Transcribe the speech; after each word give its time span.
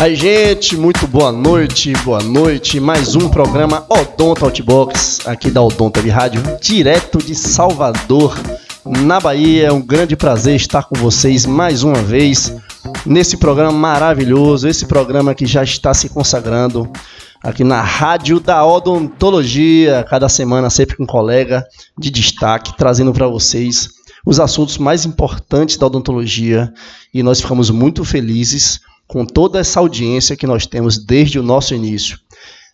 Aí, 0.00 0.14
gente, 0.14 0.76
muito 0.76 1.08
boa 1.08 1.32
noite, 1.32 1.92
boa 2.04 2.22
noite. 2.22 2.78
Mais 2.78 3.16
um 3.16 3.28
programa 3.28 3.84
Odonto 3.88 4.44
Outbox, 4.44 5.26
aqui 5.26 5.50
da 5.50 5.60
Odonto 5.60 5.98
Web 5.98 6.08
Rádio, 6.08 6.40
direto 6.60 7.18
de 7.18 7.34
Salvador, 7.34 8.38
na 8.86 9.18
Bahia. 9.18 9.66
É 9.66 9.72
um 9.72 9.82
grande 9.82 10.14
prazer 10.14 10.54
estar 10.54 10.84
com 10.84 10.94
vocês 10.94 11.44
mais 11.44 11.82
uma 11.82 12.00
vez 12.00 12.54
nesse 13.04 13.36
programa 13.38 13.72
maravilhoso, 13.72 14.68
esse 14.68 14.86
programa 14.86 15.34
que 15.34 15.46
já 15.46 15.64
está 15.64 15.92
se 15.92 16.08
consagrando 16.08 16.88
aqui 17.42 17.64
na 17.64 17.82
Rádio 17.82 18.38
da 18.38 18.64
Odontologia, 18.64 20.06
cada 20.08 20.28
semana 20.28 20.70
sempre 20.70 20.96
com 20.96 21.02
um 21.02 21.06
colega 21.06 21.66
de 21.98 22.08
destaque, 22.08 22.72
trazendo 22.78 23.12
para 23.12 23.26
vocês 23.26 23.88
os 24.24 24.38
assuntos 24.38 24.78
mais 24.78 25.04
importantes 25.04 25.76
da 25.76 25.86
odontologia 25.86 26.72
e 27.12 27.20
nós 27.22 27.40
ficamos 27.40 27.70
muito 27.70 28.04
felizes 28.04 28.80
com 29.08 29.24
toda 29.24 29.58
essa 29.58 29.80
audiência 29.80 30.36
que 30.36 30.46
nós 30.46 30.66
temos 30.66 30.98
desde 30.98 31.38
o 31.38 31.42
nosso 31.42 31.74
início. 31.74 32.18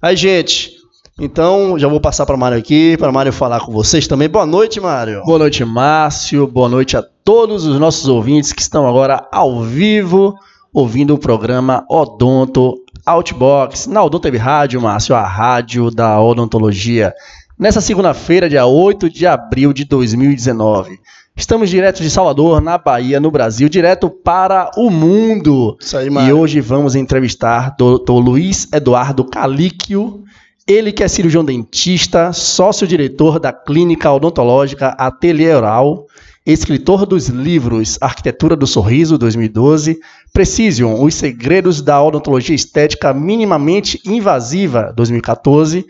Aí, 0.02 0.16
gente, 0.16 0.72
então 1.18 1.78
já 1.78 1.86
vou 1.86 2.00
passar 2.00 2.26
para 2.26 2.36
Mário 2.36 2.58
aqui, 2.58 2.96
para 2.98 3.12
Mário 3.12 3.32
falar 3.32 3.60
com 3.60 3.72
vocês 3.72 4.08
também. 4.08 4.28
Boa 4.28 4.44
noite, 4.44 4.80
Mário. 4.80 5.22
Boa 5.24 5.38
noite, 5.38 5.64
Márcio. 5.64 6.46
Boa 6.48 6.68
noite 6.68 6.96
a 6.96 7.02
todos 7.24 7.64
os 7.64 7.78
nossos 7.78 8.08
ouvintes 8.08 8.52
que 8.52 8.60
estão 8.60 8.86
agora 8.86 9.26
ao 9.32 9.62
vivo 9.62 10.34
ouvindo 10.72 11.14
o 11.14 11.18
programa 11.18 11.86
Odonto 11.88 12.74
Outbox 13.06 13.86
na 13.86 14.02
Odonto 14.02 14.26
Web 14.26 14.38
Rádio, 14.38 14.80
Márcio, 14.80 15.14
a 15.14 15.24
rádio 15.24 15.88
da 15.88 16.20
odontologia. 16.20 17.14
Nessa 17.56 17.80
segunda-feira, 17.80 18.48
dia 18.48 18.66
8 18.66 19.08
de 19.08 19.24
abril 19.24 19.72
de 19.72 19.84
2019. 19.84 20.98
Estamos 21.36 21.68
direto 21.68 22.00
de 22.00 22.08
Salvador, 22.08 22.60
na 22.60 22.78
Bahia, 22.78 23.18
no 23.18 23.28
Brasil, 23.28 23.68
direto 23.68 24.08
para 24.08 24.70
o 24.76 24.88
mundo. 24.88 25.76
Isso 25.80 25.98
aí, 25.98 26.08
E 26.08 26.32
hoje 26.32 26.60
vamos 26.60 26.94
entrevistar 26.94 27.74
o 27.80 27.98
Dr. 27.98 28.12
Luiz 28.12 28.68
Eduardo 28.72 29.24
Calíquio, 29.24 30.22
ele 30.64 30.92
que 30.92 31.02
é 31.02 31.08
cirurgião 31.08 31.44
dentista, 31.44 32.32
sócio-diretor 32.32 33.40
da 33.40 33.52
Clínica 33.52 34.12
Odontológica 34.12 34.90
Ateliê 34.90 35.52
Oral, 35.52 36.06
escritor 36.46 37.04
dos 37.04 37.26
livros 37.26 37.98
Arquitetura 38.00 38.54
do 38.54 38.66
Sorriso, 38.66 39.18
2012, 39.18 39.98
Precision, 40.32 41.02
Os 41.02 41.16
Segredos 41.16 41.82
da 41.82 42.00
Odontologia 42.00 42.54
Estética 42.54 43.12
Minimamente 43.12 44.00
Invasiva, 44.06 44.92
2014, 44.94 45.84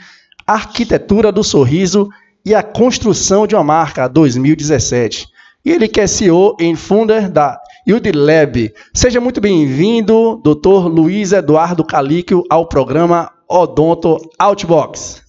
Arquitetura 0.47 1.31
do 1.31 1.45
Sorriso 1.45 2.09
e 2.47 2.55
a 2.55 2.63
Construção 2.63 3.47
de 3.47 3.55
uma 3.55 3.63
Marca, 3.63 4.09
2017. 4.09 5.34
E 5.65 5.71
ele 5.71 5.89
que 5.89 5.99
é 5.99 6.07
CEO 6.07 6.55
e 6.61 6.77
founder 6.77 7.33
da 7.33 7.59
UDLab. 7.89 8.71
Seja 8.93 9.19
muito 9.19 9.41
bem-vindo, 9.41 10.39
Dr. 10.45 10.89
Luiz 10.89 11.33
Eduardo 11.33 11.83
Calíquio, 11.83 12.45
ao 12.51 12.69
programa 12.69 13.33
Odonto 13.49 14.19
Outbox. 14.39 15.23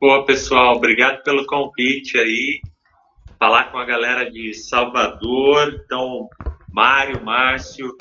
Boa, 0.00 0.24
pessoal. 0.24 0.76
Obrigado 0.76 1.22
pelo 1.22 1.44
convite 1.44 2.16
aí. 2.16 2.62
Falar 3.38 3.64
com 3.64 3.76
a 3.76 3.84
galera 3.84 4.30
de 4.30 4.54
Salvador. 4.54 5.82
Então, 5.84 6.26
Mário, 6.72 7.22
Márcio, 7.22 7.94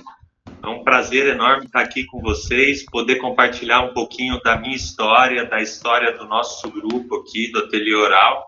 é 0.63 0.67
um 0.67 0.85
prazer 0.85 1.27
enorme 1.27 1.65
estar 1.65 1.81
aqui 1.81 2.05
com 2.05 2.21
vocês, 2.21 2.85
poder 2.85 3.17
compartilhar 3.17 3.81
um 3.81 3.93
pouquinho 3.93 4.39
da 4.41 4.55
minha 4.55 4.77
história, 4.77 5.43
da 5.43 5.61
história 5.61 6.17
do 6.17 6.25
nosso 6.25 6.71
grupo 6.71 7.17
aqui, 7.17 7.51
do 7.51 7.59
Ateliê 7.59 7.93
Oral. 7.93 8.46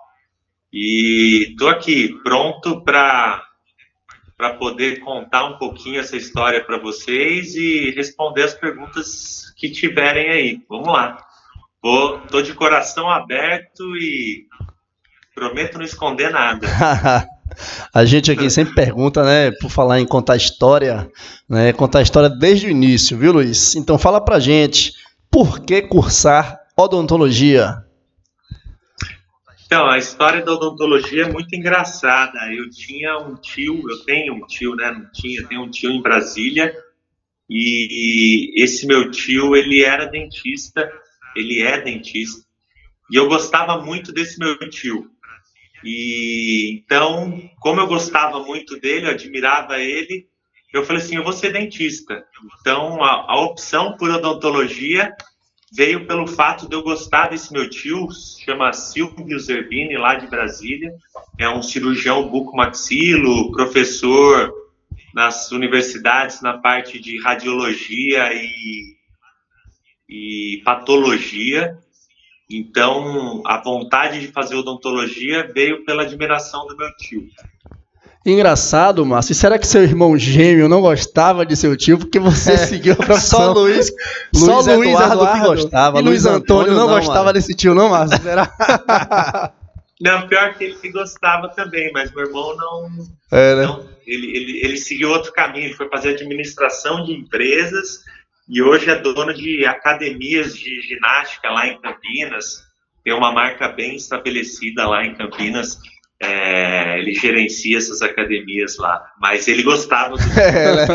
E 0.72 1.50
estou 1.52 1.70
aqui, 1.70 2.14
pronto 2.24 2.82
para 2.84 3.46
para 4.38 4.54
poder 4.54 5.02
contar 5.02 5.44
um 5.44 5.58
pouquinho 5.58 6.00
essa 6.00 6.16
história 6.16 6.64
para 6.64 6.78
vocês 6.78 7.56
e 7.56 7.92
responder 7.92 8.44
as 8.44 8.54
perguntas 8.54 9.54
que 9.58 9.70
tiverem 9.70 10.30
aí. 10.30 10.62
Vamos 10.70 10.88
lá. 10.88 11.18
Vou, 11.84 12.20
tô 12.20 12.42
de 12.42 12.54
coração 12.54 13.10
aberto 13.10 13.84
e 13.98 14.46
prometo 15.36 15.78
não 15.78 15.84
esconder 15.84 16.32
nada. 16.32 16.66
a 17.94 18.06
gente 18.06 18.32
aqui 18.32 18.50
sempre 18.50 18.76
pergunta, 18.76 19.26
né, 19.26 19.52
por 19.60 19.70
falar 19.70 20.00
em 20.00 20.06
contar 20.06 20.38
história, 20.38 21.12
né, 21.50 21.74
contar 21.74 22.02
história 22.02 22.30
desde 22.30 22.68
o 22.68 22.70
início, 22.70 23.18
viu, 23.18 23.34
Luiz? 23.34 23.76
Então 23.76 23.98
fala 23.98 24.24
pra 24.24 24.40
gente, 24.40 24.94
por 25.30 25.60
que 25.60 25.82
cursar 25.82 26.62
odontologia? 26.78 27.84
Então, 29.70 29.88
a 29.88 30.00
história 30.00 30.44
da 30.44 30.52
odontologia 30.52 31.26
é 31.26 31.32
muito 31.32 31.56
engraçada. 31.56 32.40
Eu 32.52 32.72
tinha 32.72 33.20
um 33.20 33.36
tio, 33.36 33.88
eu 33.88 34.00
tenho 34.04 34.34
um 34.34 34.48
tio, 34.48 34.74
né? 34.76 34.90
Não 34.90 35.12
tinha, 35.12 35.46
tenho 35.46 35.62
um 35.62 35.70
tio 35.70 35.92
em 35.92 36.02
Brasília. 36.02 36.76
E 37.48 38.52
esse 38.56 38.88
meu 38.88 39.12
tio, 39.12 39.56
ele 39.56 39.84
era 39.84 40.08
dentista, 40.08 40.92
ele 41.36 41.62
é 41.62 41.80
dentista. 41.80 42.44
E 43.12 43.16
eu 43.16 43.28
gostava 43.28 43.78
muito 43.78 44.12
desse 44.12 44.40
meu 44.40 44.58
tio. 44.72 45.08
E 45.84 46.82
então, 46.84 47.40
como 47.60 47.80
eu 47.80 47.86
gostava 47.86 48.40
muito 48.40 48.76
dele, 48.80 49.06
eu 49.06 49.12
admirava 49.12 49.78
ele, 49.78 50.28
eu 50.74 50.84
falei 50.84 51.00
assim, 51.00 51.16
eu 51.16 51.24
vou 51.24 51.32
ser 51.32 51.54
dentista. 51.54 52.26
Então, 52.60 53.04
a, 53.04 53.34
a 53.34 53.40
opção 53.42 53.96
por 53.98 54.10
odontologia 54.10 55.16
veio 55.72 56.06
pelo 56.08 56.28
fato 56.28 56.68
de 56.68 56.76
eu 56.76 56.84
gostar 56.84 57.30
desse 57.30 57.52
meu 57.52 57.70
tio, 57.70 58.08
chama 58.44 58.74
Silvio 58.74 59.40
Zerbini, 59.40 59.98
lá 59.98 60.16
de 60.16 60.28
Brasília. 60.28 60.94
É 61.38 61.50
um 61.50 61.62
cirurgião 61.62 62.30
bucomaxilo, 62.30 63.52
professor 63.52 64.54
nas 65.14 65.52
universidades 65.52 66.42
na 66.42 66.58
parte 66.58 67.00
de 67.00 67.20
radiologia 67.20 68.34
e, 68.34 68.96
e 70.08 70.62
patologia. 70.64 71.78
Então, 72.50 73.44
a 73.46 73.62
vontade 73.62 74.20
de 74.20 74.28
fazer 74.28 74.56
odontologia 74.56 75.52
veio 75.54 75.86
pela 75.86 76.04
admiração 76.04 76.66
do 76.68 76.76
meu 76.76 76.96
tio. 76.98 77.28
Engraçado, 78.32 79.06
Márcio. 79.06 79.36
Será 79.36 79.58
que 79.58 79.68
seu 79.68 79.84
irmão 79.84 80.18
gêmeo 80.18 80.70
não 80.70 80.82
gostava 80.82 81.46
de 81.46 81.56
seu 81.56 81.76
tio 81.76 81.98
porque 81.98 82.20
você 82.20 82.54
é, 82.54 82.58
seguiu 82.58 82.94
a 82.94 82.96
profissão? 82.96 83.40
Só 83.40 83.52
Luiz, 83.54 83.92
Luiz 84.34 84.46
só 84.46 84.76
Luiz 84.76 84.92
Eduardo, 84.92 85.14
Eduardo 85.14 85.42
que 85.42 85.48
gostava. 85.48 86.00
E 86.00 86.02
Luiz 86.02 86.26
Antônio, 86.26 86.74
não, 86.74 86.88
não 86.88 86.96
gostava 86.96 87.20
mano. 87.20 87.34
desse 87.34 87.54
tio, 87.56 87.76
não, 87.76 87.90
Márcio? 87.90 88.20
Será? 88.24 89.54
Não, 90.00 90.28
pior 90.28 90.54
que 90.54 90.64
ele 90.64 90.92
gostava 90.92 91.50
também, 91.50 91.92
mas 91.92 92.14
meu 92.14 92.26
irmão 92.26 92.56
não. 92.56 92.90
É, 93.32 93.56
né? 93.56 93.66
não 93.66 94.00
ele, 94.10 94.36
ele, 94.36 94.60
ele 94.64 94.78
seguiu 94.78 95.10
outro 95.10 95.32
caminho, 95.32 95.66
ele 95.66 95.76
foi 95.76 95.88
fazer 95.88 96.10
administração 96.10 97.04
de 97.04 97.14
empresas 97.14 98.04
e 98.48 98.62
hoje 98.62 98.90
é 98.90 98.96
dono 98.96 99.32
de 99.34 99.66
academias 99.66 100.58
de 100.58 100.82
ginástica 100.82 101.52
lá 101.52 101.68
em 101.68 101.80
Campinas. 101.80 102.64
Tem 103.04 103.14
uma 103.14 103.32
marca 103.32 103.70
bem 103.70 103.96
estabelecida 103.96 104.88
lá 104.88 105.06
em 105.06 105.14
Campinas. 105.14 105.78
É, 106.22 107.00
ele 107.00 107.14
gerencia 107.14 107.78
essas 107.78 108.02
academias 108.02 108.78
lá, 108.78 109.02
mas 109.22 109.48
ele 109.48 109.64
gostava 109.64 110.18
do. 110.18 110.24
É, 110.38 110.76
né? 110.76 110.88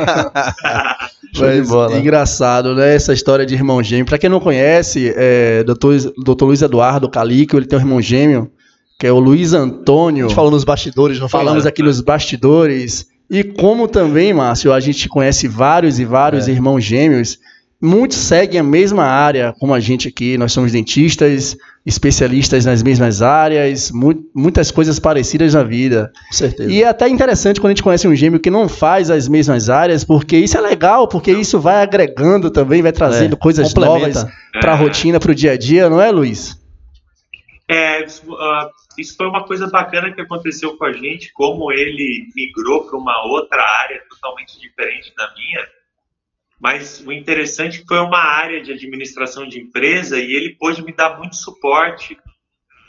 mas, 1.41 1.71
engraçado, 1.99 2.75
né? 2.75 2.95
Essa 2.95 3.15
história 3.15 3.47
de 3.47 3.55
irmão 3.55 3.83
gêmeo. 3.83 4.05
Para 4.05 4.19
quem 4.19 4.29
não 4.29 4.39
conhece, 4.39 5.15
é, 5.17 5.65
doutor, 5.65 5.97
doutor 6.19 6.47
Luiz 6.47 6.61
Eduardo 6.61 7.09
Calico, 7.09 7.57
ele 7.57 7.67
tem 7.67 7.79
um 7.79 7.83
irmão 7.83 8.03
gêmeo, 8.03 8.53
que 8.99 9.07
é 9.07 9.13
o 9.13 9.19
Luiz 9.19 9.55
Antônio. 9.55 10.27
A 10.27 10.29
gente 10.29 10.37
falou 10.37 10.51
nos 10.51 10.65
bastidores, 10.65 11.19
não 11.19 11.29
Falamos 11.29 11.65
aqui 11.65 11.83
nos 11.83 12.03
bastidores. 12.03 13.07
E 13.31 13.43
como 13.43 13.89
também, 13.89 14.35
Márcio, 14.35 14.73
a 14.73 14.81
gente 14.81 15.09
conhece 15.09 15.49
vários 15.49 15.99
e 15.99 16.05
vários 16.05 16.49
é. 16.49 16.51
irmãos 16.51 16.85
gêmeos, 16.85 17.39
muitos 17.81 18.19
seguem 18.19 18.61
a 18.61 18.65
mesma 18.65 19.05
área, 19.05 19.55
como 19.59 19.75
a 19.75 19.81
gente 19.81 20.09
aqui, 20.09 20.39
nós 20.39 20.53
somos 20.53 20.73
dentistas, 20.73 21.57
especialistas 21.85 22.65
nas 22.65 22.83
mesmas 22.83 23.21
áreas, 23.21 23.91
mu 23.91 24.15
muitas 24.35 24.71
coisas 24.71 24.99
parecidas 24.99 25.55
na 25.55 25.63
vida. 25.63 26.11
Com 26.29 26.33
certeza. 26.35 26.73
E 26.73 26.83
é 26.83 26.89
até 26.89 27.09
interessante 27.09 27.61
quando 27.61 27.73
a 27.73 27.75
gente 27.75 27.83
conhece 27.83 28.09
um 28.09 28.15
gêmeo 28.15 28.41
que 28.41 28.51
não 28.51 28.69
faz 28.69 29.11
as 29.11 29.29
mesmas 29.29 29.69
áreas, 29.69 30.03
porque 30.05 30.37
isso 30.37 30.57
é 30.57 30.61
legal, 30.61 31.07
porque 31.07 31.31
isso 31.31 31.61
vai 31.61 31.83
agregando 31.83 32.51
também, 32.51 32.81
vai 32.81 32.93
trazendo 32.93 33.35
é, 33.35 33.39
coisas 33.39 33.75
novas 33.75 34.27
para 34.61 34.73
a 34.73 34.77
rotina, 34.77 35.21
para 35.21 35.33
o 35.33 35.35
dia 35.35 35.53
a 35.53 35.57
dia, 35.57 35.91
não 35.91 36.01
é, 36.01 36.11
Luiz? 36.11 36.59
É, 37.69 38.03
uh, 38.03 38.71
isso 38.99 39.17
foi 39.17 39.27
uma 39.27 39.45
coisa 39.45 39.67
bacana 39.69 40.13
que 40.13 40.21
aconteceu 40.21 40.77
com 40.77 40.85
a 40.85 40.93
gente, 40.93 41.33
como 41.33 41.73
ele 41.73 42.29
migrou 42.35 42.85
para 42.85 42.99
uma 42.99 43.27
outra 43.27 43.63
área 43.83 44.03
totalmente 44.09 44.59
diferente 44.61 45.13
da 45.17 45.33
minha 45.35 45.67
mas 46.65 47.05
o 47.07 47.13
interessante 47.13 47.85
foi 47.87 47.99
uma 47.99 48.17
área 48.17 48.63
de 48.63 48.73
administração 48.73 49.47
de 49.47 49.61
empresa 49.61 50.19
e 50.19 50.33
ele 50.33 50.57
pôde 50.57 50.83
me 50.83 50.95
dar 50.95 51.19
muito 51.19 51.37
suporte 51.37 52.17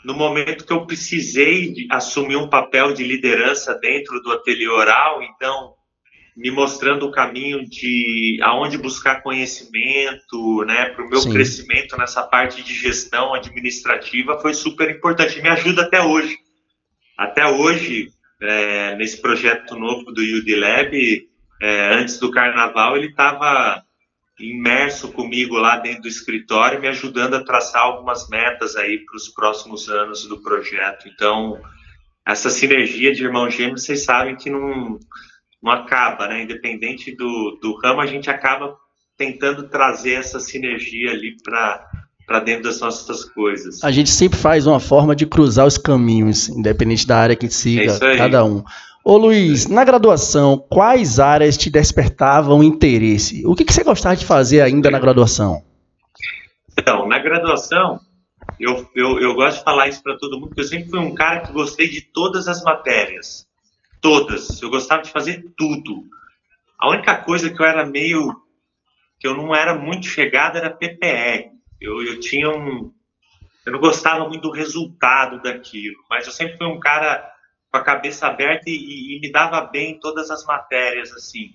no 0.02 0.14
momento 0.14 0.64
que 0.64 0.72
eu 0.72 0.86
precisei 0.86 1.74
assumir 1.90 2.36
um 2.36 2.48
papel 2.48 2.94
de 2.94 3.04
liderança 3.04 3.74
dentro 3.74 4.22
do 4.22 4.32
ateliê 4.32 4.66
oral, 4.66 5.22
então 5.22 5.74
me 6.34 6.50
mostrando 6.50 7.04
o 7.04 7.10
caminho 7.10 7.68
de 7.68 8.38
aonde 8.42 8.78
buscar 8.78 9.22
conhecimento, 9.22 10.64
né, 10.64 10.86
para 10.86 11.04
o 11.04 11.10
meu 11.10 11.20
Sim. 11.20 11.34
crescimento 11.34 11.98
nessa 11.98 12.22
parte 12.22 12.62
de 12.62 12.72
gestão 12.72 13.34
administrativa 13.34 14.40
foi 14.40 14.54
super 14.54 14.90
importante, 14.90 15.42
me 15.42 15.50
ajuda 15.50 15.82
até 15.82 16.00
hoje. 16.00 16.34
Até 17.18 17.46
hoje, 17.46 18.08
é, 18.40 18.96
nesse 18.96 19.20
projeto 19.20 19.76
novo 19.76 20.12
do 20.12 20.22
UD 20.22 20.56
Lab, 20.56 21.28
é, 21.60 21.94
antes 21.94 22.18
do 22.18 22.30
carnaval, 22.30 22.96
ele 22.96 23.08
estava 23.08 23.82
imerso 24.38 25.12
comigo 25.12 25.56
lá 25.56 25.78
dentro 25.78 26.02
do 26.02 26.08
escritório, 26.08 26.80
me 26.80 26.88
ajudando 26.88 27.34
a 27.34 27.44
traçar 27.44 27.82
algumas 27.82 28.28
metas 28.28 28.76
aí 28.76 28.98
para 28.98 29.16
os 29.16 29.28
próximos 29.28 29.88
anos 29.88 30.26
do 30.26 30.42
projeto. 30.42 31.08
Então, 31.08 31.58
essa 32.26 32.50
sinergia 32.50 33.12
de 33.12 33.24
irmão 33.24 33.48
gêmeo, 33.48 33.78
vocês 33.78 34.04
sabem 34.04 34.36
que 34.36 34.50
não, 34.50 34.98
não 35.62 35.72
acaba, 35.72 36.28
né? 36.28 36.42
Independente 36.42 37.16
do, 37.16 37.58
do 37.62 37.78
ramo, 37.82 38.00
a 38.00 38.06
gente 38.06 38.28
acaba 38.28 38.76
tentando 39.16 39.68
trazer 39.68 40.14
essa 40.14 40.38
sinergia 40.38 41.12
ali 41.12 41.36
para 41.42 41.86
para 42.26 42.40
dentro 42.40 42.64
das 42.64 42.80
nossas 42.80 43.24
coisas. 43.24 43.82
A 43.84 43.92
gente 43.92 44.10
sempre 44.10 44.36
faz 44.36 44.66
uma 44.66 44.80
forma 44.80 45.14
de 45.14 45.24
cruzar 45.24 45.64
os 45.64 45.78
caminhos, 45.78 46.48
independente 46.48 47.06
da 47.06 47.16
área 47.18 47.36
que 47.36 47.48
siga 47.48 47.96
é 48.02 48.16
cada 48.16 48.44
um. 48.44 48.64
Ô 49.08 49.16
Luiz, 49.16 49.68
na 49.68 49.84
graduação, 49.84 50.58
quais 50.58 51.20
áreas 51.20 51.56
te 51.56 51.70
despertavam 51.70 52.60
interesse? 52.60 53.46
O 53.46 53.54
que, 53.54 53.64
que 53.64 53.72
você 53.72 53.84
gostava 53.84 54.16
de 54.16 54.26
fazer 54.26 54.60
ainda 54.62 54.90
na 54.90 54.98
graduação? 54.98 55.62
Então, 56.76 57.06
na 57.06 57.20
graduação, 57.20 58.00
eu, 58.58 58.90
eu, 58.96 59.20
eu 59.20 59.34
gosto 59.34 59.58
de 59.58 59.62
falar 59.62 59.86
isso 59.86 60.02
para 60.02 60.18
todo 60.18 60.40
mundo, 60.40 60.48
porque 60.48 60.62
eu 60.62 60.66
sempre 60.66 60.90
fui 60.90 60.98
um 60.98 61.14
cara 61.14 61.42
que 61.42 61.52
gostei 61.52 61.88
de 61.88 62.00
todas 62.00 62.48
as 62.48 62.64
matérias. 62.64 63.46
Todas. 64.00 64.60
Eu 64.60 64.70
gostava 64.70 65.02
de 65.02 65.10
fazer 65.10 65.54
tudo. 65.56 66.02
A 66.76 66.90
única 66.90 67.14
coisa 67.14 67.48
que 67.48 67.62
eu 67.62 67.64
era 67.64 67.86
meio. 67.86 68.34
que 69.20 69.28
eu 69.28 69.36
não 69.36 69.54
era 69.54 69.72
muito 69.72 70.06
chegado 70.06 70.58
era 70.58 70.68
PPR. 70.68 71.52
Eu, 71.80 72.02
eu 72.02 72.18
tinha 72.18 72.50
um. 72.50 72.92
Eu 73.64 73.72
não 73.72 73.78
gostava 73.78 74.28
muito 74.28 74.42
do 74.42 74.50
resultado 74.50 75.40
daquilo, 75.40 75.94
mas 76.10 76.26
eu 76.26 76.32
sempre 76.32 76.56
fui 76.58 76.66
um 76.66 76.80
cara 76.80 77.35
com 77.76 77.80
a 77.80 77.84
cabeça 77.84 78.26
aberta 78.26 78.70
e, 78.70 79.16
e, 79.16 79.20
me 79.20 79.30
dava 79.30 79.60
bem 79.60 79.92
em 79.92 80.00
todas 80.00 80.30
as 80.30 80.44
matérias, 80.44 81.12
assim. 81.12 81.50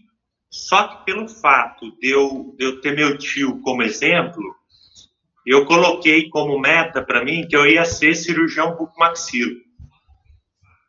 Só 0.50 0.88
que 0.88 1.06
pelo 1.06 1.28
fato 1.28 1.92
de 2.00 2.10
eu, 2.10 2.54
de 2.58 2.66
eu 2.66 2.82
ter 2.82 2.96
meu 2.96 3.18
tio 3.18 3.60
como 3.62 3.82
exemplo, 3.82 4.44
eu 5.46 5.66
coloquei 5.66 6.30
como 6.30 6.60
meta 6.60 7.02
para 7.02 7.24
mim 7.24 7.48
que 7.48 7.56
eu 7.56 7.66
ia 7.66 7.86
ser 7.86 8.16
cirurgião 8.16 8.76
bucomaxilo. 8.76 9.60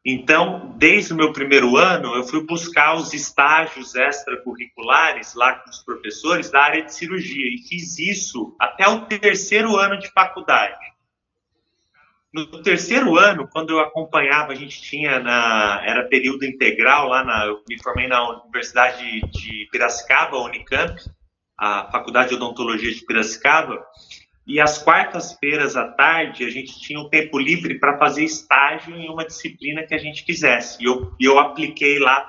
Então, 0.05 0.75
desde 0.77 1.13
o 1.13 1.17
meu 1.17 1.33
primeiro 1.33 1.77
ano, 1.77 2.17
eu 2.17 2.25
fui 2.25 2.45
buscar 2.45 2.97
os 2.97 3.15
estágios 3.15 3.95
extracurriculares 3.95 5.35
lá 5.35 5.55
com 5.55 5.71
os 5.71 5.79
professores 5.79 6.51
da 6.51 6.61
área 6.61 6.83
de 6.83 6.93
cirurgia 6.93 7.47
e 7.47 7.63
fiz 7.69 7.99
isso 7.99 8.55
até 8.59 8.87
o 8.89 9.07
terceiro 9.07 9.77
ano 9.77 9.97
de 9.97 10.11
faculdade. 10.11 10.92
No 12.33 12.63
terceiro 12.63 13.19
ano, 13.19 13.47
quando 13.47 13.71
eu 13.71 13.81
acompanhava, 13.81 14.53
a 14.53 14.55
gente 14.55 14.81
tinha 14.81 15.19
na 15.19 15.83
era 15.85 16.09
período 16.09 16.47
integral 16.47 17.09
lá 17.09 17.23
na, 17.23 17.45
eu 17.45 17.63
me 17.69 17.81
formei 17.83 18.09
na 18.09 18.43
Universidade 18.43 19.21
de 19.31 19.69
Piracicaba, 19.71 20.39
Unicamp, 20.39 20.99
a 21.59 21.91
Faculdade 21.93 22.31
de 22.31 22.37
Odontologia 22.37 22.91
de 22.91 23.05
Piracicaba, 23.05 23.85
e 24.47 24.61
às 24.61 24.79
quartas-feiras 24.79 25.77
à 25.77 25.87
tarde 25.87 26.45
a 26.45 26.51
gente 26.51 26.81
tinha 26.81 26.99
um 26.99 27.09
tempo 27.09 27.39
livre 27.39 27.79
para 27.79 27.99
fazer 27.99 28.25
estágio 28.25 28.97
em 28.97 29.09
uma 29.09 29.25
disciplina 29.25 29.87
que 29.87 29.95
a 29.95 29.99
gente 29.99 30.25
quisesse. 30.25 30.83
E 30.83 30.87
eu, 30.87 31.15
eu 31.21 31.39
apliquei 31.39 31.99
lá 31.99 32.23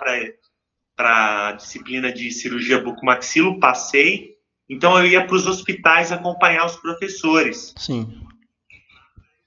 para 0.96 1.48
a 1.48 1.52
disciplina 1.54 2.12
de 2.12 2.30
cirurgia 2.30 2.80
bucomaxilo, 2.80 3.60
passei. 3.60 4.34
Então 4.70 4.98
eu 5.00 5.08
ia 5.08 5.26
para 5.26 5.36
os 5.36 5.48
hospitais 5.48 6.12
acompanhar 6.12 6.66
os 6.66 6.76
professores. 6.76 7.74
Sim. 7.78 8.22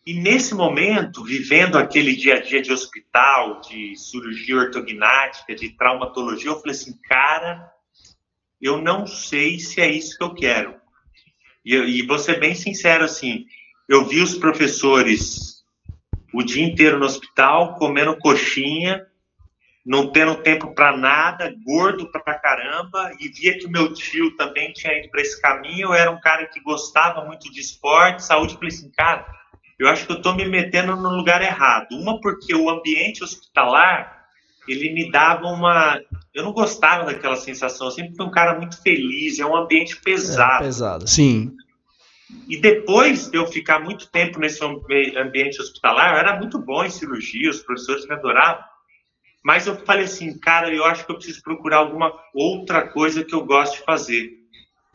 E 0.07 0.15
nesse 0.15 0.55
momento, 0.55 1.25
vivendo 1.25 1.77
aquele 1.77 2.15
dia 2.15 2.37
a 2.37 2.41
dia 2.41 2.63
de 2.63 2.73
hospital, 2.73 3.61
de 3.61 3.97
cirurgia 3.97 4.57
ortognática, 4.57 5.53
de 5.53 5.71
traumatologia, 5.71 6.51
eu 6.51 6.61
falei 6.61 6.77
assim, 6.77 6.97
cara, 7.03 7.69
eu 8.63 8.81
não 8.81 9.05
sei 9.05 9.59
se 9.59 9.81
é 9.81 9.91
isso 9.91 10.17
que 10.17 10.23
eu 10.23 10.33
quero. 10.33 10.77
E, 11.65 11.75
e 11.75 12.07
vou 12.07 12.21
ser 12.21 12.39
bem 12.39 12.55
sincero, 12.55 13.03
assim, 13.03 13.47
eu 13.89 14.07
vi 14.07 14.21
os 14.21 14.37
professores 14.37 15.65
o 16.33 16.43
dia 16.43 16.65
inteiro 16.65 17.01
no 17.01 17.07
hospital, 17.07 17.75
comendo 17.75 18.17
coxinha, 18.19 19.05
não 19.85 20.13
tendo 20.13 20.43
tempo 20.43 20.73
para 20.75 20.97
nada, 20.97 21.53
gordo 21.65 22.11
pra 22.13 22.39
caramba, 22.39 23.11
e 23.19 23.29
via 23.29 23.59
que 23.59 23.67
meu 23.67 23.93
tio 23.93 24.37
também 24.37 24.73
tinha 24.73 24.97
ido 24.99 25.09
para 25.11 25.21
esse 25.21 25.41
caminho. 25.41 25.89
Eu 25.89 25.95
era 25.95 26.11
um 26.11 26.21
cara 26.21 26.47
que 26.47 26.61
gostava 26.61 27.25
muito 27.25 27.51
de 27.51 27.61
esporte, 27.61 28.25
saúde. 28.25 28.55
Falei 28.55 28.69
assim, 28.69 28.91
cara, 28.91 29.27
eu 29.79 29.89
acho 29.89 30.07
que 30.07 30.13
eu 30.13 30.17
estou 30.17 30.35
me 30.35 30.47
metendo 30.47 30.97
no 30.97 31.11
lugar 31.11 31.43
errado. 31.43 31.89
Uma 31.93 32.21
porque 32.21 32.55
o 32.55 32.71
ambiente 32.71 33.23
hospitalar 33.23 34.17
ele 34.69 34.93
me 34.93 35.11
dava 35.11 35.47
uma, 35.47 36.01
eu 36.35 36.43
não 36.43 36.53
gostava 36.53 37.05
daquela 37.05 37.37
sensação. 37.37 37.87
Eu 37.87 37.93
sempre 37.93 38.17
fui 38.17 38.27
um 38.27 38.31
cara 38.31 38.59
muito 38.59 38.83
feliz. 38.83 39.39
É 39.39 39.47
um 39.47 39.57
ambiente 39.57 40.01
pesado. 40.01 40.65
É 40.65 40.67
pesado, 40.67 41.09
sim. 41.09 41.53
E 42.49 42.57
depois 42.57 43.29
de 43.29 43.39
eu 43.39 43.47
ficar 43.47 43.79
muito 43.79 44.11
tempo 44.11 44.41
nesse 44.41 44.65
ambiente 44.65 45.61
hospitalar, 45.61 46.13
eu 46.13 46.19
era 46.19 46.37
muito 46.37 46.59
bom 46.59 46.85
em 46.85 46.91
cirurgia, 46.91 47.51
os 47.51 47.61
professores 47.61 48.07
me 48.07 48.15
adoravam. 48.15 48.65
Mas 49.45 49.67
eu 49.69 49.77
falei 49.87 50.07
assim, 50.07 50.37
cara, 50.37 50.75
eu 50.75 50.85
acho 50.85 51.07
que 51.07 51.13
eu 51.13 51.17
preciso 51.17 51.41
procurar 51.43 51.79
alguma 51.79 52.13
outra 52.35 52.89
coisa 52.89 53.25
que 53.25 53.33
eu 53.33 53.45
gosto 53.45 53.77
de 53.77 53.85
fazer 53.85 54.33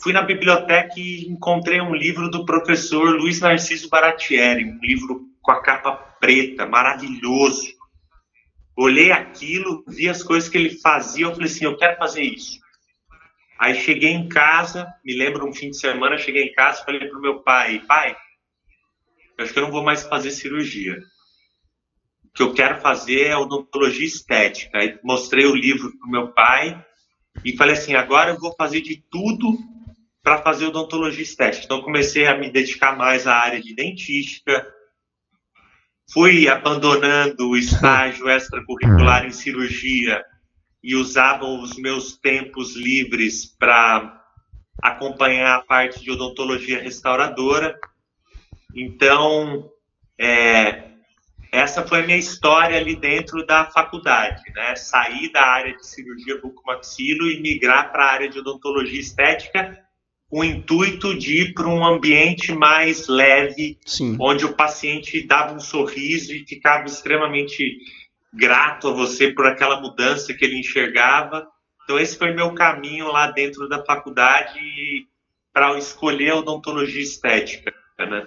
fui 0.01 0.13
na 0.13 0.24
biblioteca 0.24 0.94
e 0.98 1.27
encontrei 1.27 1.80
um 1.80 1.94
livro 1.94 2.30
do 2.30 2.44
professor 2.44 3.15
Luiz 3.15 3.39
Narciso 3.39 3.88
Baratieri, 3.88 4.65
um 4.65 4.80
livro 4.81 5.27
com 5.42 5.51
a 5.51 5.62
capa 5.62 5.92
preta, 6.19 6.65
maravilhoso. 6.65 7.68
Olhei 8.75 9.12
aquilo, 9.12 9.83
vi 9.88 10.09
as 10.09 10.24
coisas 10.24 10.50
que 10.50 10.57
ele 10.57 10.80
fazia, 10.80 11.25
eu 11.25 11.33
falei 11.33 11.45
assim, 11.45 11.65
eu 11.65 11.77
quero 11.77 11.98
fazer 11.98 12.24
isso. 12.24 12.59
Aí 13.59 13.75
cheguei 13.75 14.09
em 14.09 14.27
casa, 14.27 14.92
me 15.06 15.15
lembro 15.15 15.48
um 15.48 15.53
fim 15.53 15.69
de 15.69 15.77
semana, 15.77 16.18
cheguei 16.18 16.45
em 16.45 16.53
casa 16.53 16.83
falei 16.83 17.07
pro 17.07 17.21
meu 17.21 17.44
pai, 17.44 17.80
pai, 17.88 18.15
eu 19.38 19.44
acho 19.44 19.53
que 19.53 19.59
eu 19.59 19.63
não 19.63 19.71
vou 19.71 19.83
mais 19.83 20.03
fazer 20.03 20.31
cirurgia. 20.31 20.98
O 22.25 22.33
que 22.33 22.42
eu 22.42 22.53
quero 22.53 22.81
fazer 22.81 23.27
é 23.27 23.38
odontologia 23.38 24.06
estética. 24.06 24.80
Aí 24.80 24.98
mostrei 25.03 25.45
o 25.45 25.56
livro 25.56 25.92
pro 26.00 26.09
meu 26.09 26.31
pai 26.31 26.83
e 27.45 27.56
falei 27.56 27.75
assim, 27.75 27.94
agora 27.94 28.31
eu 28.31 28.39
vou 28.39 28.56
fazer 28.56 28.81
de 28.81 29.03
tudo 29.12 29.57
para 30.23 30.41
fazer 30.41 30.68
odontologia 30.68 31.23
estética. 31.23 31.65
Então, 31.65 31.81
comecei 31.81 32.27
a 32.27 32.38
me 32.38 32.50
dedicar 32.51 32.95
mais 32.95 33.25
à 33.25 33.35
área 33.35 33.62
de 33.62 33.73
dentística, 33.73 34.68
fui 36.12 36.47
abandonando 36.47 37.50
o 37.50 37.57
estágio 37.57 38.29
extracurricular 38.29 39.25
em 39.25 39.31
cirurgia 39.31 40.23
e 40.83 40.95
usava 40.95 41.45
os 41.45 41.75
meus 41.77 42.18
tempos 42.18 42.75
livres 42.75 43.46
para 43.46 44.19
acompanhar 44.81 45.55
a 45.55 45.62
parte 45.62 46.03
de 46.03 46.12
odontologia 46.12 46.81
restauradora. 46.81 47.79
Então, 48.75 49.69
é, 50.19 50.91
essa 51.51 51.86
foi 51.86 52.01
a 52.01 52.05
minha 52.05 52.17
história 52.17 52.77
ali 52.77 52.96
dentro 52.96 53.46
da 53.46 53.65
faculdade, 53.65 54.41
né? 54.55 54.75
Sair 54.75 55.31
da 55.31 55.46
área 55.46 55.75
de 55.75 55.86
cirurgia 55.86 56.39
bucomaxilo 56.39 57.29
e 57.29 57.41
migrar 57.41 57.91
para 57.91 58.05
a 58.05 58.12
área 58.12 58.29
de 58.29 58.39
odontologia 58.39 59.00
estética 59.00 59.77
o 60.31 60.45
intuito 60.45 61.17
de 61.17 61.41
ir 61.41 61.53
para 61.53 61.67
um 61.67 61.85
ambiente 61.85 62.53
mais 62.53 63.07
leve, 63.07 63.77
Sim. 63.85 64.15
onde 64.17 64.45
o 64.45 64.55
paciente 64.55 65.27
dava 65.27 65.53
um 65.53 65.59
sorriso 65.59 66.31
e 66.31 66.45
ficava 66.47 66.85
extremamente 66.85 67.77
grato 68.33 68.88
a 68.88 68.93
você 68.93 69.31
por 69.31 69.45
aquela 69.45 69.81
mudança 69.81 70.33
que 70.33 70.45
ele 70.45 70.59
enxergava. 70.59 71.45
Então, 71.83 72.00
esse 72.00 72.17
foi 72.17 72.33
meu 72.33 72.53
caminho 72.53 73.11
lá 73.11 73.29
dentro 73.29 73.67
da 73.67 73.83
faculdade 73.83 74.57
para 75.53 75.77
escolher 75.77 76.29
a 76.29 76.38
odontologia 76.38 77.01
estética. 77.01 77.73
Né? 78.00 78.25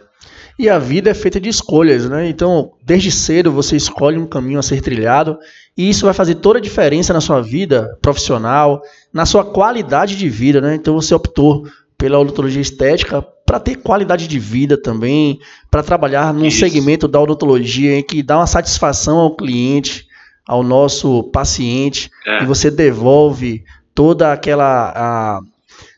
E 0.59 0.69
a 0.69 0.79
vida 0.79 1.11
é 1.11 1.15
feita 1.15 1.41
de 1.41 1.49
escolhas, 1.49 2.09
né? 2.09 2.29
Então, 2.29 2.75
desde 2.81 3.11
cedo 3.11 3.51
você 3.51 3.75
escolhe 3.75 4.19
um 4.19 4.27
caminho 4.27 4.61
a 4.61 4.63
ser 4.63 4.81
trilhado 4.81 5.37
e 5.77 5.91
isso 5.91 6.05
vai 6.05 6.15
fazer 6.15 6.37
toda 6.37 6.61
a 6.61 6.63
diferença 6.63 7.13
na 7.13 7.21
sua 7.21 7.41
vida 7.41 7.99
profissional, 8.01 8.81
na 9.13 9.27
sua 9.27 9.45
qualidade 9.45 10.17
de 10.17 10.29
vida, 10.29 10.61
né? 10.61 10.77
Então, 10.77 10.95
você 10.95 11.13
optou 11.13 11.67
pela 11.97 12.19
odontologia 12.19 12.61
estética 12.61 13.23
para 13.47 13.61
ter 13.61 13.77
qualidade 13.77 14.27
de 14.27 14.39
vida 14.39 14.81
também, 14.81 15.39
para 15.71 15.83
trabalhar 15.83 16.33
num 16.33 16.47
Isso. 16.47 16.61
segmento 16.61 17.07
da 17.07 17.21
odontologia 17.21 17.99
em 17.99 18.03
que 18.03 18.23
dá 18.23 18.39
uma 18.39 18.47
satisfação 18.47 19.19
ao 19.19 19.37
cliente, 19.37 20.07
ao 20.47 20.63
nosso 20.63 21.25
paciente, 21.25 22.11
é. 22.27 22.43
e 22.43 22.47
você 22.47 22.71
devolve 22.71 23.65
toda 23.95 24.33
aquela 24.33 24.93
a, 24.95 25.41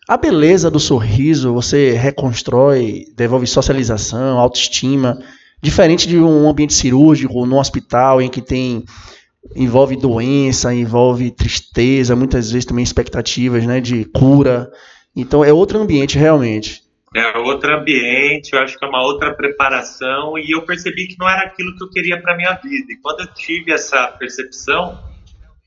a 0.08 0.16
beleza 0.16 0.70
do 0.70 0.78
sorriso, 0.78 1.52
você 1.52 1.92
reconstrói, 1.92 3.04
devolve 3.16 3.46
socialização, 3.46 4.38
autoestima, 4.38 5.18
diferente 5.62 6.06
de 6.06 6.18
um 6.18 6.48
ambiente 6.48 6.74
cirúrgico, 6.74 7.46
num 7.46 7.58
hospital 7.58 8.20
em 8.20 8.28
que 8.28 8.40
tem 8.40 8.84
envolve 9.54 9.96
doença, 9.96 10.74
envolve 10.74 11.30
tristeza, 11.30 12.16
muitas 12.16 12.50
vezes 12.50 12.64
também 12.64 12.82
expectativas, 12.82 13.64
né, 13.64 13.80
de 13.80 14.04
cura. 14.06 14.68
Então 15.16 15.42
é 15.42 15.52
outro 15.52 15.78
ambiente 15.78 16.18
realmente. 16.18 16.84
É 17.14 17.38
outro 17.38 17.74
ambiente, 17.74 18.52
eu 18.52 18.60
acho 18.60 18.78
que 18.78 18.84
é 18.84 18.88
uma 18.88 19.02
outra 19.02 19.34
preparação 19.34 20.38
e 20.38 20.50
eu 20.50 20.60
percebi 20.66 21.06
que 21.08 21.18
não 21.18 21.26
era 21.26 21.42
aquilo 21.42 21.74
que 21.74 21.82
eu 21.82 21.88
queria 21.88 22.20
para 22.20 22.36
minha 22.36 22.52
vida. 22.52 22.92
E 22.92 22.98
quando 22.98 23.20
eu 23.20 23.26
tive 23.32 23.72
essa 23.72 24.06
percepção, 24.08 25.02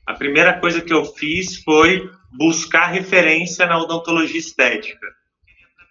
a 0.06 0.14
primeira 0.14 0.60
coisa 0.60 0.80
que 0.80 0.92
eu 0.92 1.04
fiz 1.04 1.60
foi 1.64 2.08
buscar 2.32 2.86
referência 2.86 3.66
na 3.66 3.78
odontologia 3.78 4.38
estética. 4.38 5.06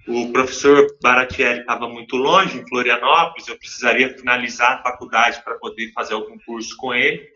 o 0.08 0.32
professor 0.32 0.88
Baratieri 1.04 1.60
estava 1.60 1.90
muito 1.90 2.16
longe, 2.16 2.58
em 2.58 2.68
Florianópolis, 2.68 3.48
eu 3.48 3.58
precisaria 3.58 4.18
finalizar 4.18 4.74
a 4.74 4.82
faculdade 4.82 5.42
para 5.44 5.56
poder 5.56 5.92
fazer 5.92 6.14
algum 6.14 6.38
curso 6.40 6.76
com 6.78 6.94
ele. 6.94 7.28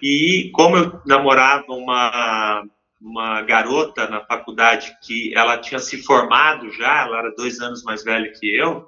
E 0.00 0.50
como 0.54 0.76
eu 0.76 1.00
namorava 1.04 1.72
uma, 1.72 2.64
uma 3.06 3.40
garota 3.42 4.08
na 4.08 4.20
faculdade 4.20 4.92
que 5.00 5.32
ela 5.36 5.58
tinha 5.58 5.78
se 5.78 6.02
formado 6.02 6.70
já, 6.72 7.02
ela 7.02 7.18
era 7.18 7.34
dois 7.36 7.60
anos 7.60 7.84
mais 7.84 8.02
velha 8.02 8.32
que 8.32 8.54
eu, 8.54 8.84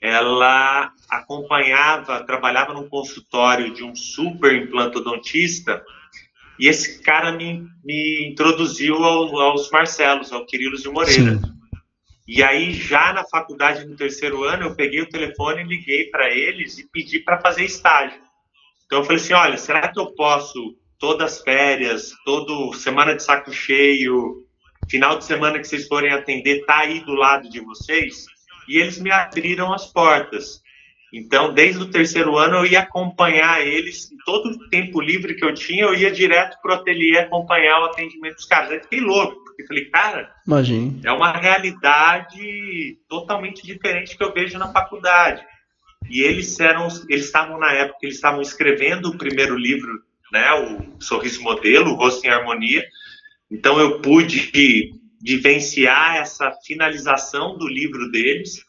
ela 0.00 0.90
acompanhava, 1.10 2.24
trabalhava 2.24 2.72
num 2.72 2.88
consultório 2.88 3.72
de 3.72 3.84
um 3.84 3.94
super 3.94 4.54
implantodontista, 4.54 5.84
e 6.58 6.68
esse 6.68 7.02
cara 7.02 7.32
me, 7.32 7.66
me 7.84 8.28
introduziu 8.30 8.96
ao, 9.04 9.38
aos 9.38 9.70
Marcelos, 9.70 10.32
ao 10.32 10.46
Quirilos 10.46 10.82
de 10.82 10.88
Moreira. 10.88 11.36
Sim. 11.36 11.54
E 12.26 12.42
aí, 12.42 12.72
já 12.72 13.12
na 13.12 13.24
faculdade, 13.24 13.84
no 13.84 13.96
terceiro 13.96 14.44
ano, 14.44 14.64
eu 14.64 14.74
peguei 14.74 15.02
o 15.02 15.08
telefone, 15.08 15.64
liguei 15.64 16.06
para 16.06 16.30
eles 16.30 16.78
e 16.78 16.88
pedi 16.88 17.18
para 17.18 17.40
fazer 17.40 17.64
estágio. 17.64 18.18
Então, 18.86 19.00
eu 19.00 19.04
falei 19.04 19.20
assim: 19.20 19.34
olha, 19.34 19.58
será 19.58 19.88
que 19.88 20.00
eu 20.00 20.14
posso, 20.14 20.74
todas 20.98 21.32
as 21.32 21.42
férias, 21.42 22.12
todo 22.24 22.72
semana 22.74 23.14
de 23.14 23.22
saco 23.22 23.52
cheio, 23.52 24.44
final 24.88 25.18
de 25.18 25.24
semana 25.24 25.58
que 25.58 25.66
vocês 25.66 25.86
forem 25.86 26.12
atender, 26.12 26.64
tá 26.64 26.80
aí 26.80 27.00
do 27.00 27.14
lado 27.14 27.48
de 27.48 27.60
vocês? 27.60 28.26
E 28.68 28.78
eles 28.78 28.98
me 28.98 29.10
abriram 29.10 29.72
as 29.72 29.86
portas. 29.86 30.62
Então, 31.12 31.54
desde 31.54 31.80
o 31.80 31.90
terceiro 31.90 32.36
ano, 32.36 32.56
eu 32.56 32.66
ia 32.66 32.80
acompanhar 32.80 33.64
eles, 33.64 34.10
todo 34.26 34.50
o 34.50 34.68
tempo 34.68 35.00
livre 35.00 35.36
que 35.36 35.44
eu 35.44 35.54
tinha, 35.54 35.84
eu 35.84 35.94
ia 35.94 36.10
direto 36.10 36.60
para 36.60 36.72
o 36.72 36.74
ateliê 36.74 37.18
acompanhar 37.18 37.80
o 37.80 37.84
atendimento 37.84 38.34
dos 38.34 38.46
caras. 38.46 38.72
Aí 38.72 38.80
fiquei 38.80 39.00
louco, 39.00 39.44
porque 39.44 39.64
falei, 39.64 39.84
cara, 39.90 40.34
Imagine. 40.44 41.00
é 41.04 41.12
uma 41.12 41.30
realidade 41.30 42.98
totalmente 43.08 43.64
diferente 43.64 44.16
que 44.16 44.24
eu 44.24 44.32
vejo 44.32 44.58
na 44.58 44.72
faculdade. 44.72 45.44
E 46.10 46.20
eles 46.20 46.58
eram, 46.58 46.88
eles 47.08 47.26
estavam 47.26 47.60
na 47.60 47.72
época, 47.72 48.00
eles 48.02 48.16
estavam 48.16 48.42
escrevendo 48.42 49.10
o 49.10 49.16
primeiro 49.16 49.56
livro, 49.56 50.02
né, 50.34 50.52
o 50.52 51.00
Sorriso 51.00 51.40
Modelo, 51.42 51.92
o 51.92 51.94
Rosto 51.94 52.26
em 52.26 52.30
Harmonia. 52.30 52.84
Então 53.48 53.78
eu 53.78 54.00
pude 54.00 54.50
vivenciar 55.22 56.16
essa 56.16 56.52
finalização 56.66 57.56
do 57.56 57.68
livro 57.68 58.10
deles 58.10 58.64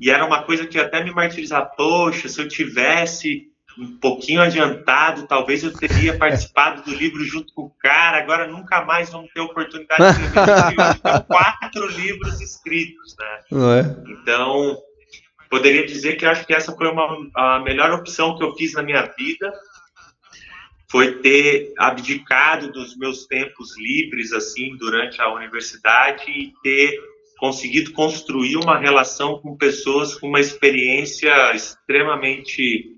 e 0.00 0.10
era 0.10 0.24
uma 0.24 0.42
coisa 0.42 0.66
que 0.66 0.78
até 0.78 1.04
me 1.04 1.12
martirizava, 1.12 1.66
poxa, 1.76 2.26
se 2.26 2.40
eu 2.40 2.48
tivesse 2.48 3.50
um 3.78 3.98
pouquinho 3.98 4.40
adiantado, 4.40 5.26
talvez 5.26 5.62
eu 5.62 5.72
teria 5.72 6.16
participado 6.16 6.82
do 6.82 6.94
livro 6.94 7.22
junto 7.22 7.52
com 7.52 7.62
o 7.62 7.74
cara, 7.78 8.18
agora 8.18 8.48
nunca 8.48 8.82
mais 8.84 9.10
vamos 9.10 9.30
ter 9.32 9.40
oportunidade 9.40 10.18
de 10.18 10.24
escrever. 10.24 11.24
Quatro 11.26 11.86
livros 12.00 12.40
escritos, 12.40 13.14
né? 13.18 13.78
É? 13.78 14.10
Então, 14.10 14.76
poderia 15.50 15.86
dizer 15.86 16.16
que 16.16 16.24
acho 16.24 16.46
que 16.46 16.54
essa 16.54 16.74
foi 16.74 16.88
uma, 16.88 17.30
a 17.36 17.60
melhor 17.60 17.92
opção 17.92 18.36
que 18.36 18.42
eu 18.42 18.54
fiz 18.56 18.72
na 18.72 18.82
minha 18.82 19.02
vida, 19.02 19.52
foi 20.90 21.18
ter 21.20 21.72
abdicado 21.78 22.72
dos 22.72 22.96
meus 22.96 23.24
tempos 23.26 23.78
livres, 23.78 24.32
assim, 24.32 24.76
durante 24.76 25.20
a 25.22 25.32
universidade 25.32 26.24
e 26.28 26.52
ter 26.62 26.98
conseguido 27.38 27.92
construir 27.92 28.56
uma 28.56 28.76
relação 28.76 29.38
com 29.38 29.56
pessoas 29.56 30.14
com 30.16 30.28
uma 30.28 30.40
experiência 30.40 31.54
extremamente 31.54 32.96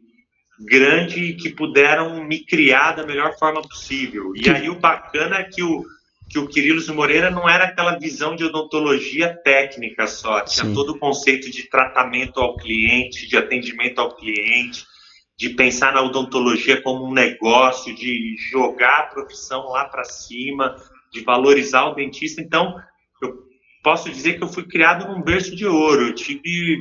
grande 0.59 1.35
que 1.35 1.51
puderam 1.51 2.25
me 2.25 2.45
criar 2.45 2.93
da 2.93 3.07
melhor 3.07 3.39
forma 3.39 3.61
possível. 3.63 4.33
E 4.35 4.49
aí 4.49 4.71
o 4.71 4.81
bacana 4.81 5.37
é 5.37 5.45
que 5.45 5.63
o 5.63 5.85
que 6.29 6.39
o 6.39 6.49
Quirilos 6.49 6.89
Moreira 6.89 7.31
não 7.31 7.47
era 7.47 7.65
aquela 7.65 7.99
visão 7.99 8.35
de 8.35 8.43
odontologia 8.43 9.37
técnica 9.45 10.07
só, 10.07 10.41
tinha 10.41 10.65
Sim. 10.65 10.73
todo 10.73 10.93
o 10.93 10.99
conceito 10.99 11.51
de 11.51 11.69
tratamento 11.69 12.41
ao 12.41 12.57
cliente, 12.57 13.29
de 13.29 13.37
atendimento 13.37 14.01
ao 14.01 14.17
cliente, 14.17 14.87
de 15.37 15.51
pensar 15.51 15.93
na 15.93 16.03
odontologia 16.03 16.81
como 16.83 17.05
um 17.05 17.13
negócio, 17.13 17.95
de 17.95 18.37
jogar 18.51 19.01
a 19.01 19.07
profissão 19.07 19.69
lá 19.69 19.85
para 19.87 20.05
cima, 20.05 20.77
de 21.13 21.23
valorizar 21.23 21.87
o 21.87 21.95
dentista. 21.95 22.41
Então, 22.41 22.75
eu 23.23 23.35
posso 23.83 24.11
dizer 24.11 24.35
que 24.35 24.45
eu 24.45 24.49
fui 24.49 24.65
criado 24.65 25.13
num 25.13 25.23
berço 25.23 25.55
de 25.55 25.67
ouro. 25.67 26.09
Eu 26.09 26.15
tive 26.15 26.79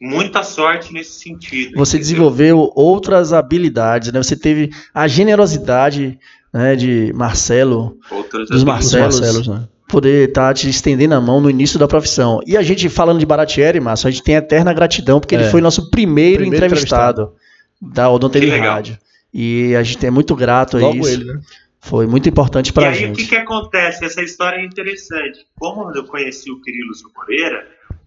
muita 0.00 0.42
sorte 0.42 0.92
nesse 0.92 1.20
sentido. 1.20 1.76
Você 1.76 1.96
entendeu? 1.96 2.00
desenvolveu 2.00 2.72
outras 2.74 3.32
habilidades, 3.32 4.12
né? 4.12 4.22
Você 4.22 4.36
teve 4.36 4.70
a 4.92 5.06
generosidade 5.06 6.18
né, 6.52 6.74
de 6.76 7.12
Marcelo, 7.14 7.98
outras 8.10 8.48
dos 8.48 8.64
Marcelos, 8.64 9.20
Marcelos 9.20 9.48
né? 9.48 9.68
poder 9.88 10.28
estar 10.28 10.48
tá 10.48 10.54
te 10.54 10.68
estendendo 10.68 11.14
a 11.14 11.20
mão 11.20 11.40
no 11.40 11.48
início 11.48 11.78
da 11.78 11.86
profissão. 11.86 12.40
E 12.46 12.56
a 12.56 12.62
gente 12.62 12.88
falando 12.88 13.18
de 13.18 13.26
Baratieri, 13.26 13.78
Márcio, 13.78 14.08
a 14.08 14.10
gente 14.10 14.22
tem 14.22 14.34
eterna 14.34 14.72
gratidão 14.72 15.20
porque 15.20 15.34
é. 15.34 15.40
ele 15.40 15.50
foi 15.50 15.60
nosso 15.60 15.90
primeiro, 15.90 16.40
primeiro 16.40 16.64
entrevistado, 16.64 17.22
entrevistado, 17.22 17.41
da 17.82 18.08
Odontelli 18.08 18.48
Rádio. 18.48 18.96
E 19.34 19.74
a 19.74 19.82
gente 19.82 20.06
é 20.06 20.10
muito 20.10 20.36
grato 20.36 20.78
Logo 20.78 20.94
a 20.94 20.96
isso. 20.98 21.08
Ele, 21.08 21.24
né? 21.24 21.40
Foi 21.80 22.06
muito 22.06 22.28
importante 22.28 22.72
para 22.72 22.90
a 22.90 22.92
gente. 22.92 23.02
E 23.02 23.06
aí 23.06 23.12
o 23.12 23.16
que, 23.16 23.26
que 23.26 23.36
acontece? 23.36 24.04
Essa 24.04 24.22
história 24.22 24.58
é 24.58 24.64
interessante. 24.64 25.44
Como 25.58 25.90
eu 25.90 26.04
conheci 26.04 26.48
o 26.48 26.60
Quirilos 26.60 27.02
Moreira, 27.16 27.66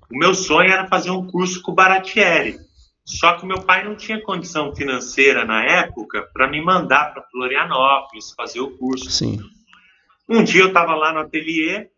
o 0.10 0.18
meu 0.18 0.34
sonho 0.34 0.72
era 0.72 0.88
fazer 0.88 1.10
um 1.10 1.28
curso 1.28 1.62
com 1.62 1.74
o 1.74 1.76
Baratieri. 1.76 2.58
Só 3.04 3.34
que 3.34 3.46
meu 3.46 3.62
pai 3.62 3.84
não 3.84 3.96
tinha 3.96 4.22
condição 4.22 4.74
financeira 4.74 5.44
na 5.44 5.64
época 5.64 6.28
para 6.34 6.50
me 6.50 6.64
mandar 6.64 7.14
para 7.14 7.24
Florianópolis 7.24 8.32
fazer 8.32 8.62
o 8.62 8.72
curso. 8.78 9.12
Sim. 9.12 9.40
Um 10.28 10.44
dia 10.44 10.62
eu 10.62 10.70
estava 10.70 10.96
lá 10.96 11.12
no 11.12 11.20
ateliê 11.20 11.90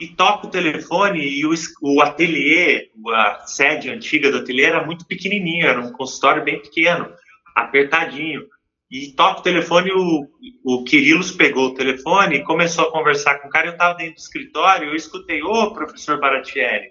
e 0.00 0.08
toco 0.08 0.46
o 0.46 0.50
telefone 0.50 1.20
e 1.20 1.44
o, 1.44 1.52
o 1.82 2.00
ateliê, 2.00 2.90
a 3.12 3.46
sede 3.46 3.90
antiga 3.90 4.30
do 4.30 4.38
ateliê 4.38 4.66
era 4.66 4.84
muito 4.84 5.06
pequenininho, 5.06 5.66
era 5.66 5.80
um 5.80 5.92
consultório 5.92 6.44
bem 6.44 6.60
pequeno, 6.60 7.12
apertadinho. 7.54 8.42
E 8.90 9.12
toca 9.12 9.40
o 9.40 9.42
telefone, 9.42 9.90
o, 9.92 10.26
o 10.64 10.84
Quirilos 10.84 11.30
pegou 11.30 11.66
o 11.66 11.74
telefone 11.74 12.36
e 12.36 12.44
começou 12.44 12.86
a 12.86 12.92
conversar 12.92 13.38
com 13.38 13.48
o 13.48 13.50
cara. 13.50 13.66
Eu 13.66 13.72
estava 13.72 13.94
dentro 13.94 14.14
do 14.14 14.18
escritório, 14.18 14.88
eu 14.88 14.96
escutei, 14.96 15.42
ô, 15.42 15.72
professor 15.72 16.18
Baratieri. 16.18 16.88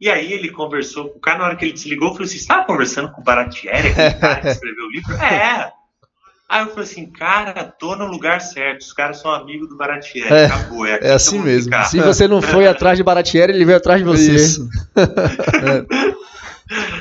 E 0.00 0.08
aí 0.08 0.32
ele 0.32 0.50
conversou 0.50 1.10
com 1.10 1.18
o 1.18 1.20
cara, 1.20 1.38
na 1.38 1.44
hora 1.46 1.56
que 1.56 1.64
ele 1.64 1.72
desligou, 1.72 2.08
eu 2.08 2.12
falei 2.12 2.26
assim, 2.26 2.36
você 2.36 2.42
estava 2.42 2.64
conversando 2.64 3.12
com 3.12 3.20
o 3.20 3.24
Baratieri, 3.24 3.88
aquele 3.88 4.14
cara 4.14 4.40
que 4.40 4.48
escreveu 4.48 4.84
o 4.84 4.90
livro? 4.90 5.14
É. 5.16 5.77
Aí 6.48 6.62
eu 6.62 6.70
falei 6.70 6.84
assim, 6.84 7.06
cara, 7.10 7.64
tô 7.78 7.94
no 7.94 8.06
lugar 8.06 8.40
certo, 8.40 8.80
os 8.80 8.92
caras 8.94 9.20
são 9.20 9.30
amigos 9.30 9.68
do 9.68 9.76
Baratieri, 9.76 10.32
é, 10.32 10.46
acabou. 10.46 10.86
É, 10.86 10.98
é 11.02 11.12
assim 11.12 11.38
mesmo. 11.38 11.64
Ficar. 11.64 11.84
Se 11.84 12.00
você 12.00 12.26
não 12.26 12.40
foi 12.40 12.66
atrás 12.66 12.96
de 12.96 13.04
Baratieri, 13.04 13.52
ele 13.52 13.66
veio 13.66 13.76
atrás 13.76 14.00
de 14.00 14.06
você. 14.06 14.34
Isso. 14.34 14.66
é. 14.96 16.28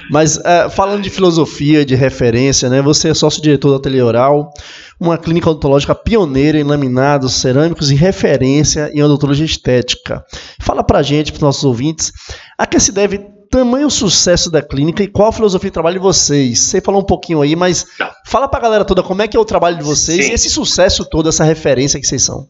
Mas 0.10 0.38
uh, 0.38 0.70
falando 0.70 1.02
de 1.02 1.10
filosofia, 1.10 1.86
de 1.86 1.96
referência, 1.96 2.70
né? 2.70 2.82
Você 2.82 3.10
é 3.10 3.14
sócio-diretor 3.14 3.72
da 3.72 3.78
Ateliê 3.78 4.02
Oral, 4.02 4.52
uma 5.00 5.18
clínica 5.18 5.50
odontológica 5.50 5.96
pioneira 5.96 6.58
em 6.60 6.64
laminados 6.64 7.34
cerâmicos 7.34 7.92
e 7.92 7.96
referência 7.96 8.90
em 8.94 9.02
odontologia 9.02 9.46
estética. 9.46 10.24
Fala 10.62 10.84
pra 10.84 11.02
gente, 11.02 11.32
para 11.32 11.42
nossos 11.42 11.64
ouvintes, 11.64 12.12
a 12.58 12.66
que 12.66 12.80
se 12.80 12.92
deve 12.92 13.37
tamanho 13.50 13.90
sucesso 13.90 14.52
da 14.52 14.62
clínica 14.62 15.04
e 15.04 15.08
qual 15.08 15.30
a 15.30 15.34
filosofia 15.34 15.70
de 15.70 15.74
trabalho 15.74 15.96
de 15.96 16.04
vocês? 16.04 16.60
Você 16.60 16.82
falou 16.82 17.02
um 17.02 17.06
pouquinho 17.06 17.42
aí, 17.42 17.56
mas 17.56 17.86
fala 18.26 18.48
pra 18.48 18.60
galera 18.60 18.86
toda 18.86 19.04
como 19.04 19.22
é 19.22 19.28
que 19.28 19.38
é 19.38 19.40
o 19.40 19.46
trabalho 19.46 19.78
de 19.78 19.84
vocês 19.84 20.26
Sim. 20.26 20.32
e 20.32 20.34
esse 20.34 20.50
sucesso 20.50 21.10
todo, 21.10 21.30
essa 21.30 21.44
referência 21.44 22.00
que 22.00 22.08
vocês 22.08 22.24
são. 22.24 22.50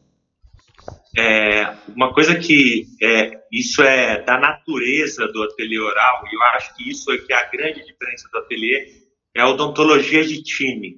É, 1.18 1.74
uma 1.96 2.14
coisa 2.14 2.36
que 2.36 2.86
é, 3.02 3.40
isso 3.52 3.82
é 3.82 4.22
da 4.22 4.38
natureza 4.38 5.28
do 5.28 5.44
ateliê 5.44 5.80
oral, 5.80 6.24
e 6.32 6.36
eu 6.36 6.42
acho 6.56 6.76
que 6.76 6.90
isso 6.90 7.12
é 7.12 7.18
que 7.18 7.34
é 7.34 7.36
a 7.36 7.50
grande 7.50 7.86
diferença 7.86 8.30
do 8.32 8.38
ateliê, 8.40 8.88
é 9.36 9.42
a 9.42 9.50
odontologia 9.50 10.24
de 10.24 10.44
time. 10.44 10.98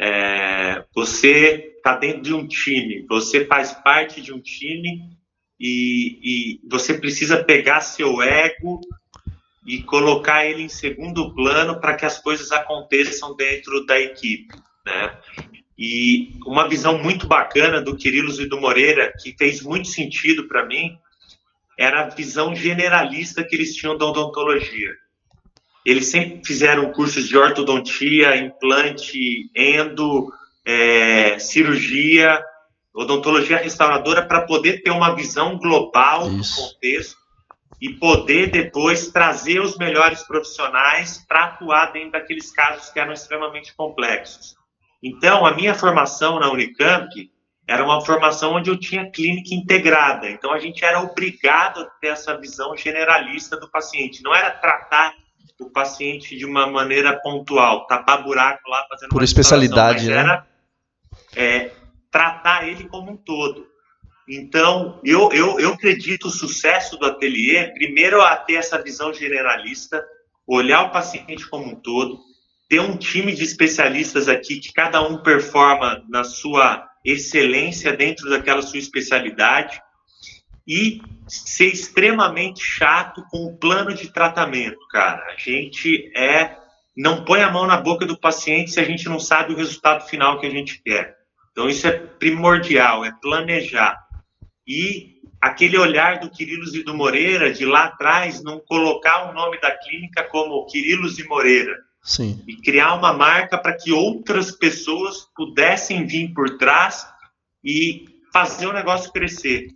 É, 0.00 0.84
você 0.94 1.74
está 1.76 1.96
dentro 1.96 2.22
de 2.22 2.34
um 2.34 2.46
time, 2.46 3.06
você 3.08 3.44
faz 3.44 3.72
parte 3.72 4.20
de 4.20 4.32
um 4.32 4.40
time 4.40 5.00
e, 5.60 6.18
e, 6.22 6.60
você 6.68 6.94
precisa 6.94 7.44
pegar 7.44 7.82
seu 7.82 8.22
ego 8.22 8.80
e 9.70 9.84
colocar 9.84 10.44
ele 10.44 10.64
em 10.64 10.68
segundo 10.68 11.32
plano 11.32 11.80
para 11.80 11.94
que 11.94 12.04
as 12.04 12.18
coisas 12.18 12.50
aconteçam 12.50 13.36
dentro 13.36 13.86
da 13.86 14.00
equipe. 14.00 14.52
Né? 14.84 15.16
E 15.78 16.32
uma 16.44 16.66
visão 16.66 16.98
muito 16.98 17.28
bacana 17.28 17.80
do 17.80 17.96
Quirilos 17.96 18.40
e 18.40 18.48
do 18.48 18.60
Moreira, 18.60 19.12
que 19.22 19.32
fez 19.38 19.62
muito 19.62 19.86
sentido 19.86 20.48
para 20.48 20.66
mim, 20.66 20.98
era 21.78 22.00
a 22.00 22.08
visão 22.08 22.52
generalista 22.52 23.44
que 23.44 23.54
eles 23.54 23.72
tinham 23.76 23.96
da 23.96 24.06
odontologia. 24.06 24.90
Eles 25.86 26.06
sempre 26.06 26.44
fizeram 26.44 26.90
cursos 26.90 27.28
de 27.28 27.38
ortodontia, 27.38 28.36
implante, 28.36 29.48
endo, 29.54 30.32
é, 30.66 31.38
cirurgia, 31.38 32.42
odontologia 32.92 33.58
restauradora, 33.58 34.26
para 34.26 34.40
poder 34.40 34.82
ter 34.82 34.90
uma 34.90 35.14
visão 35.14 35.56
global 35.58 36.28
Isso. 36.28 36.56
do 36.56 36.72
contexto 36.72 37.19
e 37.80 37.94
poder 37.94 38.50
depois 38.50 39.08
trazer 39.08 39.60
os 39.60 39.78
melhores 39.78 40.22
profissionais 40.22 41.24
para 41.26 41.44
atuar 41.44 41.92
dentro 41.92 42.12
daqueles 42.12 42.50
casos 42.50 42.90
que 42.90 43.00
eram 43.00 43.12
extremamente 43.12 43.74
complexos. 43.74 44.54
Então, 45.02 45.46
a 45.46 45.54
minha 45.54 45.74
formação 45.74 46.38
na 46.38 46.50
Unicamp, 46.50 47.08
era 47.70 47.84
uma 47.84 48.04
formação 48.04 48.54
onde 48.54 48.68
eu 48.68 48.76
tinha 48.76 49.08
clínica 49.08 49.54
integrada. 49.54 50.28
Então 50.28 50.52
a 50.52 50.58
gente 50.58 50.84
era 50.84 51.00
obrigado 51.00 51.82
a 51.82 51.84
ter 51.84 52.08
essa 52.08 52.36
visão 52.36 52.76
generalista 52.76 53.56
do 53.56 53.70
paciente. 53.70 54.24
Não 54.24 54.34
era 54.34 54.50
tratar 54.50 55.14
o 55.60 55.70
paciente 55.70 56.36
de 56.36 56.44
uma 56.44 56.66
maneira 56.66 57.20
pontual, 57.20 57.86
tapar 57.86 58.24
buraco 58.24 58.68
lá 58.68 58.84
fazendo 58.88 59.10
por 59.10 59.22
especialidade, 59.22 60.08
né? 60.08 60.16
Era 60.16 60.46
é, 61.36 61.70
tratar 62.10 62.66
ele 62.66 62.88
como 62.88 63.12
um 63.12 63.16
todo. 63.16 63.69
Então, 64.32 65.00
eu, 65.04 65.32
eu, 65.32 65.58
eu 65.58 65.72
acredito 65.72 66.28
o 66.28 66.30
sucesso 66.30 66.96
do 66.96 67.04
ateliê, 67.04 67.66
primeiro, 67.72 68.22
a 68.22 68.36
ter 68.36 68.54
essa 68.54 68.80
visão 68.80 69.12
generalista, 69.12 70.04
olhar 70.46 70.84
o 70.84 70.90
paciente 70.90 71.48
como 71.48 71.66
um 71.66 71.74
todo, 71.74 72.20
ter 72.68 72.80
um 72.80 72.96
time 72.96 73.34
de 73.34 73.42
especialistas 73.42 74.28
aqui 74.28 74.60
que 74.60 74.72
cada 74.72 75.02
um 75.02 75.20
performa 75.20 76.04
na 76.08 76.22
sua 76.22 76.88
excelência 77.04 77.92
dentro 77.92 78.30
daquela 78.30 78.62
sua 78.62 78.78
especialidade 78.78 79.82
e 80.66 81.02
ser 81.26 81.66
extremamente 81.66 82.62
chato 82.62 83.24
com 83.30 83.46
o 83.46 83.56
plano 83.56 83.92
de 83.92 84.12
tratamento, 84.12 84.78
cara. 84.88 85.24
A 85.32 85.36
gente 85.36 86.12
é 86.16 86.56
não 86.96 87.24
põe 87.24 87.42
a 87.42 87.50
mão 87.50 87.66
na 87.66 87.78
boca 87.78 88.06
do 88.06 88.18
paciente 88.18 88.70
se 88.70 88.78
a 88.80 88.84
gente 88.84 89.08
não 89.08 89.18
sabe 89.18 89.52
o 89.52 89.56
resultado 89.56 90.06
final 90.06 90.38
que 90.38 90.46
a 90.46 90.50
gente 90.50 90.80
quer. 90.82 91.16
Então 91.50 91.68
isso 91.68 91.86
é 91.86 91.92
primordial, 91.92 93.04
é 93.04 93.12
planejar. 93.20 93.98
E 94.70 95.16
aquele 95.40 95.76
olhar 95.76 96.20
do 96.20 96.30
Quirilos 96.30 96.76
e 96.76 96.84
do 96.84 96.94
Moreira 96.94 97.52
de 97.52 97.66
lá 97.66 97.86
atrás, 97.86 98.40
não 98.40 98.60
colocar 98.60 99.28
o 99.28 99.34
nome 99.34 99.60
da 99.60 99.76
clínica 99.76 100.22
como 100.22 100.64
Quirilos 100.66 101.18
e 101.18 101.26
Moreira. 101.26 101.76
Sim. 102.04 102.40
E 102.46 102.54
criar 102.54 102.94
uma 102.94 103.12
marca 103.12 103.58
para 103.58 103.76
que 103.76 103.90
outras 103.90 104.52
pessoas 104.52 105.28
pudessem 105.34 106.06
vir 106.06 106.32
por 106.32 106.56
trás 106.56 107.04
e 107.64 108.04
fazer 108.32 108.68
o 108.68 108.72
negócio 108.72 109.10
crescer. 109.10 109.66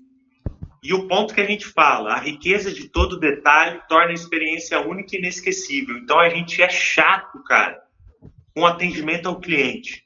E 0.81 0.95
o 0.95 1.09
ponto 1.09 1.35
que 1.35 1.41
a 1.41 1.47
gente 1.47 1.67
fala, 1.67 2.13
a 2.13 2.21
riqueza 2.21 2.73
de 2.73 2.89
todo 2.89 3.19
detalhe 3.19 3.81
torna 3.89 4.13
a 4.13 4.15
experiência 4.15 4.81
única 4.81 5.17
e 5.17 5.19
inesquecível. 5.19 5.99
Então 5.99 6.21
a 6.21 6.29
gente 6.29 6.63
é 6.63 6.69
chato, 6.69 7.43
cara, 7.43 7.83
com 8.55 8.65
atendimento 8.65 9.29
ao 9.29 9.41
cliente. 9.41 10.04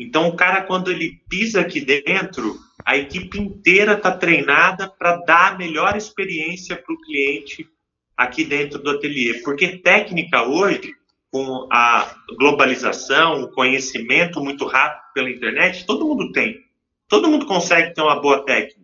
Então 0.00 0.28
o 0.28 0.36
cara 0.36 0.62
quando 0.62 0.90
ele 0.90 1.20
pisa 1.28 1.60
aqui 1.60 1.80
dentro, 1.80 2.58
a 2.84 2.96
equipe 2.96 3.38
inteira 3.38 3.92
está 3.92 4.10
treinada 4.10 4.88
para 4.88 5.16
dar 5.16 5.52
a 5.52 5.58
melhor 5.58 5.96
experiência 5.96 6.76
para 6.76 6.94
o 6.94 7.00
cliente 7.00 7.68
aqui 8.16 8.44
dentro 8.44 8.78
do 8.78 8.90
ateliê. 8.90 9.34
Porque 9.42 9.78
técnica 9.78 10.42
hoje, 10.42 10.94
com 11.30 11.68
a 11.70 12.14
globalização, 12.38 13.42
o 13.42 13.52
conhecimento 13.52 14.40
muito 14.40 14.66
rápido 14.66 15.12
pela 15.12 15.30
internet, 15.30 15.84
todo 15.84 16.06
mundo 16.06 16.32
tem. 16.32 16.64
Todo 17.08 17.28
mundo 17.28 17.46
consegue 17.46 17.94
ter 17.94 18.02
uma 18.02 18.20
boa 18.20 18.44
técnica 18.44 18.80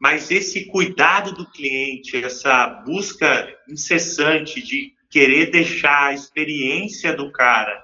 mas 0.00 0.30
esse 0.30 0.66
cuidado 0.66 1.32
do 1.32 1.46
cliente, 1.50 2.22
essa 2.22 2.66
busca 2.84 3.48
incessante 3.68 4.62
de 4.62 4.92
querer 5.08 5.50
deixar 5.50 6.08
a 6.08 6.12
experiência 6.12 7.14
do 7.14 7.30
cara 7.32 7.83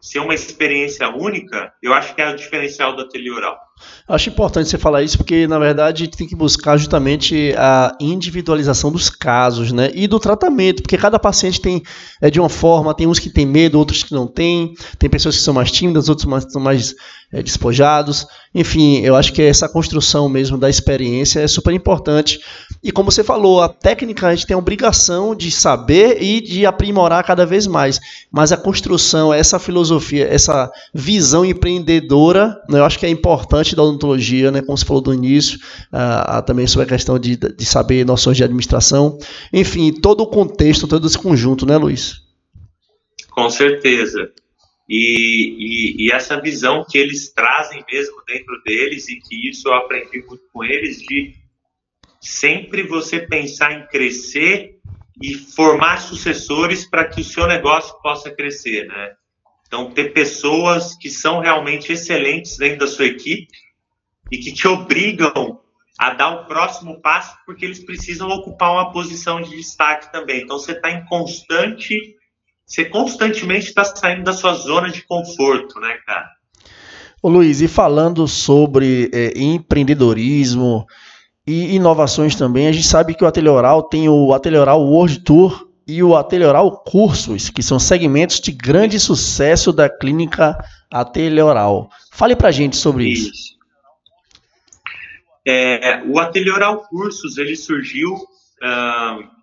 ser 0.00 0.20
uma 0.20 0.34
experiência 0.34 1.08
única, 1.08 1.72
eu 1.82 1.92
acho 1.92 2.14
que 2.14 2.22
é 2.22 2.30
o 2.30 2.36
diferencial 2.36 2.96
do 2.96 3.02
ateliê 3.02 3.30
oral. 3.30 3.58
Acho 4.08 4.28
importante 4.28 4.68
você 4.68 4.76
falar 4.76 5.02
isso 5.02 5.16
porque, 5.16 5.46
na 5.46 5.58
verdade, 5.58 6.08
tem 6.08 6.26
que 6.26 6.36
buscar 6.36 6.76
justamente 6.76 7.54
a 7.56 7.96
individualização 8.00 8.90
dos 8.90 9.08
casos, 9.08 9.72
né? 9.72 9.90
E 9.94 10.06
do 10.06 10.18
tratamento, 10.18 10.82
porque 10.82 10.98
cada 10.98 11.18
paciente 11.18 11.60
tem 11.60 11.82
é 12.20 12.30
de 12.30 12.40
uma 12.40 12.48
forma, 12.48 12.94
tem 12.94 13.06
uns 13.06 13.18
que 13.18 13.30
têm 13.30 13.46
medo, 13.46 13.78
outros 13.78 14.02
que 14.02 14.12
não 14.12 14.26
têm, 14.26 14.74
tem 14.98 15.08
pessoas 15.08 15.36
que 15.36 15.42
são 15.42 15.54
mais 15.54 15.70
tímidas, 15.70 16.08
outros 16.08 16.26
mais, 16.26 16.44
são 16.50 16.60
mais 16.60 16.94
é, 17.32 17.42
despojados. 17.42 18.26
Enfim, 18.54 19.00
eu 19.00 19.14
acho 19.16 19.32
que 19.32 19.42
essa 19.42 19.68
construção 19.68 20.28
mesmo 20.28 20.58
da 20.58 20.68
experiência 20.68 21.40
é 21.40 21.46
super 21.46 21.72
importante. 21.72 22.40
E 22.82 22.90
como 22.90 23.12
você 23.12 23.22
falou, 23.22 23.60
a 23.60 23.68
técnica 23.68 24.26
a 24.26 24.34
gente 24.34 24.46
tem 24.46 24.54
a 24.54 24.58
obrigação 24.58 25.34
de 25.34 25.50
saber 25.50 26.22
e 26.22 26.40
de 26.40 26.64
aprimorar 26.64 27.22
cada 27.22 27.44
vez 27.44 27.66
mais. 27.66 28.00
Mas 28.32 28.52
a 28.52 28.56
construção, 28.56 29.34
essa 29.34 29.58
filosofia, 29.58 30.26
essa 30.26 30.70
visão 30.94 31.44
empreendedora, 31.44 32.58
né, 32.70 32.78
eu 32.78 32.84
acho 32.84 32.98
que 32.98 33.04
é 33.04 33.10
importante 33.10 33.76
da 33.76 33.82
odontologia, 33.82 34.50
né, 34.50 34.62
como 34.62 34.78
você 34.78 34.86
falou 34.86 35.02
do 35.02 35.12
início, 35.12 35.58
uh, 35.92 36.42
também 36.42 36.66
sobre 36.66 36.86
a 36.86 36.88
questão 36.88 37.18
de, 37.18 37.36
de 37.36 37.64
saber 37.66 38.06
noções 38.06 38.38
de 38.38 38.44
administração. 38.44 39.18
Enfim, 39.52 39.92
todo 39.92 40.22
o 40.22 40.26
contexto, 40.26 40.88
todo 40.88 41.06
esse 41.06 41.18
conjunto, 41.18 41.66
né, 41.66 41.76
Luiz? 41.76 42.22
Com 43.30 43.50
certeza. 43.50 44.30
E, 44.88 45.54
e, 46.02 46.06
e, 46.06 46.12
essa 46.12 46.40
visão 46.40 46.84
que 46.88 46.98
eles 46.98 47.32
trazem 47.32 47.84
mesmo 47.92 48.16
dentro 48.26 48.60
deles, 48.64 49.08
e 49.08 49.20
que 49.20 49.48
isso 49.48 49.68
eu 49.68 49.74
aprendi 49.74 50.24
muito 50.26 50.42
com 50.52 50.64
eles, 50.64 50.98
de 51.00 51.32
sempre 52.20 52.82
você 52.82 53.20
pensar 53.20 53.72
em 53.72 53.86
crescer 53.86 54.78
e 55.22 55.34
formar 55.34 55.98
sucessores 55.98 56.88
para 56.88 57.06
que 57.06 57.20
o 57.20 57.24
seu 57.24 57.46
negócio 57.46 57.94
possa 58.02 58.30
crescer, 58.30 58.86
né? 58.86 59.12
Então, 59.66 59.90
ter 59.90 60.12
pessoas 60.12 60.96
que 60.96 61.08
são 61.08 61.40
realmente 61.40 61.92
excelentes 61.92 62.56
dentro 62.56 62.80
da 62.80 62.86
sua 62.86 63.06
equipe 63.06 63.48
e 64.30 64.38
que 64.38 64.52
te 64.52 64.66
obrigam 64.66 65.60
a 65.98 66.14
dar 66.14 66.30
o 66.30 66.46
próximo 66.46 67.00
passo 67.00 67.36
porque 67.46 67.64
eles 67.64 67.84
precisam 67.84 68.28
ocupar 68.28 68.72
uma 68.72 68.92
posição 68.92 69.40
de 69.40 69.50
destaque 69.50 70.10
também. 70.10 70.42
Então, 70.42 70.58
você 70.58 70.72
está 70.72 70.90
em 70.90 71.04
constante 71.04 72.16
você 72.70 72.84
constantemente 72.84 73.66
está 73.66 73.82
saindo 73.84 74.22
da 74.22 74.32
sua 74.32 74.54
zona 74.54 74.90
de 74.90 75.02
conforto, 75.02 75.80
né, 75.80 75.98
cara? 76.06 76.30
Ô 77.20 77.28
Luiz, 77.28 77.60
e 77.60 77.66
falando 77.66 78.28
sobre 78.28 79.10
é, 79.12 79.32
empreendedorismo 79.36 80.86
e 81.50 81.74
inovações 81.74 82.36
também, 82.36 82.68
a 82.68 82.72
gente 82.72 82.86
sabe 82.86 83.14
que 83.14 83.24
o 83.24 83.26
Ateliê 83.26 83.50
Oral 83.50 83.82
tem 83.82 84.08
o 84.08 84.32
Ateliê 84.32 84.58
Oral 84.58 84.82
World 84.82 85.20
Tour 85.20 85.68
e 85.86 86.02
o 86.02 86.14
Ateliê 86.14 86.46
Oral 86.46 86.84
Cursos, 86.84 87.50
que 87.50 87.62
são 87.62 87.78
segmentos 87.78 88.40
de 88.40 88.52
grande 88.52 89.00
sucesso 89.00 89.72
da 89.72 89.88
clínica 89.88 90.56
Ateliê 90.90 91.42
Oral. 91.42 91.90
Fale 92.12 92.36
pra 92.36 92.50
gente 92.50 92.76
sobre 92.76 93.08
isso. 93.08 93.30
isso. 93.30 93.60
É, 95.46 96.02
o 96.06 96.18
Ateliê 96.18 96.52
Oral 96.52 96.82
Cursos, 96.88 97.38
ele 97.38 97.56
surgiu... 97.56 98.14
Uh, 98.62 99.40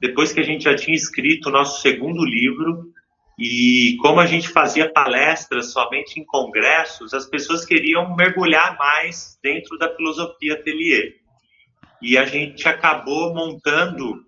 depois 0.00 0.32
que 0.32 0.40
a 0.40 0.42
gente 0.42 0.64
já 0.64 0.74
tinha 0.74 0.96
escrito 0.96 1.50
o 1.50 1.52
nosso 1.52 1.82
segundo 1.82 2.24
livro, 2.24 2.90
e 3.38 3.96
como 4.00 4.18
a 4.18 4.26
gente 4.26 4.48
fazia 4.48 4.90
palestras 4.90 5.72
somente 5.72 6.18
em 6.18 6.24
congressos, 6.24 7.12
as 7.12 7.26
pessoas 7.26 7.64
queriam 7.64 8.16
mergulhar 8.16 8.76
mais 8.78 9.38
dentro 9.42 9.78
da 9.78 9.94
filosofia 9.94 10.54
ateliê. 10.54 11.19
E 12.02 12.16
a 12.16 12.24
gente 12.24 12.66
acabou 12.68 13.34
montando 13.34 14.24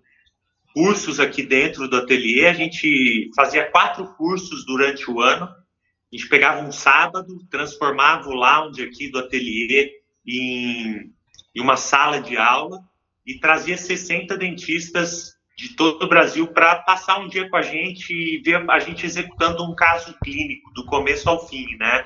cursos 0.73 1.19
aqui 1.19 1.43
dentro 1.43 1.87
do 1.87 1.97
ateliê. 1.97 2.47
A 2.47 2.53
gente 2.53 3.29
fazia 3.35 3.69
quatro 3.69 4.05
cursos 4.15 4.65
durante 4.65 5.09
o 5.09 5.21
ano. 5.21 5.45
A 5.45 6.15
gente 6.15 6.29
pegava 6.29 6.61
um 6.61 6.71
sábado, 6.71 7.45
transformava 7.49 8.29
o 8.29 8.33
lounge 8.33 8.83
aqui 8.83 9.09
do 9.09 9.19
ateliê 9.19 9.91
em, 10.25 11.11
em 11.55 11.61
uma 11.61 11.77
sala 11.77 12.21
de 12.21 12.37
aula 12.37 12.79
e 13.25 13.39
trazia 13.39 13.77
60 13.77 14.37
dentistas 14.37 15.33
de 15.57 15.75
todo 15.75 16.03
o 16.03 16.09
Brasil 16.09 16.47
para 16.47 16.77
passar 16.77 17.19
um 17.19 17.27
dia 17.27 17.49
com 17.49 17.55
a 17.55 17.61
gente 17.61 18.11
e 18.11 18.39
ver 18.39 18.69
a 18.69 18.79
gente 18.79 19.05
executando 19.05 19.63
um 19.63 19.75
caso 19.75 20.15
clínico 20.23 20.71
do 20.73 20.85
começo 20.85 21.29
ao 21.29 21.47
fim, 21.47 21.75
né? 21.77 22.05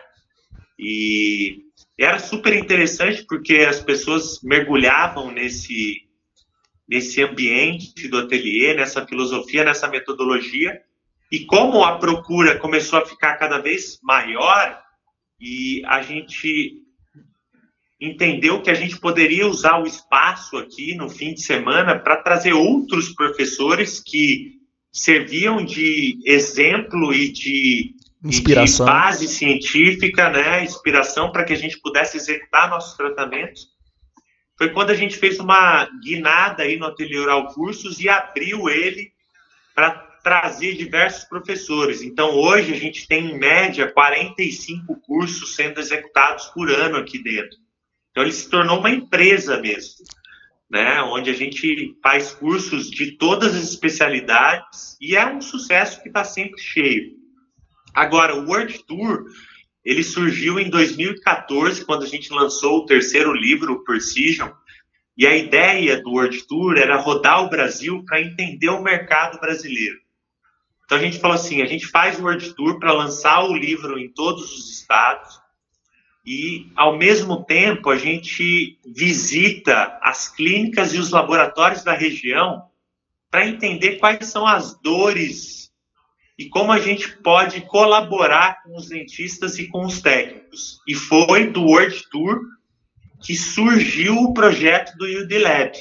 E 0.78 1.67
era 2.00 2.20
super 2.20 2.54
interessante 2.54 3.26
porque 3.28 3.58
as 3.58 3.80
pessoas 3.80 4.42
mergulhavam 4.44 5.32
nesse 5.32 6.08
nesse 6.88 7.22
ambiente 7.22 8.08
do 8.08 8.20
ateliê, 8.20 8.74
nessa 8.74 9.06
filosofia, 9.06 9.66
nessa 9.66 9.90
metodologia. 9.90 10.82
E 11.30 11.44
como 11.46 11.84
a 11.84 11.98
procura 11.98 12.58
começou 12.58 13.00
a 13.00 13.06
ficar 13.06 13.36
cada 13.36 13.58
vez 13.58 14.00
maior 14.02 14.82
e 15.40 15.84
a 15.86 16.02
gente 16.02 16.82
entendeu 18.00 18.62
que 18.62 18.70
a 18.70 18.74
gente 18.74 18.98
poderia 19.00 19.46
usar 19.48 19.82
o 19.82 19.88
espaço 19.88 20.56
aqui 20.56 20.96
no 20.96 21.10
fim 21.10 21.34
de 21.34 21.42
semana 21.42 22.00
para 22.00 22.18
trazer 22.18 22.54
outros 22.54 23.10
professores 23.10 24.00
que 24.00 24.54
serviam 24.92 25.66
de 25.66 26.20
exemplo 26.26 27.14
e 27.14 27.32
de, 27.32 27.96
inspiração. 28.28 28.86
De 28.86 28.92
base 28.92 29.28
científica, 29.28 30.30
né, 30.30 30.64
inspiração 30.64 31.32
para 31.32 31.44
que 31.44 31.54
a 31.54 31.58
gente 31.58 31.80
pudesse 31.80 32.18
executar 32.18 32.70
nossos 32.70 32.96
tratamentos. 32.96 33.68
Foi 34.58 34.70
quando 34.70 34.90
a 34.90 34.96
gente 34.96 35.18
fez 35.18 35.40
uma 35.40 35.88
guinada 36.04 36.64
aí 36.64 36.78
no 36.78 36.88
Ateliê 36.88 37.20
Oral 37.20 37.48
Cursos 37.54 38.00
e 38.00 38.10
abriu 38.10 38.70
ele 38.70 39.12
para 39.76 39.92
trazer 40.24 40.76
diversos 40.76 41.24
professores. 41.24 42.02
Então, 42.02 42.36
hoje 42.36 42.74
a 42.74 42.78
gente 42.78 43.08
tem, 43.08 43.32
em 43.32 43.38
média, 43.38 43.92
45 43.92 45.00
cursos 45.02 45.56
sendo 45.56 45.80
executados 45.80 46.48
por 46.48 46.70
ano 46.70 46.98
aqui 46.98 47.22
dentro. 47.22 47.58
Então 48.18 48.26
ele 48.26 48.34
se 48.34 48.50
tornou 48.50 48.80
uma 48.80 48.90
empresa 48.90 49.62
mesmo, 49.62 50.04
né? 50.68 51.00
Onde 51.04 51.30
a 51.30 51.34
gente 51.34 51.96
faz 52.02 52.32
cursos 52.32 52.90
de 52.90 53.12
todas 53.12 53.56
as 53.56 53.62
especialidades 53.62 54.98
e 55.00 55.16
é 55.16 55.24
um 55.24 55.40
sucesso 55.40 56.02
que 56.02 56.08
está 56.08 56.24
sempre 56.24 56.60
cheio. 56.60 57.17
Agora, 57.94 58.36
o 58.36 58.46
World 58.46 58.84
Tour 58.86 59.26
ele 59.84 60.04
surgiu 60.04 60.60
em 60.60 60.70
2014, 60.70 61.86
quando 61.86 62.04
a 62.04 62.08
gente 62.08 62.34
lançou 62.34 62.80
o 62.80 62.86
terceiro 62.86 63.34
livro, 63.34 63.74
o 63.74 63.84
Precision, 63.86 64.50
e 65.18 65.26
a 65.26 65.36
ideia 65.36 66.02
do 66.02 66.12
World 66.12 66.46
Tour 66.46 66.78
era 66.78 66.98
rodar 66.98 67.44
o 67.44 67.50
Brasil 67.50 68.04
para 68.06 68.22
entender 68.22 68.70
o 68.70 68.84
mercado 68.84 69.40
brasileiro. 69.40 69.98
Então 70.84 70.98
a 70.98 71.02
gente 71.02 71.20
falou 71.20 71.36
assim, 71.36 71.62
a 71.62 71.66
gente 71.66 71.88
faz 71.88 72.20
o 72.20 72.24
World 72.24 72.54
Tour 72.54 72.80
para 72.80 72.92
lançar 72.92 73.44
o 73.44 73.56
livro 73.56 73.98
em 73.98 74.10
todos 74.10 74.54
os 74.54 74.70
estados 74.80 75.40
e 76.26 76.70
ao 76.76 76.98
mesmo 76.98 77.46
tempo 77.46 77.90
a 77.90 77.98
gente 77.98 78.78
visita 78.86 79.98
as 80.02 80.28
clínicas 80.28 80.94
e 80.94 80.98
os 80.98 81.10
laboratórios 81.10 81.86
da 81.86 81.94
região 81.94 82.70
para 83.32 83.48
entender 83.48 83.98
quais 83.98 84.28
são 84.28 84.46
as 84.46 84.78
dores 84.82 85.67
e 86.38 86.50
como 86.50 86.72
a 86.72 86.80
gente 86.80 87.18
pode 87.18 87.62
colaborar 87.62 88.62
com 88.64 88.76
os 88.76 88.90
dentistas 88.90 89.58
e 89.58 89.68
com 89.68 89.86
os 89.86 90.02
técnicos. 90.02 90.80
E 90.88 90.94
foi 90.94 91.48
do 91.48 91.64
World 91.64 92.04
Tour 92.12 92.40
que 93.22 93.36
surgiu 93.36 94.16
o 94.16 94.34
projeto 94.34 94.96
do 94.98 95.06
UDLab. 95.06 95.72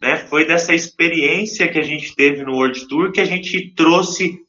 Né? 0.00 0.16
Foi 0.16 0.44
dessa 0.44 0.74
experiência 0.74 1.68
que 1.68 1.78
a 1.78 1.82
gente 1.82 2.14
teve 2.14 2.42
no 2.42 2.54
World 2.54 2.88
Tour 2.88 3.12
que 3.12 3.20
a 3.20 3.24
gente 3.24 3.72
trouxe 3.76 4.40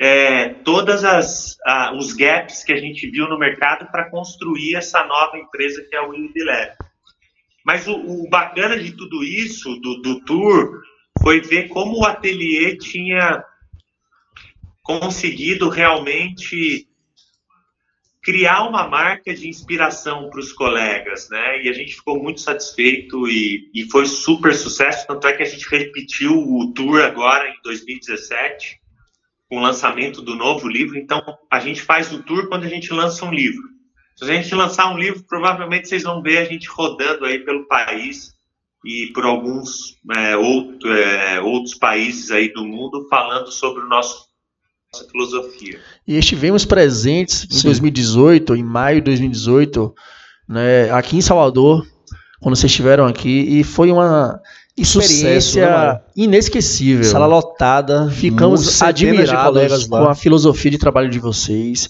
é, 0.00 0.48
todas 0.48 1.02
os 1.96 2.12
gaps 2.12 2.64
que 2.64 2.72
a 2.72 2.76
gente 2.76 3.08
viu 3.08 3.28
no 3.28 3.38
mercado 3.38 3.88
para 3.92 4.10
construir 4.10 4.74
essa 4.74 5.04
nova 5.04 5.38
empresa 5.38 5.86
que 5.88 5.94
é 5.94 6.00
o 6.00 6.10
UDLab. 6.10 6.72
Mas 7.64 7.86
o, 7.86 7.94
o, 7.94 8.28
bacana 8.28 8.76
de 8.76 8.90
tudo 8.96 9.22
isso, 9.22 9.76
do, 9.76 10.02
do 10.02 10.24
tour, 10.24 10.82
foi 11.22 11.40
ver 11.40 11.68
como 11.68 12.00
o 12.00 12.04
ateliê 12.04 12.76
tinha 12.76 13.44
conseguido 14.82 15.68
realmente 15.68 16.88
criar 18.22 18.68
uma 18.68 18.86
marca 18.86 19.34
de 19.34 19.48
inspiração 19.48 20.30
para 20.30 20.38
os 20.38 20.52
colegas, 20.52 21.28
né? 21.28 21.62
E 21.62 21.68
a 21.68 21.72
gente 21.72 21.96
ficou 21.96 22.22
muito 22.22 22.40
satisfeito 22.40 23.28
e, 23.28 23.68
e 23.74 23.84
foi 23.90 24.06
super 24.06 24.54
sucesso, 24.54 25.06
tanto 25.06 25.26
é 25.26 25.32
que 25.32 25.42
a 25.42 25.46
gente 25.46 25.68
repetiu 25.68 26.32
o 26.32 26.72
tour 26.72 27.02
agora 27.02 27.48
em 27.48 27.60
2017 27.64 28.80
com 29.48 29.58
o 29.58 29.62
lançamento 29.62 30.22
do 30.22 30.36
novo 30.36 30.68
livro. 30.68 30.96
Então, 30.96 31.20
a 31.50 31.58
gente 31.58 31.82
faz 31.82 32.12
o 32.12 32.22
tour 32.22 32.48
quando 32.48 32.64
a 32.64 32.68
gente 32.68 32.92
lança 32.92 33.24
um 33.24 33.32
livro. 33.34 33.68
Se 34.16 34.24
a 34.24 34.34
gente 34.34 34.54
lançar 34.54 34.92
um 34.92 34.98
livro, 34.98 35.24
provavelmente 35.24 35.88
vocês 35.88 36.04
vão 36.04 36.22
ver 36.22 36.38
a 36.38 36.44
gente 36.44 36.68
rodando 36.68 37.24
aí 37.24 37.40
pelo 37.40 37.66
país 37.66 38.32
e 38.84 39.08
por 39.08 39.24
alguns 39.24 39.98
é, 40.16 40.36
outro, 40.36 40.92
é, 40.92 41.40
outros 41.40 41.74
países 41.74 42.30
aí 42.30 42.52
do 42.52 42.64
mundo 42.64 43.06
falando 43.08 43.50
sobre 43.50 43.82
o 43.82 43.88
nosso 43.88 44.31
filosofia. 45.10 45.78
E 46.06 46.18
estivemos 46.18 46.64
presentes 46.64 47.46
em 47.50 47.54
Sim. 47.54 47.64
2018, 47.64 48.56
em 48.56 48.62
maio 48.62 48.96
de 48.96 49.06
2018, 49.06 49.94
né, 50.48 50.90
aqui 50.90 51.16
em 51.16 51.20
Salvador, 51.20 51.86
quando 52.40 52.56
vocês 52.56 52.70
estiveram 52.70 53.06
aqui, 53.06 53.58
e 53.58 53.64
foi 53.64 53.90
uma 53.90 54.40
experiência 54.76 55.40
Sucesso, 55.40 55.60
né, 55.60 56.00
inesquecível. 56.16 57.04
Sala 57.04 57.26
lotada, 57.26 58.10
ficamos 58.10 58.82
admirados 58.82 59.86
com 59.86 60.08
a 60.08 60.14
filosofia 60.14 60.70
de 60.70 60.78
trabalho 60.78 61.08
de 61.08 61.18
vocês. 61.18 61.88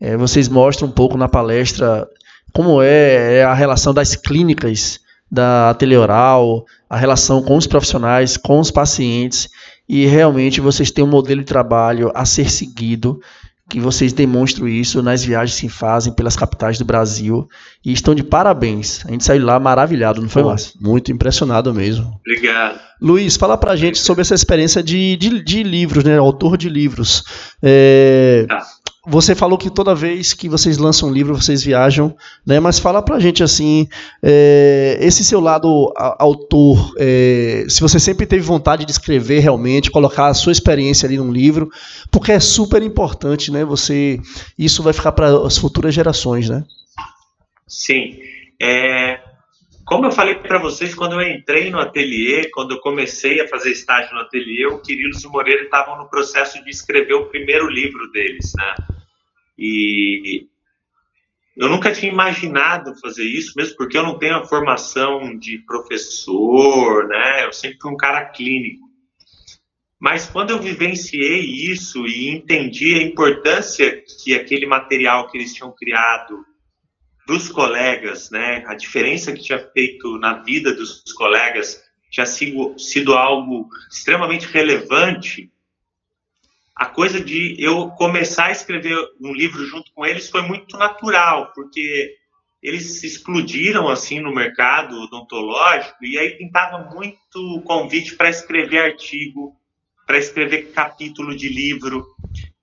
É, 0.00 0.16
vocês 0.16 0.48
mostram 0.48 0.88
um 0.88 0.92
pouco 0.92 1.16
na 1.16 1.28
palestra 1.28 2.08
como 2.52 2.82
é, 2.82 3.38
é 3.38 3.44
a 3.44 3.54
relação 3.54 3.94
das 3.94 4.16
clínicas 4.16 4.98
da 5.30 5.74
teleoral, 5.74 6.64
a 6.88 6.96
relação 6.96 7.42
com 7.42 7.56
os 7.56 7.66
profissionais, 7.66 8.36
com 8.36 8.58
os 8.58 8.70
pacientes 8.70 9.48
e 9.92 10.06
realmente 10.06 10.60
vocês 10.60 10.92
têm 10.92 11.02
um 11.02 11.08
modelo 11.08 11.40
de 11.40 11.46
trabalho 11.46 12.12
a 12.14 12.24
ser 12.24 12.48
seguido, 12.48 13.20
que 13.68 13.80
vocês 13.80 14.12
demonstram 14.12 14.68
isso 14.68 15.02
nas 15.02 15.24
viagens 15.24 15.58
que 15.58 15.68
fazem 15.68 16.12
pelas 16.12 16.36
capitais 16.36 16.78
do 16.78 16.84
Brasil 16.84 17.48
e 17.84 17.92
estão 17.92 18.14
de 18.14 18.22
parabéns. 18.22 19.04
A 19.04 19.10
gente 19.10 19.24
saiu 19.24 19.44
lá 19.44 19.58
maravilhado, 19.58 20.22
não 20.22 20.28
foi, 20.28 20.44
Márcio? 20.44 20.74
Muito 20.80 21.10
impressionado 21.10 21.74
mesmo. 21.74 22.20
Obrigado. 22.20 22.78
Luiz, 23.00 23.34
fala 23.34 23.58
pra 23.58 23.74
gente 23.74 23.98
sobre 23.98 24.22
essa 24.22 24.34
experiência 24.34 24.80
de, 24.80 25.16
de, 25.16 25.42
de 25.42 25.64
livros, 25.64 26.04
né? 26.04 26.16
Autor 26.18 26.56
de 26.56 26.68
livros. 26.68 27.24
É... 27.60 28.46
Tá. 28.48 28.64
Você 29.10 29.34
falou 29.34 29.58
que 29.58 29.68
toda 29.68 29.92
vez 29.92 30.32
que 30.32 30.48
vocês 30.48 30.78
lançam 30.78 31.08
um 31.08 31.12
livro, 31.12 31.34
vocês 31.34 31.64
viajam, 31.64 32.16
né? 32.46 32.60
Mas 32.60 32.78
fala 32.78 33.02
pra 33.02 33.18
gente 33.18 33.42
assim, 33.42 33.88
é, 34.22 34.96
esse 35.00 35.24
seu 35.24 35.40
lado 35.40 35.92
autor, 35.96 36.94
é, 36.96 37.64
se 37.68 37.80
você 37.80 37.98
sempre 37.98 38.24
teve 38.24 38.42
vontade 38.42 38.84
de 38.84 38.92
escrever 38.92 39.40
realmente, 39.40 39.90
colocar 39.90 40.28
a 40.28 40.34
sua 40.34 40.52
experiência 40.52 41.08
ali 41.08 41.18
num 41.18 41.32
livro, 41.32 41.68
porque 42.08 42.30
é 42.30 42.38
super 42.38 42.84
importante, 42.84 43.50
né? 43.50 43.64
Você, 43.64 44.20
isso 44.56 44.80
vai 44.80 44.92
ficar 44.92 45.10
para 45.10 45.44
as 45.44 45.58
futuras 45.58 45.92
gerações, 45.92 46.48
né? 46.48 46.62
Sim. 47.66 48.16
É, 48.62 49.18
como 49.84 50.06
eu 50.06 50.12
falei 50.12 50.36
para 50.36 50.58
vocês, 50.58 50.94
quando 50.94 51.20
eu 51.20 51.22
entrei 51.22 51.68
no 51.68 51.80
ateliê, 51.80 52.48
quando 52.54 52.76
eu 52.76 52.78
comecei 52.78 53.40
a 53.40 53.48
fazer 53.48 53.72
estágio 53.72 54.14
no 54.14 54.20
ateliê, 54.20 54.66
o 54.66 54.78
Quirilos 54.78 55.24
e 55.24 55.26
o 55.26 55.30
Moreira 55.30 55.64
estavam 55.64 55.98
no 55.98 56.08
processo 56.08 56.62
de 56.62 56.70
escrever 56.70 57.14
o 57.14 57.26
primeiro 57.26 57.68
livro 57.68 58.08
deles, 58.12 58.52
né? 58.56 58.99
E 59.60 60.48
eu 61.54 61.68
nunca 61.68 61.92
tinha 61.92 62.10
imaginado 62.10 62.98
fazer 62.98 63.24
isso, 63.24 63.52
mesmo 63.54 63.76
porque 63.76 63.98
eu 63.98 64.02
não 64.02 64.18
tenho 64.18 64.36
a 64.36 64.46
formação 64.46 65.38
de 65.38 65.58
professor, 65.58 67.06
né? 67.06 67.44
Eu 67.44 67.52
sempre 67.52 67.78
fui 67.78 67.92
um 67.92 67.96
cara 67.96 68.24
clínico. 68.24 68.88
Mas 70.00 70.24
quando 70.24 70.50
eu 70.50 70.58
vivenciei 70.58 71.40
isso 71.40 72.06
e 72.06 72.30
entendi 72.30 72.94
a 72.94 73.02
importância 73.02 74.02
que 74.24 74.32
aquele 74.34 74.64
material 74.64 75.28
que 75.28 75.36
eles 75.36 75.52
tinham 75.52 75.70
criado 75.72 76.42
para 77.26 77.36
os 77.36 77.50
colegas, 77.50 78.30
né, 78.30 78.64
a 78.66 78.74
diferença 78.74 79.30
que 79.30 79.42
tinha 79.42 79.58
feito 79.58 80.16
na 80.16 80.42
vida 80.42 80.74
dos 80.74 81.02
colegas 81.12 81.82
tinha 82.10 82.24
sido, 82.24 82.78
sido 82.78 83.14
algo 83.14 83.68
extremamente 83.90 84.46
relevante, 84.46 85.52
a 86.80 86.86
coisa 86.86 87.20
de 87.22 87.54
eu 87.58 87.90
começar 87.90 88.46
a 88.46 88.52
escrever 88.52 88.96
um 89.20 89.34
livro 89.34 89.66
junto 89.66 89.92
com 89.92 90.06
eles 90.06 90.30
foi 90.30 90.40
muito 90.40 90.78
natural, 90.78 91.52
porque 91.54 92.16
eles 92.62 93.04
explodiram 93.04 93.86
assim 93.86 94.18
no 94.18 94.34
mercado 94.34 94.98
odontológico 95.02 96.02
e 96.02 96.18
aí 96.18 96.38
pintava 96.38 96.90
muito 96.90 97.60
convite 97.66 98.16
para 98.16 98.30
escrever 98.30 98.78
artigo, 98.78 99.54
para 100.06 100.16
escrever 100.16 100.72
capítulo 100.72 101.36
de 101.36 101.50
livro. 101.50 102.06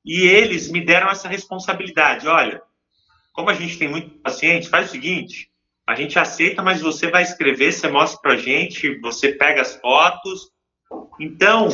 E 0.03 0.21
eles 0.21 0.71
me 0.71 0.83
deram 0.83 1.11
essa 1.11 1.27
responsabilidade. 1.27 2.27
Olha, 2.27 2.59
como 3.31 3.51
a 3.51 3.53
gente 3.53 3.77
tem 3.77 3.87
muito 3.87 4.17
paciente, 4.17 4.67
faz 4.67 4.87
o 4.87 4.91
seguinte: 4.93 5.51
a 5.85 5.93
gente 5.93 6.17
aceita, 6.17 6.63
mas 6.63 6.81
você 6.81 7.11
vai 7.11 7.21
escrever, 7.21 7.71
você 7.71 7.87
mostra 7.87 8.19
para 8.19 8.33
a 8.33 8.37
gente, 8.37 8.99
você 8.99 9.31
pega 9.31 9.61
as 9.61 9.75
fotos. 9.75 10.49
Então, 11.19 11.69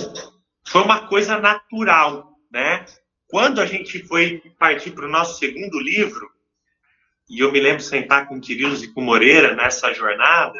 foi 0.67 0.81
uma 0.81 1.07
coisa 1.07 1.39
natural 1.39 2.32
né? 2.53 2.85
Quando 3.27 3.59
a 3.59 3.65
gente 3.65 4.03
foi 4.03 4.43
partir 4.59 4.91
para 4.91 5.07
o 5.07 5.11
nosso 5.11 5.39
segundo 5.39 5.79
livro, 5.79 6.29
e 7.27 7.39
eu 7.39 7.51
me 7.51 7.59
lembro 7.59 7.81
sentar 7.81 8.27
com 8.27 8.37
o 8.37 8.39
Quirilos 8.39 8.83
e 8.83 8.93
com 8.93 9.01
Moreira 9.01 9.55
nessa 9.55 9.91
jornada, 9.91 10.59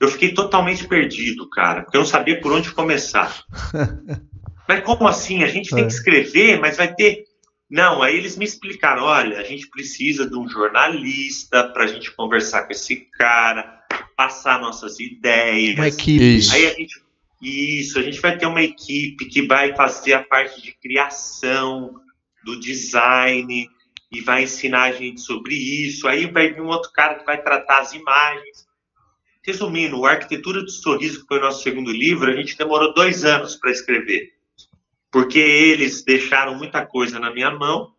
eu 0.00 0.08
fiquei 0.08 0.34
totalmente 0.34 0.86
perdido, 0.86 1.48
cara, 1.48 1.82
porque 1.82 1.96
eu 1.96 2.00
não 2.00 2.06
sabia 2.06 2.40
por 2.40 2.52
onde 2.52 2.72
começar. 2.72 3.44
mas 4.68 4.82
como 4.82 5.06
assim? 5.06 5.44
A 5.44 5.46
gente 5.46 5.70
tem 5.70 5.86
que 5.86 5.94
é. 5.94 5.96
escrever, 5.96 6.58
mas 6.58 6.76
vai 6.76 6.92
ter. 6.92 7.24
Não, 7.70 8.02
aí 8.02 8.16
eles 8.16 8.36
me 8.36 8.44
explicaram: 8.44 9.04
olha, 9.04 9.38
a 9.38 9.44
gente 9.44 9.68
precisa 9.68 10.28
de 10.28 10.36
um 10.36 10.48
jornalista 10.48 11.68
para 11.68 11.84
a 11.84 11.86
gente 11.86 12.10
conversar 12.10 12.64
com 12.64 12.72
esse 12.72 12.96
cara, 13.12 13.84
passar 14.16 14.60
nossas 14.60 14.98
ideias. 14.98 15.76
Uma 15.76 15.88
equipe. 15.88 16.40
Aí 16.52 16.66
a 16.66 16.74
gente 16.74 17.05
isso, 17.40 17.98
a 17.98 18.02
gente 18.02 18.20
vai 18.20 18.36
ter 18.36 18.46
uma 18.46 18.62
equipe 18.62 19.26
que 19.26 19.46
vai 19.46 19.74
fazer 19.74 20.14
a 20.14 20.22
parte 20.22 20.62
de 20.62 20.72
criação, 20.72 21.94
do 22.44 22.58
design, 22.58 23.68
e 24.10 24.20
vai 24.20 24.44
ensinar 24.44 24.84
a 24.84 24.92
gente 24.92 25.20
sobre 25.20 25.54
isso. 25.54 26.08
Aí 26.08 26.26
vai 26.26 26.52
vir 26.52 26.60
um 26.60 26.68
outro 26.68 26.92
cara 26.92 27.16
que 27.16 27.26
vai 27.26 27.42
tratar 27.42 27.80
as 27.80 27.92
imagens. 27.92 28.66
Resumindo, 29.42 30.04
a 30.04 30.12
Arquitetura 30.12 30.62
do 30.62 30.70
Sorriso, 30.70 31.20
que 31.20 31.26
foi 31.26 31.38
o 31.38 31.42
nosso 31.42 31.62
segundo 31.62 31.90
livro, 31.90 32.30
a 32.30 32.34
gente 32.34 32.56
demorou 32.56 32.94
dois 32.94 33.24
anos 33.24 33.56
para 33.56 33.70
escrever. 33.70 34.32
Porque 35.10 35.38
eles 35.38 36.04
deixaram 36.04 36.54
muita 36.54 36.84
coisa 36.84 37.18
na 37.18 37.30
minha 37.32 37.50
mão 37.50 37.95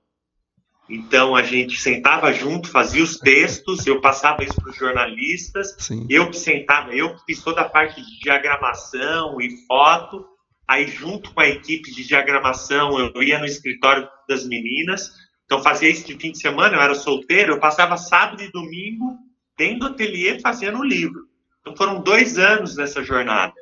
então 0.89 1.35
a 1.35 1.43
gente 1.43 1.79
sentava 1.79 2.31
junto, 2.31 2.69
fazia 2.69 3.03
os 3.03 3.17
textos, 3.17 3.85
eu 3.85 3.99
passava 3.99 4.43
isso 4.43 4.55
para 4.55 4.69
os 4.69 4.77
jornalistas, 4.77 5.75
Sim. 5.79 6.05
eu 6.09 6.29
que 6.29 6.37
sentava, 6.37 6.95
eu 6.95 7.15
que 7.15 7.25
fiz 7.25 7.43
toda 7.43 7.61
a 7.61 7.69
parte 7.69 8.01
de 8.01 8.19
diagramação 8.19 9.41
e 9.41 9.65
foto, 9.65 10.25
aí 10.67 10.87
junto 10.87 11.33
com 11.33 11.41
a 11.41 11.47
equipe 11.47 11.91
de 11.91 12.05
diagramação 12.05 12.97
eu 12.99 13.21
ia 13.21 13.39
no 13.39 13.45
escritório 13.45 14.07
das 14.29 14.45
meninas, 14.45 15.11
então 15.45 15.61
fazia 15.61 15.89
isso 15.89 16.05
de 16.05 16.17
fim 16.17 16.31
de 16.31 16.39
semana, 16.39 16.75
eu 16.75 16.81
era 16.81 16.95
solteiro, 16.95 17.53
eu 17.53 17.59
passava 17.59 17.97
sábado 17.97 18.41
e 18.41 18.51
domingo 18.51 19.17
dentro 19.57 19.79
do 19.79 19.87
ateliê 19.87 20.39
fazendo 20.39 20.79
o 20.79 20.85
livro. 20.85 21.27
Então 21.61 21.75
foram 21.75 22.01
dois 22.01 22.37
anos 22.37 22.77
nessa 22.77 23.03
jornada. 23.03 23.53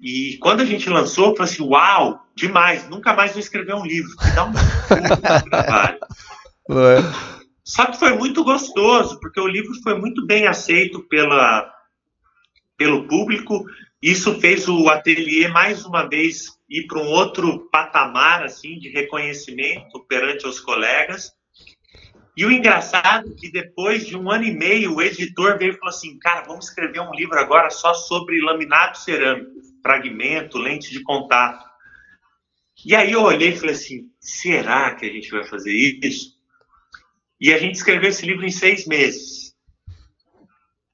E 0.00 0.38
quando 0.38 0.60
a 0.60 0.64
gente 0.64 0.88
lançou, 0.88 1.30
eu 1.30 1.36
falei 1.36 1.52
assim, 1.52 1.62
uau, 1.62 2.24
demais, 2.34 2.88
nunca 2.88 3.12
mais 3.14 3.32
vou 3.32 3.40
escrever 3.40 3.74
um 3.74 3.84
livro, 3.84 4.16
que 4.16 4.30
dá 4.30 4.44
um 4.44 4.52
trabalho. 5.50 5.98
É. 6.70 7.38
Só 7.64 7.86
que 7.86 7.98
foi 7.98 8.16
muito 8.16 8.44
gostoso, 8.44 9.18
porque 9.20 9.40
o 9.40 9.46
livro 9.46 9.74
foi 9.82 9.98
muito 9.98 10.24
bem 10.24 10.46
aceito 10.46 11.02
pela, 11.02 11.70
pelo 12.76 13.08
público. 13.08 13.66
Isso 14.00 14.38
fez 14.40 14.68
o 14.68 14.88
ateliê 14.88 15.48
mais 15.48 15.84
uma 15.84 16.08
vez 16.08 16.56
ir 16.70 16.86
para 16.86 17.00
um 17.00 17.08
outro 17.08 17.68
patamar 17.70 18.44
assim 18.44 18.78
de 18.78 18.88
reconhecimento 18.88 20.00
perante 20.08 20.46
os 20.46 20.60
colegas. 20.60 21.32
E 22.36 22.46
o 22.46 22.52
engraçado 22.52 23.32
é 23.32 23.34
que 23.34 23.50
depois 23.50 24.06
de 24.06 24.16
um 24.16 24.30
ano 24.30 24.44
e 24.44 24.56
meio, 24.56 24.94
o 24.94 25.02
editor 25.02 25.58
veio 25.58 25.72
e 25.72 25.76
falou 25.76 25.88
assim: 25.88 26.16
cara, 26.20 26.44
vamos 26.46 26.66
escrever 26.66 27.00
um 27.00 27.12
livro 27.12 27.36
agora 27.36 27.68
só 27.68 27.92
sobre 27.92 28.40
laminado 28.40 28.96
cerâmico, 28.96 29.50
fragmento, 29.88 30.58
lente 30.58 30.90
de 30.90 31.02
contato. 31.02 31.64
E 32.84 32.94
aí 32.94 33.12
eu 33.12 33.22
olhei 33.22 33.50
e 33.50 33.56
falei 33.56 33.74
assim: 33.74 34.10
será 34.20 34.94
que 34.94 35.06
a 35.06 35.12
gente 35.12 35.30
vai 35.30 35.44
fazer 35.44 35.72
isso? 35.72 36.36
E 37.40 37.52
a 37.52 37.58
gente 37.58 37.76
escreveu 37.76 38.10
esse 38.10 38.26
livro 38.26 38.44
em 38.44 38.50
seis 38.50 38.86
meses. 38.86 39.54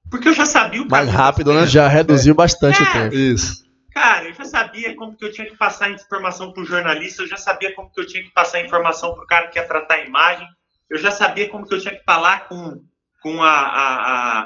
Porque 0.08 0.28
eu 0.28 0.34
já 0.34 0.46
sabia 0.46 0.82
o 0.82 0.88
Mais 0.88 1.08
rápido, 1.08 1.52
né? 1.52 1.66
Já 1.66 1.88
reduziu 1.88 2.32
é. 2.32 2.36
bastante 2.36 2.80
é. 2.80 2.84
o 2.84 2.92
tempo. 2.92 3.14
Isso. 3.14 3.64
Cara, 3.92 4.28
eu 4.28 4.34
já 4.34 4.44
sabia 4.44 4.94
como 4.94 5.16
que 5.16 5.24
eu 5.24 5.32
tinha 5.32 5.48
que 5.48 5.56
passar 5.56 5.86
a 5.86 5.90
informação 5.90 6.52
para 6.52 6.62
o 6.62 6.66
jornalista, 6.66 7.22
eu 7.22 7.28
já 7.28 7.36
sabia 7.36 7.74
como 7.74 7.90
que 7.90 8.00
eu 8.00 8.06
tinha 8.06 8.22
que 8.22 8.32
passar 8.32 8.58
a 8.58 8.64
informação 8.64 9.14
para 9.14 9.24
o 9.24 9.26
cara 9.26 9.48
que 9.48 9.58
ia 9.58 9.66
tratar 9.66 9.94
a 9.94 10.04
imagem, 10.04 10.48
eu 10.90 10.98
já 10.98 11.12
sabia 11.12 11.48
como 11.48 11.66
que 11.66 11.74
eu 11.74 11.80
tinha 11.80 11.94
que 11.94 12.02
falar 12.04 12.48
com, 12.48 12.82
com 13.24 13.42
a, 13.42 13.48
a, 13.48 13.94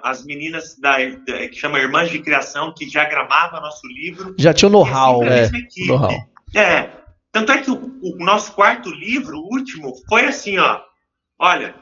a, 0.04 0.10
as 0.10 0.24
meninas 0.24 0.78
da, 0.78 0.98
da, 0.98 1.48
que 1.48 1.56
chama 1.56 1.80
Irmãs 1.80 2.08
de 2.12 2.20
Criação, 2.20 2.72
que 2.72 2.86
diagramava 2.86 3.60
nosso 3.60 3.84
livro. 3.88 4.36
Já 4.38 4.54
tinha 4.54 4.68
o 4.68 4.72
know-how, 4.72 5.20
assim, 5.24 5.66
é, 5.82 5.86
know 5.88 6.08
é. 6.54 6.92
Tanto 7.32 7.50
é 7.50 7.58
que 7.58 7.72
o, 7.72 7.98
o, 8.00 8.24
nosso 8.24 8.52
quarto 8.52 8.88
livro, 8.88 9.36
o 9.36 9.52
último, 9.52 9.92
foi 10.08 10.26
assim, 10.26 10.58
ó. 10.58 10.80
Olha, 11.40 11.74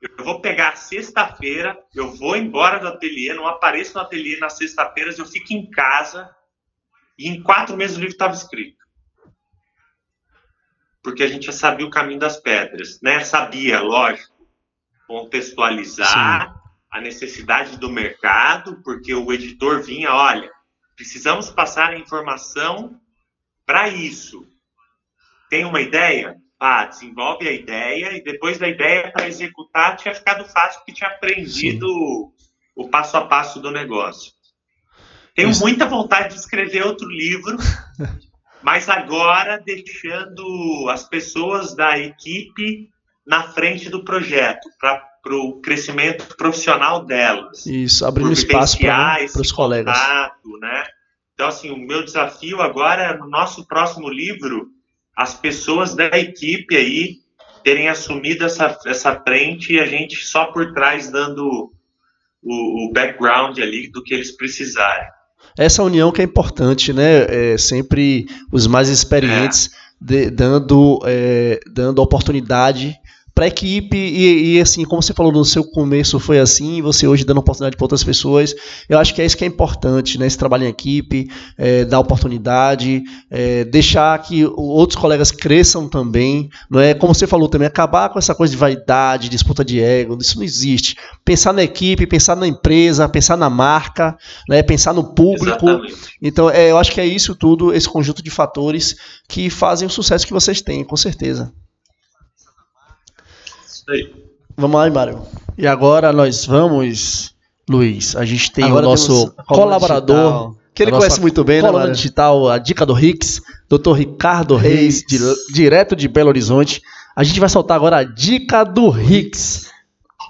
eu 0.00 0.24
vou 0.24 0.40
pegar 0.40 0.78
sexta-feira, 0.78 1.78
eu 1.94 2.10
vou 2.16 2.34
embora 2.34 2.78
do 2.78 2.88
ateliê, 2.88 3.34
não 3.34 3.46
apareço 3.46 3.94
no 3.94 4.00
ateliê 4.00 4.38
nas 4.38 4.56
sexta-feiras, 4.56 5.18
eu 5.18 5.26
fico 5.26 5.52
em 5.52 5.68
casa 5.68 6.34
e 7.18 7.28
em 7.28 7.42
quatro 7.42 7.76
meses 7.76 7.98
o 7.98 8.00
livro 8.00 8.14
estava 8.14 8.32
escrito 8.32 8.80
porque 11.02 11.22
a 11.22 11.28
gente 11.28 11.46
já 11.46 11.52
sabia 11.52 11.86
o 11.86 11.90
caminho 11.90 12.20
das 12.20 12.36
pedras, 12.36 13.00
né? 13.02 13.24
Sabia, 13.24 13.80
lógico, 13.80 14.39
contextualizar 15.10 16.52
Sim. 16.54 16.60
a 16.88 17.00
necessidade 17.00 17.76
do 17.76 17.90
mercado, 17.90 18.80
porque 18.84 19.12
o 19.12 19.32
editor 19.32 19.82
vinha, 19.82 20.14
olha, 20.14 20.48
precisamos 20.94 21.50
passar 21.50 21.90
a 21.90 21.98
informação 21.98 22.96
para 23.66 23.88
isso. 23.88 24.46
Tem 25.48 25.64
uma 25.64 25.80
ideia? 25.80 26.36
Ah, 26.60 26.84
desenvolve 26.84 27.48
a 27.48 27.50
ideia 27.50 28.16
e 28.16 28.22
depois 28.22 28.56
da 28.56 28.68
ideia 28.68 29.10
para 29.10 29.26
executar 29.26 29.96
tinha 29.96 30.14
ficado 30.14 30.44
fácil 30.44 30.78
porque 30.78 30.92
tinha 30.92 31.10
aprendido 31.10 31.88
Sim. 31.88 32.30
o 32.76 32.88
passo 32.88 33.16
a 33.16 33.26
passo 33.26 33.58
do 33.58 33.72
negócio. 33.72 34.32
Tenho 35.34 35.50
Isso. 35.50 35.60
muita 35.60 35.86
vontade 35.86 36.34
de 36.34 36.40
escrever 36.40 36.86
outro 36.86 37.08
livro 37.08 37.56
mas 38.62 38.88
agora 38.88 39.58
deixando 39.58 40.88
as 40.88 41.02
pessoas 41.02 41.74
da 41.74 41.98
equipe 41.98 42.90
na 43.26 43.42
frente 43.44 43.88
do 43.88 44.04
projeto, 44.04 44.68
para 44.78 45.36
o 45.36 45.60
crescimento 45.60 46.36
profissional 46.36 47.04
delas. 47.04 47.66
Isso, 47.66 48.04
abrindo 48.04 48.32
espaço 48.32 48.78
para 48.78 49.26
os 49.40 49.52
colegas. 49.52 49.96
Né? 50.60 50.84
Então, 51.34 51.48
assim, 51.48 51.70
o 51.70 51.76
meu 51.78 52.04
desafio 52.04 52.60
agora 52.60 53.02
é, 53.02 53.16
no 53.16 53.28
nosso 53.28 53.66
próximo 53.66 54.08
livro, 54.08 54.68
as 55.16 55.34
pessoas 55.34 55.94
da 55.94 56.06
equipe 56.18 56.76
aí 56.76 57.16
terem 57.62 57.88
assumido 57.88 58.44
essa, 58.44 58.78
essa 58.86 59.20
frente 59.20 59.74
e 59.74 59.80
a 59.80 59.86
gente 59.86 60.16
só 60.16 60.46
por 60.46 60.72
trás 60.72 61.10
dando 61.10 61.72
o, 62.42 62.86
o 62.86 62.92
background 62.92 63.58
ali 63.58 63.90
do 63.90 64.02
que 64.02 64.14
eles 64.14 64.34
precisarem 64.34 65.08
essa 65.56 65.82
união 65.82 66.12
que 66.12 66.20
é 66.20 66.24
importante, 66.24 66.92
né? 66.92 67.52
É 67.52 67.58
sempre 67.58 68.26
os 68.52 68.66
mais 68.66 68.88
experientes 68.88 69.66
é. 69.66 69.70
de, 70.00 70.30
dando, 70.30 71.00
é, 71.04 71.60
dando 71.72 72.00
oportunidade 72.00 72.98
para 73.34 73.44
a 73.44 73.48
equipe 73.48 73.96
e, 73.96 74.56
e, 74.56 74.60
assim, 74.60 74.84
como 74.84 75.02
você 75.02 75.14
falou 75.14 75.32
no 75.32 75.44
seu 75.44 75.64
começo 75.64 76.18
foi 76.18 76.38
assim, 76.38 76.82
você 76.82 77.06
hoje 77.06 77.24
dando 77.24 77.38
oportunidade 77.38 77.76
para 77.76 77.84
outras 77.84 78.04
pessoas, 78.04 78.54
eu 78.88 78.98
acho 78.98 79.14
que 79.14 79.22
é 79.22 79.26
isso 79.26 79.36
que 79.36 79.44
é 79.44 79.46
importante, 79.46 80.18
né? 80.18 80.26
Esse 80.26 80.38
trabalho 80.38 80.64
em 80.64 80.68
equipe, 80.68 81.28
é, 81.56 81.84
dar 81.84 82.00
oportunidade, 82.00 83.02
é, 83.30 83.64
deixar 83.64 84.18
que 84.22 84.44
outros 84.44 85.00
colegas 85.00 85.30
cresçam 85.30 85.88
também, 85.88 86.48
não 86.70 86.80
é? 86.80 86.94
Como 86.94 87.14
você 87.14 87.26
falou 87.26 87.48
também, 87.48 87.66
acabar 87.66 88.08
com 88.08 88.18
essa 88.18 88.34
coisa 88.34 88.50
de 88.50 88.56
vaidade, 88.56 89.28
disputa 89.28 89.64
de 89.64 89.80
ego, 89.80 90.18
isso 90.20 90.36
não 90.36 90.44
existe. 90.44 90.96
Pensar 91.24 91.52
na 91.52 91.62
equipe, 91.62 92.06
pensar 92.06 92.36
na 92.36 92.46
empresa, 92.46 93.08
pensar 93.08 93.36
na 93.36 93.48
marca, 93.48 94.16
né? 94.48 94.62
Pensar 94.62 94.92
no 94.92 95.14
público. 95.14 95.68
Exatamente. 95.68 95.94
Então, 96.20 96.50
é, 96.50 96.70
eu 96.70 96.78
acho 96.78 96.92
que 96.92 97.00
é 97.00 97.06
isso 97.06 97.34
tudo, 97.34 97.72
esse 97.72 97.88
conjunto 97.88 98.22
de 98.22 98.30
fatores 98.30 98.96
que 99.28 99.48
fazem 99.48 99.86
o 99.86 99.90
sucesso 99.90 100.26
que 100.26 100.32
vocês 100.32 100.60
têm, 100.60 100.84
com 100.84 100.96
certeza 100.96 101.52
aí. 103.88 104.12
Vamos 104.56 104.78
lá, 104.78 104.90
Mário. 104.90 105.22
E 105.56 105.66
agora 105.66 106.12
nós 106.12 106.44
vamos, 106.44 107.34
Luiz. 107.68 108.16
A 108.16 108.24
gente 108.24 108.52
tem 108.52 108.64
agora 108.64 108.86
o 108.86 108.90
nosso 108.90 109.32
colaborador, 109.46 110.16
digital, 110.16 110.56
que 110.74 110.82
ele 110.82 110.90
conhece 110.92 111.20
muito 111.20 111.44
bem, 111.44 111.62
né, 111.62 111.70
Mário? 111.70 111.94
digital, 111.94 112.48
a 112.48 112.58
dica 112.58 112.84
do 112.84 112.92
Rix, 112.92 113.40
Dr. 113.68 113.92
Ricardo 113.92 114.56
Reis, 114.56 115.02
de, 115.02 115.18
direto 115.52 115.94
de 115.94 116.08
Belo 116.08 116.28
Horizonte. 116.28 116.82
A 117.14 117.22
gente 117.22 117.40
vai 117.40 117.48
soltar 117.48 117.76
agora 117.76 117.98
a 117.98 118.04
dica 118.04 118.64
do 118.64 118.90
Rix. 118.90 119.70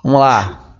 Vamos 0.02 0.20
lá. 0.20 0.70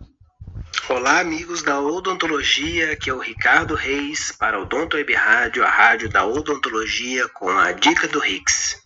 Olá, 0.89 1.21
amigos 1.21 1.63
da 1.63 1.81
Odontologia, 1.81 2.93
aqui 2.93 3.11
é 3.11 3.15
o 3.15 3.21
Ricardo 3.21 3.75
Reis 3.75 4.33
para 4.37 4.59
o 4.59 4.63
Odonto 4.63 4.97
Web 4.97 5.15
Rádio, 5.15 5.65
a 5.65 5.71
rádio 5.71 6.09
da 6.09 6.27
odontologia 6.27 7.29
com 7.29 7.49
a 7.49 7.71
dica 7.71 8.09
do 8.09 8.19
Rix. 8.19 8.83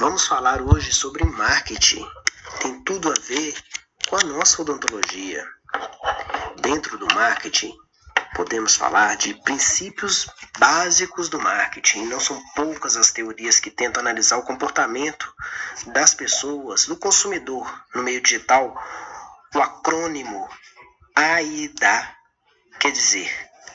Vamos 0.00 0.26
falar 0.26 0.62
hoje 0.62 0.94
sobre 0.94 1.22
marketing. 1.26 2.08
Tem 2.62 2.82
tudo 2.84 3.10
a 3.10 3.14
ver 3.20 3.54
com 4.08 4.16
a 4.16 4.24
nossa 4.24 4.62
odontologia. 4.62 5.46
Dentro 6.62 6.96
do 6.96 7.06
marketing, 7.14 7.76
podemos 8.34 8.76
falar 8.76 9.18
de 9.18 9.34
princípios 9.42 10.26
básicos 10.58 11.28
do 11.28 11.38
marketing. 11.38 12.06
Não 12.06 12.18
são 12.18 12.42
poucas 12.56 12.96
as 12.96 13.12
teorias 13.12 13.60
que 13.60 13.70
tentam 13.70 14.00
analisar 14.00 14.38
o 14.38 14.42
comportamento 14.42 15.30
das 15.88 16.14
pessoas, 16.14 16.86
do 16.86 16.96
consumidor 16.96 17.70
no 17.94 18.02
meio 18.02 18.22
digital. 18.22 18.74
O 19.54 19.60
acrônimo 19.60 20.48
AIDA 21.14 22.16
quer 22.80 22.92
dizer 22.92 23.30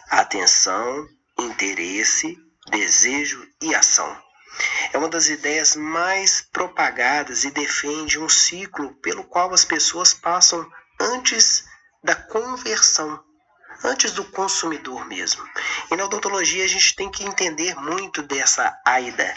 atenção, 0.09 1.07
interesse, 1.37 2.35
desejo 2.71 3.47
e 3.61 3.75
ação. 3.75 4.24
É 4.93 4.97
uma 4.97 5.09
das 5.09 5.27
ideias 5.27 5.75
mais 5.75 6.41
propagadas 6.41 7.43
e 7.43 7.51
defende 7.51 8.19
um 8.19 8.29
ciclo 8.29 8.93
pelo 9.01 9.23
qual 9.23 9.53
as 9.53 9.65
pessoas 9.65 10.13
passam 10.13 10.65
antes 10.99 11.65
da 12.03 12.15
conversão, 12.15 13.21
antes 13.83 14.11
do 14.11 14.23
consumidor 14.25 15.05
mesmo. 15.07 15.43
E 15.91 15.95
na 15.95 16.05
odontologia 16.05 16.63
a 16.63 16.67
gente 16.67 16.95
tem 16.95 17.11
que 17.11 17.25
entender 17.25 17.75
muito 17.75 18.21
dessa 18.21 18.79
AIDA, 18.85 19.33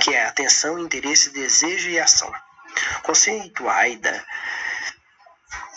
que 0.00 0.14
é 0.14 0.26
atenção, 0.26 0.78
interesse, 0.78 1.30
desejo 1.30 1.88
e 1.88 1.98
ação. 1.98 2.32
O 2.98 3.02
conceito 3.02 3.68
AIDA 3.68 4.24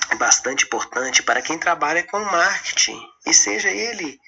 é 0.09 0.15
bastante 0.15 0.65
importante 0.65 1.23
para 1.23 1.41
quem 1.41 1.57
trabalha 1.57 2.03
com 2.03 2.19
marketing, 2.19 2.99
e 3.25 3.33
seja 3.33 3.69
ele 3.69 4.19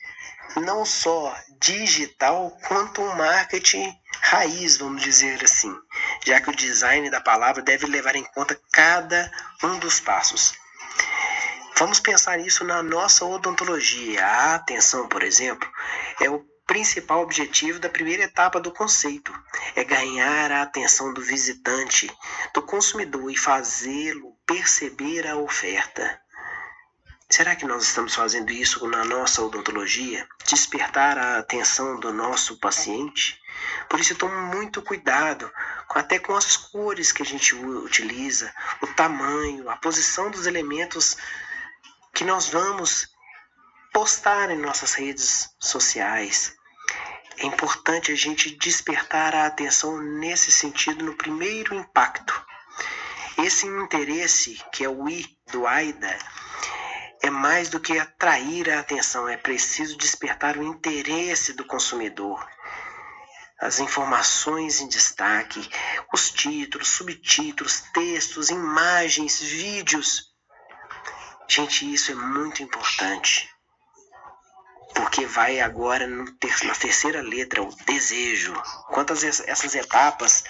não 0.57 0.85
só 0.85 1.35
digital 1.59 2.57
quanto 2.67 3.01
um 3.01 3.15
marketing 3.15 3.93
raiz, 4.21 4.77
vamos 4.77 5.01
dizer 5.01 5.43
assim, 5.43 5.75
já 6.25 6.39
que 6.41 6.49
o 6.49 6.55
design 6.55 7.09
da 7.09 7.21
palavra 7.21 7.61
deve 7.61 7.85
levar 7.85 8.15
em 8.15 8.23
conta 8.23 8.59
cada 8.71 9.31
um 9.63 9.79
dos 9.79 9.99
passos. 9.99 10.53
Vamos 11.77 11.99
pensar 11.99 12.39
isso 12.39 12.63
na 12.63 12.83
nossa 12.83 13.25
odontologia. 13.25 14.25
A 14.25 14.55
atenção, 14.55 15.07
por 15.07 15.23
exemplo, 15.23 15.67
é 16.19 16.29
o 16.29 16.45
principal 16.67 17.21
objetivo 17.21 17.79
da 17.79 17.89
primeira 17.89 18.23
etapa 18.23 18.59
do 18.59 18.71
conceito. 18.71 19.33
É 19.75 19.83
ganhar 19.83 20.51
a 20.51 20.61
atenção 20.61 21.13
do 21.13 21.21
visitante, 21.21 22.09
do 22.53 22.61
consumidor 22.61 23.31
e 23.31 23.35
fazê-lo 23.35 24.37
perceber 24.45 25.27
a 25.27 25.35
oferta. 25.35 26.21
Será 27.31 27.55
que 27.55 27.65
nós 27.65 27.83
estamos 27.83 28.13
fazendo 28.13 28.51
isso 28.51 28.85
na 28.89 29.05
nossa 29.05 29.41
odontologia? 29.41 30.27
Despertar 30.45 31.17
a 31.17 31.37
atenção 31.37 31.97
do 31.97 32.11
nosso 32.11 32.59
paciente? 32.59 33.39
Por 33.89 34.01
isso, 34.01 34.15
tome 34.15 34.35
muito 34.53 34.81
cuidado 34.81 35.49
até 35.91 36.19
com 36.19 36.35
as 36.35 36.57
cores 36.57 37.13
que 37.13 37.23
a 37.23 37.25
gente 37.25 37.55
utiliza, 37.55 38.53
o 38.81 38.87
tamanho, 38.87 39.69
a 39.69 39.77
posição 39.77 40.29
dos 40.29 40.45
elementos 40.45 41.15
que 42.13 42.25
nós 42.25 42.49
vamos 42.49 43.07
postar 43.93 44.51
em 44.51 44.57
nossas 44.57 44.93
redes 44.93 45.55
sociais. 45.57 46.53
É 47.37 47.45
importante 47.45 48.11
a 48.11 48.15
gente 48.15 48.57
despertar 48.57 49.33
a 49.33 49.45
atenção 49.45 50.01
nesse 50.01 50.51
sentido 50.51 51.05
no 51.05 51.15
primeiro 51.15 51.73
impacto. 51.75 52.45
Esse 53.37 53.67
interesse, 53.67 54.61
que 54.73 54.83
é 54.83 54.89
o 54.89 55.07
I 55.07 55.25
do 55.49 55.65
AIDA, 55.65 56.19
mais 57.31 57.69
do 57.69 57.79
que 57.79 57.97
atrair 57.97 58.69
a 58.69 58.79
atenção, 58.79 59.27
é 59.27 59.37
preciso 59.37 59.97
despertar 59.97 60.57
o 60.57 60.63
interesse 60.63 61.53
do 61.53 61.65
consumidor. 61.65 62.47
As 63.59 63.79
informações 63.79 64.81
em 64.81 64.87
destaque, 64.87 65.69
os 66.13 66.31
títulos, 66.31 66.89
subtítulos, 66.89 67.81
textos, 67.93 68.49
imagens, 68.49 69.39
vídeos. 69.39 70.31
Gente, 71.47 71.91
isso 71.91 72.11
é 72.11 72.15
muito 72.15 72.61
importante. 72.61 73.49
Porque 74.93 75.25
vai 75.25 75.59
agora 75.59 76.07
na 76.07 76.25
terceira 76.73 77.21
letra, 77.21 77.61
o 77.61 77.75
desejo. 77.85 78.53
Quantas 78.87 79.23
essas 79.23 79.75
etapas 79.75 80.43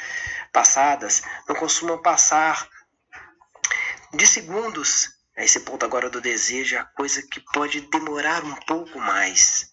passadas 0.51 1.21
não 1.47 1.55
costumam 1.55 2.01
passar 2.01 2.67
de 4.13 4.25
segundos 4.25 5.20
esse 5.37 5.61
ponto 5.61 5.85
agora 5.85 6.09
do 6.09 6.21
desejo 6.21 6.75
é 6.75 6.79
a 6.79 6.85
coisa 6.85 7.21
que 7.21 7.39
pode 7.39 7.81
demorar 7.81 8.43
um 8.43 8.55
pouco 8.55 8.99
mais. 8.99 9.69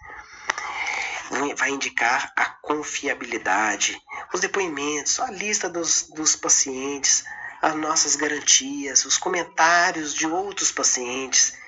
Vai 1.57 1.71
indicar 1.71 2.33
a 2.37 2.47
confiabilidade, 2.47 4.01
os 4.33 4.41
depoimentos, 4.41 5.21
a 5.21 5.31
lista 5.31 5.69
dos, 5.69 6.09
dos 6.15 6.35
pacientes, 6.37 7.25
as 7.61 7.75
nossas 7.75 8.17
garantias, 8.17 9.05
os 9.05 9.19
comentários 9.19 10.15
de 10.15 10.27
outros 10.27 10.73
pacientes 10.73 11.59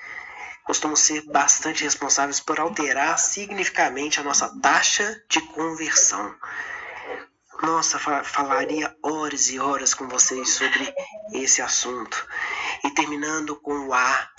costumam 0.63 0.95
ser 0.95 1.21
bastante 1.23 1.83
responsáveis 1.83 2.39
por 2.39 2.59
alterar 2.59 3.19
significativamente 3.19 4.19
a 4.19 4.23
nossa 4.23 4.47
taxa 4.61 5.21
de 5.27 5.41
conversão. 5.47 6.33
Nossa, 7.61 7.99
falaria 7.99 8.95
horas 9.03 9.49
e 9.49 9.59
horas 9.59 9.93
com 9.93 10.07
vocês 10.07 10.49
sobre 10.49 10.93
esse 11.33 11.61
assunto. 11.61 12.27
E 12.83 12.89
terminando 12.91 13.55
com 13.55 13.87
o 13.87 13.93
A, 13.93 14.29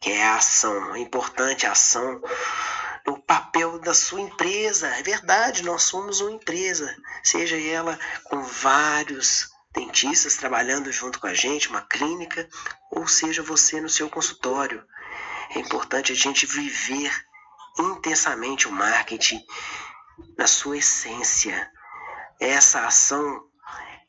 que 0.00 0.10
é 0.10 0.26
a 0.26 0.36
ação. 0.36 0.94
É 0.94 0.98
importante 0.98 1.66
a 1.66 1.72
ação 1.72 2.20
o 3.06 3.18
papel 3.18 3.78
da 3.78 3.94
sua 3.94 4.20
empresa. 4.20 4.88
É 4.88 5.02
verdade, 5.02 5.62
nós 5.62 5.84
somos 5.84 6.20
uma 6.20 6.32
empresa, 6.32 6.94
seja 7.22 7.56
ela 7.56 7.98
com 8.24 8.42
vários 8.42 9.48
dentistas 9.72 10.36
trabalhando 10.36 10.90
junto 10.90 11.20
com 11.20 11.26
a 11.26 11.34
gente, 11.34 11.68
uma 11.68 11.82
clínica, 11.82 12.48
ou 12.90 13.06
seja 13.06 13.42
você 13.42 13.80
no 13.80 13.88
seu 13.88 14.08
consultório. 14.08 14.84
É 15.54 15.58
importante 15.58 16.12
a 16.12 16.14
gente 16.16 16.46
viver 16.46 17.12
intensamente 17.78 18.66
o 18.66 18.72
marketing 18.72 19.40
na 20.36 20.46
sua 20.46 20.78
essência, 20.78 21.70
essa 22.38 22.86
ação 22.86 23.44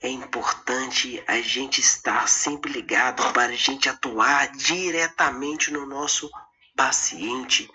é 0.01 0.09
importante 0.09 1.23
a 1.27 1.41
gente 1.41 1.81
estar 1.81 2.27
sempre 2.27 2.71
ligado 2.71 3.23
para 3.33 3.51
a 3.51 3.55
gente 3.55 3.89
atuar 3.89 4.51
diretamente 4.51 5.71
no 5.71 5.85
nosso 5.85 6.29
paciente, 6.75 7.69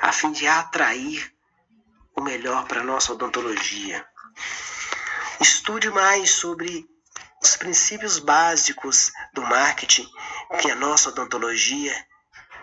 a 0.00 0.10
fim 0.12 0.32
de 0.32 0.46
atrair 0.46 1.32
o 2.14 2.22
melhor 2.22 2.66
para 2.66 2.80
a 2.80 2.84
nossa 2.84 3.12
odontologia. 3.12 4.06
Estude 5.40 5.90
mais 5.90 6.30
sobre 6.30 6.88
os 7.42 7.56
princípios 7.56 8.18
básicos 8.18 9.12
do 9.34 9.42
marketing, 9.42 10.08
que 10.60 10.70
a 10.70 10.74
nossa 10.74 11.10
odontologia 11.10 11.94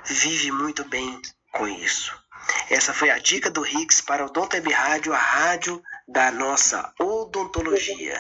vive 0.06 0.52
muito 0.52 0.84
bem 0.86 1.22
com 1.52 1.68
isso. 1.68 2.20
Essa 2.70 2.94
foi 2.94 3.12
a 3.12 3.20
dica 3.20 3.52
do 3.52 3.66
Higgs 3.66 4.02
para 4.02 4.24
o 4.24 4.28
Odonto 4.28 4.58
Rádio, 4.72 5.14
a 5.14 5.18
rádio 5.18 5.82
da 6.08 6.32
nossa 6.32 6.92
odontologia. 7.00 8.16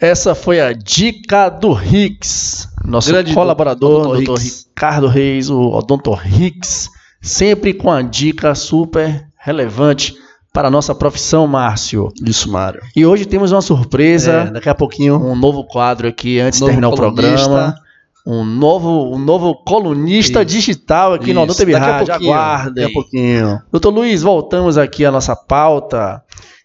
Essa 0.00 0.34
foi 0.34 0.60
a 0.60 0.72
dica 0.72 1.48
do 1.48 1.72
Higgs, 1.72 2.68
nosso 2.84 3.10
Grande 3.10 3.32
colaborador, 3.32 4.20
Dr. 4.22 4.38
Ricardo 4.38 5.06
Reis, 5.06 5.48
o 5.48 5.70
Odonto 5.70 6.12
Higgs, 6.14 6.90
sempre 7.22 7.72
com 7.72 7.90
a 7.90 8.02
dica 8.02 8.54
super 8.54 9.26
relevante 9.38 10.14
para 10.52 10.68
a 10.68 10.70
nossa 10.70 10.94
profissão, 10.94 11.46
Márcio. 11.46 12.12
Isso, 12.24 12.50
Mário. 12.50 12.80
E 12.94 13.04
hoje 13.04 13.24
temos 13.26 13.52
uma 13.52 13.62
surpresa. 13.62 14.32
É, 14.32 14.50
daqui 14.50 14.68
a 14.68 14.74
pouquinho. 14.74 15.16
Um 15.16 15.34
novo 15.34 15.64
quadro 15.64 16.06
aqui 16.06 16.38
antes 16.38 16.60
de 16.60 16.66
terminar 16.66 16.90
colunista. 16.90 17.12
o 17.12 17.24
programa 17.24 17.83
um 18.26 18.44
novo, 18.44 19.14
um 19.14 19.18
novo 19.18 19.54
colunista 19.64 20.42
Isso. 20.42 20.54
digital 20.54 21.12
aqui 21.12 21.26
Isso. 21.26 21.34
no 21.34 21.42
Odonto 21.42 21.72
Rádio. 21.72 22.14
Aguardem. 22.14 22.84
Daqui 22.84 22.90
a 22.90 22.92
pouquinho. 22.92 23.62
Doutor 23.70 23.90
Luiz, 23.90 24.22
voltamos 24.22 24.78
aqui 24.78 25.04
à 25.04 25.10
nossa 25.10 25.36
pauta. 25.36 26.22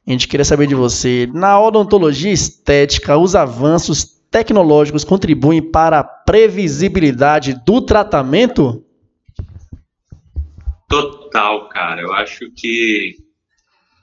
A 0.07 0.11
gente 0.11 0.27
queria 0.27 0.45
saber 0.45 0.67
de 0.67 0.75
você. 0.75 1.29
Na 1.33 1.59
odontologia 1.59 2.31
estética, 2.31 3.17
os 3.17 3.35
avanços 3.35 4.05
tecnológicos 4.31 5.03
contribuem 5.03 5.61
para 5.61 5.99
a 5.99 6.03
previsibilidade 6.03 7.53
do 7.65 7.81
tratamento? 7.81 8.83
Total, 10.87 11.67
cara. 11.69 12.01
Eu 12.01 12.13
acho 12.13 12.49
que 12.55 13.17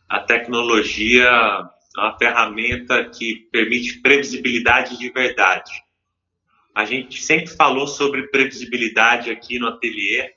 a 0.08 0.20
tecnologia 0.20 1.24
é 1.26 2.00
uma 2.00 2.16
ferramenta 2.18 3.04
que 3.04 3.48
permite 3.50 4.00
previsibilidade 4.00 4.98
de 4.98 5.10
verdade. 5.10 5.85
A 6.76 6.84
gente 6.84 7.22
sempre 7.22 7.56
falou 7.56 7.86
sobre 7.86 8.28
previsibilidade 8.28 9.30
aqui 9.30 9.58
no 9.58 9.66
ateliê 9.66 10.30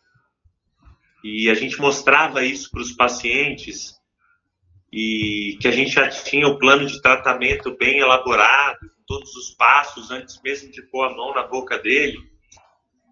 e 1.21 1.49
a 1.49 1.54
gente 1.54 1.78
mostrava 1.82 2.45
isso 2.45 2.71
para 2.71 2.80
os 2.80 2.93
pacientes 2.93 3.95
e 4.89 5.58
que 5.60 5.67
a 5.67 5.71
gente 5.71 5.91
já 5.91 6.08
tinha 6.08 6.47
o 6.47 6.58
plano 6.58 6.86
de 6.88 7.02
tratamento 7.02 7.75
bem 7.75 7.99
elaborado, 7.99 8.80
com 8.80 9.04
todos 9.06 9.36
os 9.36 9.49
passos 9.49 10.12
antes 10.12 10.39
mesmo 10.41 10.71
de 10.71 10.82
pôr 10.84 11.04
a 11.04 11.13
mão 11.13 11.34
na 11.36 11.43
boca 11.43 11.78
dele. 11.78 12.17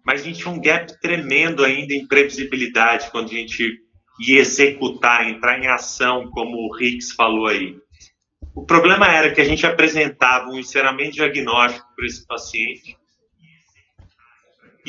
Mas 0.06 0.22
a 0.22 0.24
gente 0.24 0.38
tinha 0.38 0.54
um 0.54 0.62
gap 0.62 0.98
tremendo 0.98 1.62
ainda 1.62 1.92
em 1.92 2.08
previsibilidade 2.08 3.10
quando 3.10 3.26
a 3.26 3.34
gente 3.34 3.78
ia 4.20 4.40
executar, 4.40 5.28
entrar 5.28 5.62
em 5.62 5.66
ação, 5.66 6.30
como 6.30 6.56
o 6.56 6.74
Rix 6.74 7.12
falou 7.12 7.46
aí. 7.46 7.76
O 8.54 8.64
problema 8.64 9.06
era 9.06 9.34
que 9.34 9.40
a 9.42 9.44
gente 9.44 9.66
apresentava 9.66 10.48
um 10.48 10.58
encerramento 10.58 11.12
diagnóstico 11.12 11.86
para 11.94 12.06
esse 12.06 12.26
paciente 12.26 12.96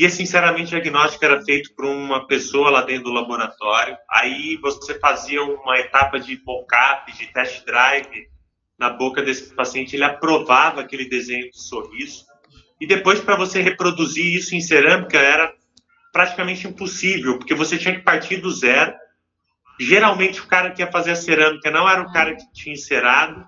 e, 0.05 0.09
sinceramente, 0.09 0.67
o 0.75 0.81
diagnóstico 0.81 1.25
era 1.25 1.43
feito 1.43 1.73
por 1.75 1.85
uma 1.85 2.25
pessoa 2.27 2.69
lá 2.69 2.81
dentro 2.81 3.05
do 3.05 3.11
laboratório. 3.11 3.97
Aí 4.09 4.57
você 4.57 4.97
fazia 4.99 5.43
uma 5.43 5.77
etapa 5.77 6.19
de 6.19 6.41
mock-up, 6.45 7.11
de 7.11 7.27
test 7.33 7.65
drive 7.65 8.27
na 8.77 8.89
boca 8.89 9.21
desse 9.21 9.53
paciente, 9.53 9.95
ele 9.95 10.05
aprovava 10.05 10.79
aquele 10.79 11.09
desenho 11.09 11.51
de 11.51 11.61
sorriso. 11.61 12.23
E 12.79 12.87
depois, 12.87 13.19
para 13.19 13.35
você 13.35 13.61
reproduzir 13.61 14.33
isso 14.33 14.55
em 14.55 14.61
cerâmica, 14.61 15.17
era 15.17 15.53
praticamente 16.13 16.65
impossível, 16.65 17.37
porque 17.37 17.53
você 17.53 17.77
tinha 17.77 17.93
que 17.93 18.01
partir 18.01 18.37
do 18.37 18.49
zero. 18.49 18.93
Geralmente, 19.77 20.39
o 20.39 20.47
cara 20.47 20.71
que 20.71 20.81
ia 20.81 20.89
fazer 20.89 21.11
a 21.11 21.15
cerâmica 21.15 21.69
não 21.69 21.87
era 21.89 22.01
o 22.01 22.11
cara 22.13 22.35
que 22.35 22.53
tinha 22.53 22.73
encerado, 22.73 23.45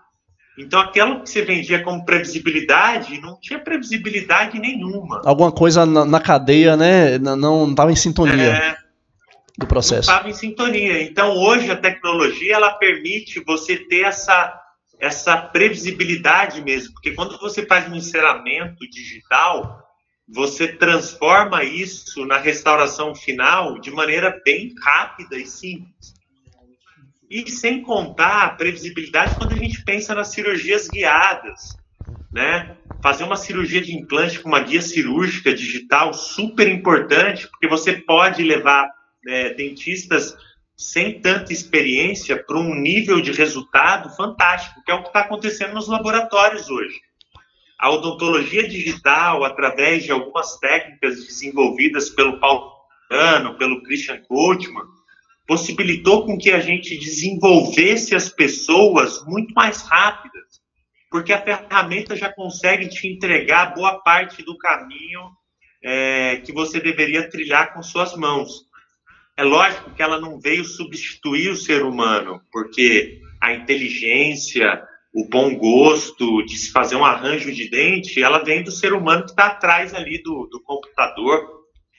então, 0.57 0.79
aquilo 0.81 1.21
que 1.21 1.29
você 1.29 1.43
vendia 1.43 1.81
como 1.81 2.03
previsibilidade 2.03 3.19
não 3.21 3.39
tinha 3.39 3.59
previsibilidade 3.59 4.59
nenhuma. 4.59 5.21
Alguma 5.25 5.51
coisa 5.51 5.85
na, 5.85 6.03
na 6.05 6.19
cadeia, 6.19 6.75
né? 6.75 7.17
Não 7.17 7.69
estava 7.69 7.91
em 7.91 7.95
sintonia 7.95 8.53
é, 8.53 8.77
do 9.57 9.65
processo. 9.65 10.09
Não 10.09 10.15
estava 10.15 10.29
em 10.29 10.33
sintonia. 10.33 11.01
Então, 11.03 11.37
hoje 11.37 11.71
a 11.71 11.75
tecnologia 11.75 12.55
ela 12.55 12.71
permite 12.73 13.41
você 13.45 13.77
ter 13.77 14.01
essa 14.01 14.57
essa 14.99 15.35
previsibilidade 15.35 16.61
mesmo, 16.61 16.93
porque 16.93 17.15
quando 17.15 17.35
você 17.39 17.65
faz 17.65 17.91
um 17.91 17.95
enceramento 17.95 18.87
digital, 18.87 19.81
você 20.29 20.67
transforma 20.67 21.63
isso 21.63 22.23
na 22.23 22.37
restauração 22.37 23.15
final 23.15 23.79
de 23.79 23.89
maneira 23.89 24.39
bem 24.45 24.75
rápida 24.79 25.37
e 25.37 25.47
simples. 25.47 26.13
E 27.31 27.49
sem 27.49 27.81
contar 27.81 28.43
a 28.43 28.49
previsibilidade 28.49 29.37
quando 29.37 29.53
a 29.53 29.57
gente 29.57 29.81
pensa 29.85 30.13
nas 30.13 30.33
cirurgias 30.33 30.89
guiadas, 30.89 31.79
né? 32.29 32.75
Fazer 33.01 33.23
uma 33.23 33.37
cirurgia 33.37 33.79
de 33.81 33.95
implante 33.95 34.37
com 34.41 34.49
uma 34.49 34.59
guia 34.59 34.81
cirúrgica 34.81 35.53
digital 35.53 36.13
super 36.13 36.67
importante, 36.67 37.47
porque 37.47 37.69
você 37.69 37.93
pode 37.93 38.43
levar 38.43 38.85
é, 39.25 39.53
dentistas 39.53 40.35
sem 40.75 41.21
tanta 41.21 41.53
experiência 41.53 42.35
para 42.43 42.57
um 42.57 42.75
nível 42.75 43.21
de 43.21 43.31
resultado 43.31 44.13
fantástico, 44.13 44.83
que 44.83 44.91
é 44.91 44.95
o 44.95 45.01
que 45.01 45.07
está 45.07 45.21
acontecendo 45.21 45.73
nos 45.73 45.87
laboratórios 45.87 46.69
hoje. 46.69 46.99
A 47.79 47.89
odontologia 47.91 48.67
digital, 48.67 49.45
através 49.45 50.03
de 50.03 50.11
algumas 50.11 50.57
técnicas 50.57 51.15
desenvolvidas 51.25 52.09
pelo 52.09 52.41
Paulo 52.41 52.73
Cano, 53.07 53.57
pelo 53.57 53.81
Christian 53.83 54.21
Kochman, 54.27 54.85
possibilitou 55.51 56.25
com 56.25 56.37
que 56.37 56.49
a 56.49 56.61
gente 56.61 56.97
desenvolvesse 56.97 58.15
as 58.15 58.29
pessoas 58.29 59.21
muito 59.25 59.53
mais 59.53 59.81
rápidas, 59.81 60.61
porque 61.09 61.33
a 61.33 61.41
ferramenta 61.41 62.15
já 62.15 62.31
consegue 62.31 62.87
te 62.87 63.05
entregar 63.05 63.73
boa 63.73 63.99
parte 63.99 64.41
do 64.43 64.57
caminho 64.57 65.19
é, 65.83 66.37
que 66.37 66.53
você 66.53 66.79
deveria 66.79 67.29
trilhar 67.29 67.73
com 67.73 67.83
suas 67.83 68.15
mãos. 68.15 68.61
É 69.35 69.43
lógico 69.43 69.91
que 69.91 70.01
ela 70.01 70.21
não 70.21 70.39
veio 70.39 70.63
substituir 70.63 71.49
o 71.49 71.57
ser 71.57 71.83
humano, 71.83 72.39
porque 72.49 73.19
a 73.41 73.53
inteligência, 73.53 74.81
o 75.13 75.27
bom 75.27 75.53
gosto 75.57 76.45
de 76.45 76.57
se 76.57 76.71
fazer 76.71 76.95
um 76.95 77.03
arranjo 77.03 77.51
de 77.51 77.69
dente, 77.69 78.23
ela 78.23 78.41
vem 78.41 78.63
do 78.63 78.71
ser 78.71 78.93
humano 78.93 79.25
que 79.25 79.31
está 79.31 79.47
atrás 79.47 79.93
ali 79.93 80.23
do, 80.23 80.47
do 80.49 80.63
computador, 80.63 81.45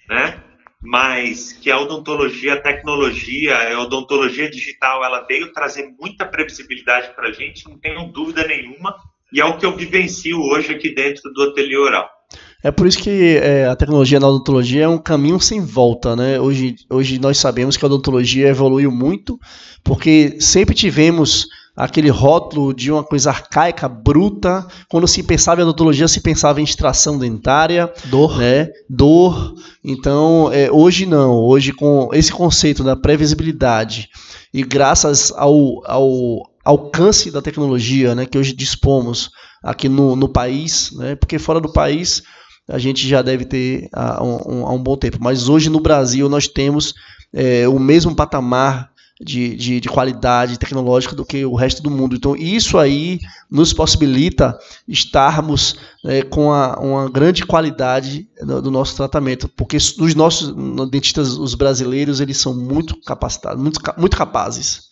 né? 0.08 0.42
Mas 0.82 1.52
que 1.52 1.70
a 1.70 1.78
odontologia, 1.78 2.54
a 2.54 2.60
tecnologia, 2.60 3.74
a 3.74 3.80
odontologia 3.80 4.50
digital, 4.50 5.04
ela 5.04 5.20
veio 5.20 5.52
trazer 5.52 5.94
muita 5.98 6.26
previsibilidade 6.26 7.14
para 7.14 7.28
a 7.28 7.32
gente, 7.32 7.68
não 7.68 7.78
tenho 7.78 8.10
dúvida 8.12 8.46
nenhuma, 8.46 8.96
e 9.32 9.40
é 9.40 9.44
o 9.44 9.56
que 9.56 9.64
eu 9.64 9.76
vivencio 9.76 10.40
hoje 10.40 10.72
aqui 10.72 10.94
dentro 10.94 11.32
do 11.32 11.42
ateliê 11.44 11.76
oral. 11.76 12.10
É 12.62 12.70
por 12.70 12.86
isso 12.86 12.98
que 12.98 13.36
é, 13.36 13.66
a 13.66 13.74
tecnologia 13.76 14.20
na 14.20 14.28
odontologia 14.28 14.84
é 14.84 14.88
um 14.88 14.98
caminho 14.98 15.40
sem 15.40 15.64
volta, 15.64 16.14
né? 16.14 16.40
Hoje, 16.40 16.76
hoje 16.88 17.18
nós 17.18 17.38
sabemos 17.38 17.76
que 17.76 17.84
a 17.84 17.86
odontologia 17.86 18.48
evoluiu 18.48 18.90
muito, 18.90 19.38
porque 19.82 20.36
sempre 20.40 20.74
tivemos 20.74 21.46
aquele 21.76 22.10
rótulo 22.10 22.74
de 22.74 22.92
uma 22.92 23.02
coisa 23.02 23.30
arcaica, 23.30 23.88
bruta. 23.88 24.66
Quando 24.88 25.08
se 25.08 25.22
pensava 25.22 25.60
em 25.60 25.64
odontologia, 25.64 26.06
se 26.06 26.20
pensava 26.20 26.60
em 26.60 26.64
extração 26.64 27.18
dentária, 27.18 27.92
dor, 28.06 28.38
né? 28.38 28.68
Dor. 28.88 29.54
Então, 29.82 30.50
é, 30.52 30.70
hoje 30.70 31.06
não. 31.06 31.34
Hoje 31.34 31.72
com 31.72 32.10
esse 32.12 32.32
conceito 32.32 32.84
da 32.84 32.96
previsibilidade 32.96 34.08
e 34.52 34.62
graças 34.62 35.32
ao, 35.32 35.82
ao 35.86 36.42
alcance 36.64 37.30
da 37.30 37.40
tecnologia, 37.40 38.14
né, 38.14 38.26
que 38.26 38.38
hoje 38.38 38.54
dispomos 38.54 39.30
aqui 39.64 39.88
no, 39.88 40.14
no 40.14 40.28
país, 40.28 40.90
né? 40.92 41.16
Porque 41.16 41.38
fora 41.38 41.60
do 41.60 41.72
país 41.72 42.22
a 42.68 42.78
gente 42.78 43.08
já 43.08 43.22
deve 43.22 43.44
ter 43.44 43.88
há 43.92 44.22
um, 44.22 44.66
há 44.66 44.72
um 44.72 44.82
bom 44.82 44.96
tempo. 44.96 45.18
Mas 45.20 45.48
hoje 45.48 45.68
no 45.68 45.80
Brasil 45.80 46.28
nós 46.28 46.46
temos 46.46 46.94
é, 47.32 47.66
o 47.66 47.78
mesmo 47.78 48.14
patamar 48.14 48.91
de, 49.22 49.54
de, 49.54 49.80
de, 49.80 49.88
qualidade 49.88 50.58
tecnológica 50.58 51.14
do 51.14 51.24
que 51.24 51.44
o 51.44 51.54
resto 51.54 51.82
do 51.82 51.90
mundo. 51.90 52.16
Então, 52.16 52.34
isso 52.36 52.78
aí 52.78 53.20
nos 53.50 53.72
possibilita 53.72 54.58
estarmos 54.86 55.78
é, 56.04 56.22
com 56.22 56.52
a, 56.52 56.78
uma 56.78 57.10
grande 57.10 57.44
qualidade 57.46 58.28
do, 58.40 58.62
do, 58.62 58.70
nosso 58.70 58.96
tratamento, 58.96 59.48
porque 59.48 59.76
os 59.76 60.14
nossos 60.14 60.54
dentistas, 60.90 61.36
os 61.38 61.54
brasileiros, 61.54 62.20
eles 62.20 62.38
são 62.38 62.54
muito 62.54 63.00
capacitados, 63.02 63.62
muito, 63.62 63.80
muito 63.96 64.16
capazes. 64.16 64.90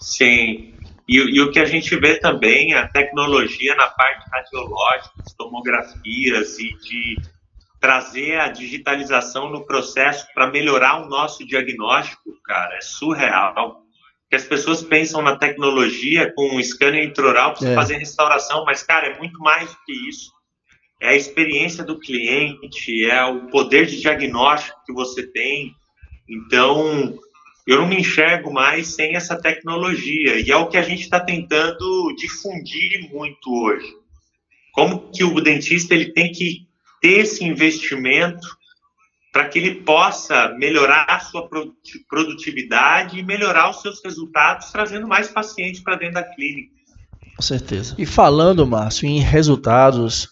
Sim. 0.00 0.74
E, 1.08 1.16
e, 1.18 1.40
o 1.40 1.50
que 1.52 1.60
a 1.60 1.64
gente 1.64 1.94
vê 1.96 2.18
também, 2.18 2.74
a 2.74 2.88
tecnologia 2.88 3.74
na 3.76 3.86
parte 3.86 4.28
radiológica, 4.30 5.10
tomografias 5.38 6.58
e 6.58 6.68
de 6.82 7.16
trazer 7.86 8.40
a 8.40 8.48
digitalização 8.48 9.48
no 9.48 9.64
processo 9.64 10.26
para 10.34 10.50
melhorar 10.50 11.00
o 11.00 11.08
nosso 11.08 11.46
diagnóstico, 11.46 12.32
cara, 12.44 12.76
é 12.76 12.80
surreal. 12.80 13.80
Que 14.28 14.34
as 14.34 14.42
pessoas 14.42 14.82
pensam 14.82 15.22
na 15.22 15.36
tecnologia 15.36 16.32
com 16.34 16.56
um 16.56 16.60
scanner 16.60 17.04
intraoral 17.04 17.54
para 17.54 17.68
é. 17.68 17.74
fazer 17.76 17.98
restauração, 17.98 18.64
mas, 18.64 18.82
cara, 18.82 19.06
é 19.06 19.18
muito 19.18 19.38
mais 19.38 19.70
do 19.70 19.76
que 19.86 19.92
isso. 20.08 20.32
É 21.00 21.10
a 21.10 21.14
experiência 21.14 21.84
do 21.84 21.96
cliente, 21.96 23.08
é 23.08 23.24
o 23.24 23.46
poder 23.50 23.86
de 23.86 24.00
diagnóstico 24.00 24.82
que 24.84 24.92
você 24.92 25.24
tem. 25.24 25.72
Então, 26.28 27.16
eu 27.68 27.78
não 27.78 27.86
me 27.86 28.00
enxergo 28.00 28.52
mais 28.52 28.88
sem 28.88 29.14
essa 29.14 29.40
tecnologia. 29.40 30.40
E 30.40 30.50
é 30.50 30.56
o 30.56 30.66
que 30.66 30.76
a 30.76 30.82
gente 30.82 31.02
está 31.02 31.20
tentando 31.20 32.12
difundir 32.16 33.08
muito 33.12 33.48
hoje. 33.48 33.94
Como 34.72 35.08
que 35.12 35.22
o 35.22 35.40
dentista 35.40 35.94
ele 35.94 36.12
tem 36.12 36.32
que 36.32 36.66
ter 37.00 37.20
esse 37.20 37.44
investimento 37.44 38.46
para 39.32 39.48
que 39.48 39.58
ele 39.58 39.82
possa 39.82 40.48
melhorar 40.56 41.04
a 41.08 41.20
sua 41.20 41.46
produtividade 42.08 43.18
e 43.18 43.22
melhorar 43.22 43.68
os 43.68 43.82
seus 43.82 44.02
resultados, 44.02 44.70
trazendo 44.70 45.06
mais 45.06 45.28
pacientes 45.28 45.82
para 45.82 45.96
dentro 45.96 46.14
da 46.14 46.22
clínica. 46.22 46.74
Com 47.36 47.42
certeza. 47.42 47.94
E 47.98 48.06
falando, 48.06 48.66
Márcio, 48.66 49.06
em 49.06 49.20
resultados, 49.20 50.30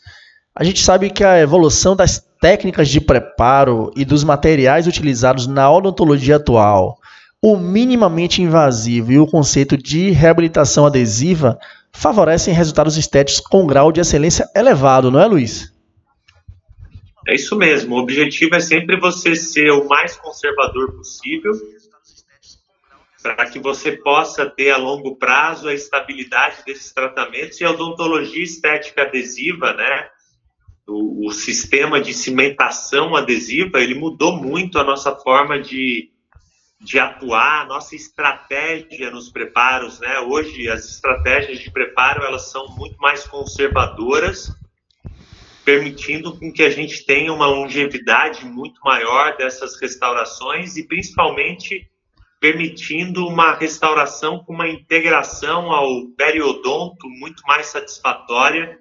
a 0.54 0.64
gente 0.64 0.82
sabe 0.82 1.10
que 1.10 1.22
a 1.22 1.38
evolução 1.38 1.94
das 1.94 2.18
técnicas 2.40 2.88
de 2.88 2.98
preparo 2.98 3.92
e 3.94 4.06
dos 4.06 4.24
materiais 4.24 4.86
utilizados 4.86 5.46
na 5.46 5.70
odontologia 5.70 6.36
atual, 6.36 6.96
o 7.42 7.58
minimamente 7.58 8.40
invasivo 8.40 9.12
e 9.12 9.18
o 9.18 9.26
conceito 9.26 9.76
de 9.76 10.12
reabilitação 10.12 10.86
adesiva 10.86 11.58
favorecem 11.92 12.54
resultados 12.54 12.96
estéticos 12.96 13.40
com 13.40 13.66
grau 13.66 13.92
de 13.92 14.00
excelência 14.00 14.48
elevado, 14.56 15.10
não 15.10 15.20
é, 15.20 15.26
Luiz? 15.26 15.73
É 17.26 17.34
isso 17.34 17.56
mesmo. 17.56 17.96
O 17.96 17.98
objetivo 17.98 18.54
é 18.54 18.60
sempre 18.60 18.98
você 18.98 19.34
ser 19.34 19.70
o 19.70 19.88
mais 19.88 20.16
conservador 20.16 20.92
possível 20.92 21.52
para 23.22 23.46
que 23.46 23.58
você 23.58 23.92
possa 23.92 24.44
ter 24.44 24.70
a 24.70 24.76
longo 24.76 25.16
prazo 25.16 25.68
a 25.68 25.72
estabilidade 25.72 26.62
desses 26.66 26.92
tratamentos 26.92 27.58
e 27.58 27.64
a 27.64 27.70
odontologia 27.70 28.44
estética 28.44 29.02
adesiva, 29.02 29.72
né? 29.72 30.08
O, 30.86 31.26
o 31.26 31.32
sistema 31.32 31.98
de 31.98 32.12
cimentação 32.12 33.16
adesiva, 33.16 33.80
ele 33.80 33.94
mudou 33.94 34.36
muito 34.36 34.78
a 34.78 34.84
nossa 34.84 35.16
forma 35.16 35.58
de, 35.58 36.10
de 36.78 36.98
atuar, 36.98 37.62
a 37.62 37.64
nossa 37.64 37.96
estratégia 37.96 39.10
nos 39.10 39.30
preparos, 39.30 39.98
né? 40.00 40.20
Hoje 40.20 40.68
as 40.68 40.84
estratégias 40.84 41.60
de 41.60 41.70
preparo, 41.70 42.22
elas 42.24 42.50
são 42.50 42.68
muito 42.76 42.98
mais 42.98 43.26
conservadoras 43.26 44.54
permitindo 45.64 46.38
com 46.38 46.52
que 46.52 46.62
a 46.62 46.70
gente 46.70 47.04
tenha 47.06 47.32
uma 47.32 47.46
longevidade 47.46 48.44
muito 48.44 48.80
maior 48.84 49.36
dessas 49.36 49.80
restaurações 49.80 50.76
e 50.76 50.86
principalmente 50.86 51.88
permitindo 52.38 53.26
uma 53.26 53.54
restauração 53.54 54.44
com 54.44 54.52
uma 54.52 54.68
integração 54.68 55.72
ao 55.72 56.08
periodonto 56.08 57.08
muito 57.08 57.42
mais 57.46 57.66
satisfatória, 57.66 58.78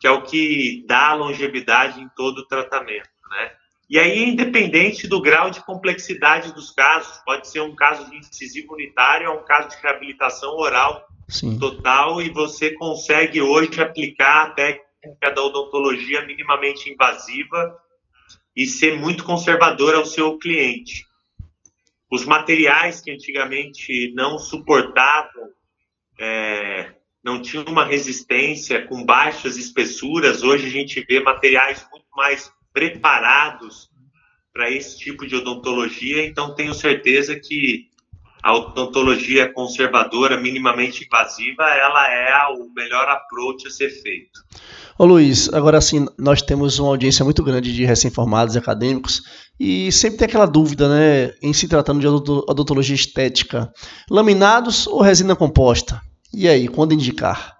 que 0.00 0.06
é 0.08 0.10
o 0.10 0.22
que 0.22 0.84
dá 0.88 1.14
longevidade 1.14 2.00
em 2.00 2.08
todo 2.16 2.38
o 2.38 2.46
tratamento, 2.48 3.08
né? 3.30 3.52
E 3.88 4.00
aí, 4.00 4.24
independente 4.24 5.06
do 5.06 5.20
grau 5.20 5.48
de 5.48 5.64
complexidade 5.64 6.52
dos 6.52 6.72
casos, 6.72 7.18
pode 7.24 7.46
ser 7.46 7.60
um 7.60 7.76
caso 7.76 8.10
de 8.10 8.16
incisivo 8.16 8.74
unitário 8.74 9.30
ou 9.30 9.38
um 9.38 9.44
caso 9.44 9.68
de 9.68 9.80
reabilitação 9.80 10.56
oral 10.56 11.06
Sim. 11.28 11.56
total, 11.56 12.20
e 12.20 12.28
você 12.28 12.72
consegue 12.72 13.40
hoje 13.40 13.80
aplicar 13.80 14.46
até 14.46 14.72
técnica 14.72 14.85
da 15.20 15.42
odontologia 15.42 16.24
minimamente 16.24 16.90
invasiva 16.90 17.76
e 18.54 18.66
ser 18.66 18.98
muito 18.98 19.24
conservadora 19.24 19.98
ao 19.98 20.06
seu 20.06 20.38
cliente. 20.38 21.04
Os 22.10 22.24
materiais 22.24 23.00
que 23.00 23.10
antigamente 23.10 24.12
não 24.14 24.38
suportavam, 24.38 25.50
é, 26.18 26.94
não 27.22 27.42
tinham 27.42 27.64
uma 27.64 27.84
resistência 27.84 28.86
com 28.86 29.04
baixas 29.04 29.56
espessuras, 29.56 30.42
hoje 30.42 30.66
a 30.66 30.70
gente 30.70 31.04
vê 31.04 31.20
materiais 31.20 31.86
muito 31.90 32.06
mais 32.16 32.50
preparados 32.72 33.90
para 34.52 34.70
esse 34.70 34.98
tipo 34.98 35.26
de 35.26 35.36
odontologia, 35.36 36.24
então 36.24 36.54
tenho 36.54 36.72
certeza 36.72 37.38
que 37.38 37.90
a 38.42 38.54
odontologia 38.54 39.52
conservadora, 39.52 40.36
minimamente 40.36 41.04
invasiva, 41.04 41.64
ela 41.64 42.12
é 42.12 42.32
o 42.54 42.70
melhor 42.74 43.08
approach 43.08 43.66
a 43.66 43.70
ser 43.70 43.90
feito. 43.90 44.40
Ô 44.98 45.04
Luiz, 45.04 45.52
agora 45.52 45.80
sim, 45.80 46.06
nós 46.18 46.40
temos 46.40 46.78
uma 46.78 46.88
audiência 46.88 47.24
muito 47.24 47.42
grande 47.42 47.74
de 47.74 47.84
recém-formados 47.84 48.54
e 48.54 48.58
acadêmicos 48.58 49.22
e 49.58 49.92
sempre 49.92 50.18
tem 50.18 50.26
aquela 50.26 50.46
dúvida, 50.46 50.88
né, 50.88 51.34
em 51.42 51.52
se 51.52 51.68
tratando 51.68 52.00
de 52.00 52.06
odontologia 52.06 52.94
estética, 52.94 53.70
laminados 54.10 54.86
ou 54.86 55.02
resina 55.02 55.36
composta? 55.36 56.00
E 56.32 56.48
aí, 56.48 56.68
quando 56.68 56.94
indicar? 56.94 57.56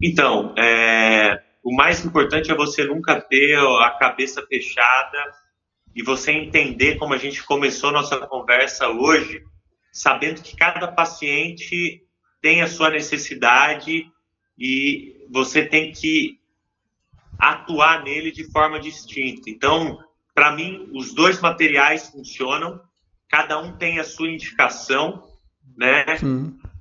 Então, 0.00 0.54
é, 0.56 1.40
o 1.64 1.74
mais 1.74 2.04
importante 2.04 2.50
é 2.50 2.54
você 2.54 2.84
nunca 2.84 3.20
ter 3.20 3.56
a 3.56 3.90
cabeça 3.98 4.44
fechada 4.46 5.18
e 5.94 6.02
você 6.02 6.32
entender 6.32 6.96
como 6.96 7.14
a 7.14 7.18
gente 7.18 7.42
começou 7.44 7.90
nossa 7.90 8.18
conversa 8.26 8.88
hoje, 8.88 9.42
sabendo 9.92 10.42
que 10.42 10.56
cada 10.56 10.86
paciente 10.88 12.02
tem 12.40 12.62
a 12.62 12.68
sua 12.68 12.90
necessidade 12.90 14.06
e 14.58 15.26
você 15.30 15.64
tem 15.64 15.92
que 15.92 16.38
atuar 17.38 18.02
nele 18.02 18.30
de 18.30 18.44
forma 18.50 18.80
distinta. 18.80 19.48
Então, 19.48 19.98
para 20.34 20.52
mim, 20.52 20.88
os 20.92 21.14
dois 21.14 21.40
materiais 21.40 22.08
funcionam, 22.08 22.80
cada 23.28 23.58
um 23.60 23.76
tem 23.76 23.98
a 23.98 24.04
sua 24.04 24.28
indicação, 24.28 25.24
né? 25.76 26.04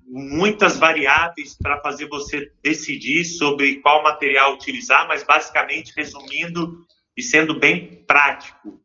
Muitas 0.10 0.78
variáveis 0.78 1.56
para 1.58 1.82
fazer 1.82 2.08
você 2.08 2.52
decidir 2.64 3.26
sobre 3.26 3.82
qual 3.82 4.02
material 4.04 4.54
utilizar, 4.54 5.08
mas 5.08 5.24
basicamente, 5.24 5.94
resumindo 5.96 6.86
e 7.16 7.22
sendo 7.22 7.60
bem 7.60 8.04
prático, 8.08 8.80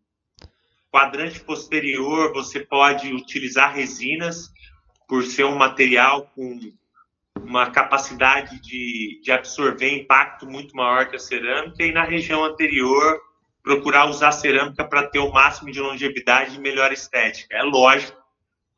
Quadrante 0.93 1.41
posterior, 1.41 2.35
você 2.35 2.61
pode 2.61 3.15
utilizar 3.15 3.75
resinas, 3.75 4.53
por 5.09 5.25
ser 5.25 5.45
um 5.45 5.57
material 5.57 6.31
com 6.35 6.59
uma 7.41 7.71
capacidade 7.71 8.61
de, 8.61 9.19
de 9.23 9.33
absorver 9.33 9.91
impacto 9.91 10.47
muito 10.47 10.77
maior 10.77 11.09
que 11.09 11.17
a 11.17 11.19
cerâmica, 11.19 11.83
e 11.83 11.93
na 11.93 12.05
região 12.05 12.45
anterior, 12.45 13.21
procurar 13.63 14.07
usar 14.07 14.33
cerâmica 14.33 14.85
para 14.85 15.07
ter 15.07 15.19
o 15.19 15.33
máximo 15.33 15.71
de 15.71 15.81
longevidade 15.81 16.57
e 16.57 16.61
melhor 16.61 16.93
estética. 16.93 17.57
É 17.57 17.63
lógico, 17.63 18.23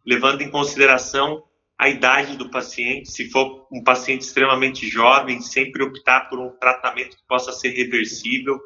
levando 0.07 0.41
em 0.41 0.51
consideração 0.51 1.43
a 1.77 1.89
idade 1.89 2.37
do 2.37 2.49
paciente, 2.49 3.11
se 3.11 3.29
for 3.29 3.67
um 3.73 3.83
paciente 3.83 4.23
extremamente 4.23 4.89
jovem, 4.89 5.41
sempre 5.41 5.83
optar 5.83 6.29
por 6.29 6.39
um 6.39 6.51
tratamento 6.51 7.17
que 7.17 7.27
possa 7.27 7.53
ser 7.53 7.71
reversível, 7.71 8.61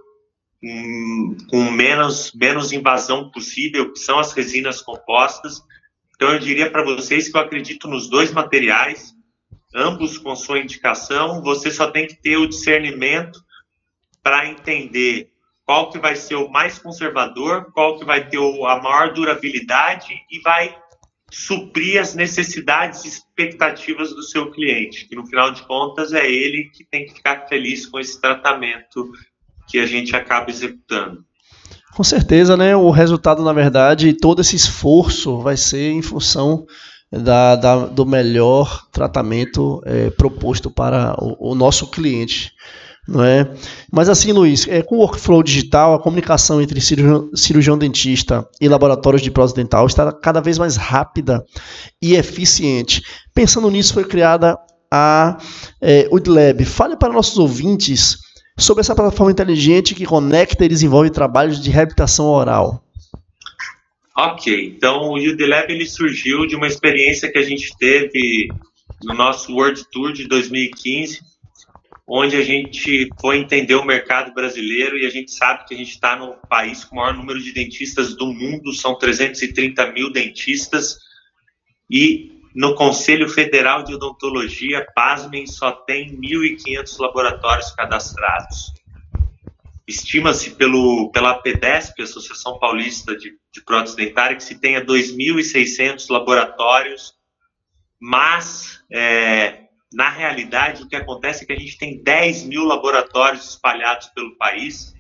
com 0.61 1.71
menos, 1.71 2.33
menos 2.35 2.73
invasão 2.73 3.31
possível, 3.31 3.93
que 3.93 3.99
são 3.99 4.19
as 4.19 4.33
resinas 4.33 4.83
compostas. 4.83 5.63
Então, 6.17 6.33
eu 6.33 6.39
diria 6.39 6.71
para 6.71 6.85
vocês 6.85 7.29
que 7.29 7.37
eu 7.37 7.41
acredito 7.41 7.87
nos 7.87 8.09
dois 8.09 8.33
materiais, 8.33 9.15
ambos 9.75 10.19
com 10.19 10.35
sua 10.35 10.59
indicação, 10.59 11.43
você 11.43 11.71
só 11.71 11.91
tem 11.91 12.07
que 12.07 12.21
ter 12.21 12.37
o 12.37 12.49
discernimento 12.49 13.41
para 14.23 14.49
entender 14.49 15.31
qual 15.65 15.91
que 15.91 15.99
vai 15.99 16.17
ser 16.17 16.35
o 16.35 16.49
mais 16.49 16.79
conservador, 16.79 17.71
qual 17.73 17.99
que 17.99 18.05
vai 18.05 18.29
ter 18.29 18.39
a 18.39 18.81
maior 18.81 19.13
durabilidade 19.13 20.15
e 20.31 20.41
vai 20.41 20.77
suprir 21.31 22.01
as 22.01 22.15
necessidades 22.15 23.05
e 23.05 23.09
expectativas 23.09 24.11
do 24.11 24.23
seu 24.23 24.51
cliente, 24.51 25.07
que 25.07 25.15
no 25.15 25.27
final 25.27 25.51
de 25.51 25.63
contas 25.63 26.15
é 26.15 26.27
ele 26.27 26.71
que 26.71 26.85
tem 26.85 27.05
que 27.05 27.15
ficar 27.15 27.47
feliz 27.49 27.87
com 27.87 28.01
esse 28.01 28.19
tratamento 28.19 29.13
que 29.69 29.79
a 29.79 29.87
gente 29.87 30.15
acaba 30.17 30.51
executando. 30.51 31.25
Com 31.95 32.05
certeza, 32.05 32.57
né? 32.57 32.77
O 32.77 32.91
resultado, 32.91 33.43
na 33.43 33.53
verdade, 33.53 34.13
todo 34.13 34.41
esse 34.41 34.57
esforço 34.57 35.39
vai 35.41 35.57
ser 35.57 35.91
em 35.91 36.03
função 36.03 36.65
da, 37.11 37.57
da 37.57 37.87
do 37.87 38.05
melhor 38.05 38.87
tratamento 38.93 39.81
é, 39.85 40.11
proposto 40.11 40.71
para 40.71 41.15
o, 41.19 41.53
o 41.53 41.55
nosso 41.55 41.91
cliente 41.91 42.53
não 43.09 43.25
é? 43.25 43.51
Mas 43.91 44.11
assim, 44.11 44.33
Luiz, 44.33 44.69
é, 44.69 44.83
com 44.83 44.97
o 44.97 44.99
workflow 44.99 45.43
digital, 45.43 45.95
a 45.95 45.99
comunicação 45.99 46.61
entre 46.61 46.79
cirurgião, 46.79 47.31
cirurgião 47.35 47.79
dentista 47.79 48.47
e 48.61 48.69
laboratórios 48.69 49.23
de 49.23 49.31
prótese 49.31 49.57
dental 49.57 49.87
está 49.87 50.13
cada 50.13 50.43
vez 50.43 50.59
mais 50.59 50.77
rápida 50.77 51.43
e 52.03 52.15
eficiente. 52.15 53.03
Pensando 53.35 53.71
nisso, 53.71 53.95
foi 53.95 54.05
criada 54.05 54.59
a 54.93 55.39
é, 55.81 56.07
UDLab. 56.13 56.63
Fale 56.67 56.97
para 56.97 57.13
nossos 57.13 57.39
ouvintes 57.39 58.19
sobre 58.59 58.81
essa 58.81 58.95
plataforma 58.95 59.31
inteligente 59.31 59.95
que 59.95 60.05
conecta 60.05 60.65
e 60.65 60.69
desenvolve 60.69 61.11
trabalhos 61.11 61.63
de 61.63 61.71
reabilitação 61.71 62.27
oral. 62.27 62.85
Ok, 64.17 64.75
então 64.77 65.11
o 65.11 65.15
UDLab 65.15 65.73
ele 65.73 65.87
surgiu 65.87 66.45
de 66.45 66.57
uma 66.57 66.67
experiência 66.67 67.31
que 67.31 67.39
a 67.39 67.43
gente 67.43 67.77
teve 67.79 68.49
no 69.05 69.15
nosso 69.15 69.55
World 69.55 69.85
Tour 69.93 70.13
de 70.13 70.27
2015, 70.27 71.21
onde 72.05 72.35
a 72.35 72.43
gente 72.43 73.09
foi 73.21 73.39
entender 73.39 73.77
o 73.77 73.85
mercado 73.85 74.35
brasileiro 74.35 74.99
e 74.99 75.07
a 75.07 75.11
gente 75.11 75.31
sabe 75.31 75.65
que 75.67 75.75
a 75.75 75.77
gente 75.77 75.91
está 75.91 76.17
no 76.17 76.35
país 76.49 76.85
com 76.85 76.97
o 76.97 76.99
maior 76.99 77.15
número 77.15 77.41
de 77.41 77.53
dentistas 77.53 78.17
do 78.17 78.33
mundo, 78.33 78.73
são 78.73 78.99
330 78.99 79.93
mil 79.93 80.11
dentistas, 80.11 80.99
e 81.89 82.38
no 82.59 82.75
Conselho 82.75 83.29
Federal 83.29 83.85
de 83.85 83.95
Odontologia, 83.95 84.85
pasmem, 84.93 85.47
só 85.47 85.71
tem 85.71 86.21
1.500 86.21 86.99
laboratórios 86.99 87.71
cadastrados. 87.71 88.73
Estima-se 89.87 90.57
pela 90.57 91.39
PEDESP, 91.41 92.03
Associação 92.03 92.59
Paulista 92.59 93.17
de, 93.17 93.31
de 93.53 93.65
Prótese 93.65 93.95
Dentária, 93.95 94.37
que 94.37 94.43
se 94.43 94.57
tenha 94.57 94.85
2.600 94.85 96.07
laboratórios, 96.11 97.15
mas 98.01 98.81
é, 98.93 99.67
na 99.93 100.11
realidade, 100.11 100.83
o 100.83 100.89
que 100.89 100.97
acontece 100.97 101.45
é 101.45 101.47
que 101.47 101.53
a 101.53 101.59
gente 101.61 101.79
tem 101.79 102.03
10 102.03 102.43
mil 102.43 102.65
laboratórios 102.65 103.51
espalhados 103.51 104.09
pelo 104.09 104.37
país, 104.37 104.97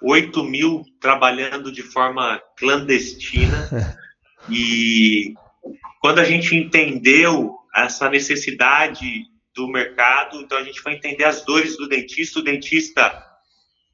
8 0.00 0.44
mil 0.44 0.84
trabalhando 1.00 1.72
de 1.72 1.82
forma 1.82 2.40
clandestina. 2.56 3.98
e 4.48 5.34
quando 6.00 6.18
a 6.18 6.24
gente 6.24 6.56
entendeu 6.56 7.54
essa 7.76 8.08
necessidade 8.08 9.26
do 9.54 9.68
mercado, 9.68 10.40
então 10.40 10.56
a 10.56 10.64
gente 10.64 10.80
foi 10.80 10.94
entender 10.94 11.24
as 11.24 11.44
dores 11.44 11.76
do 11.76 11.86
dentista. 11.86 12.40
O 12.40 12.42
dentista 12.42 13.26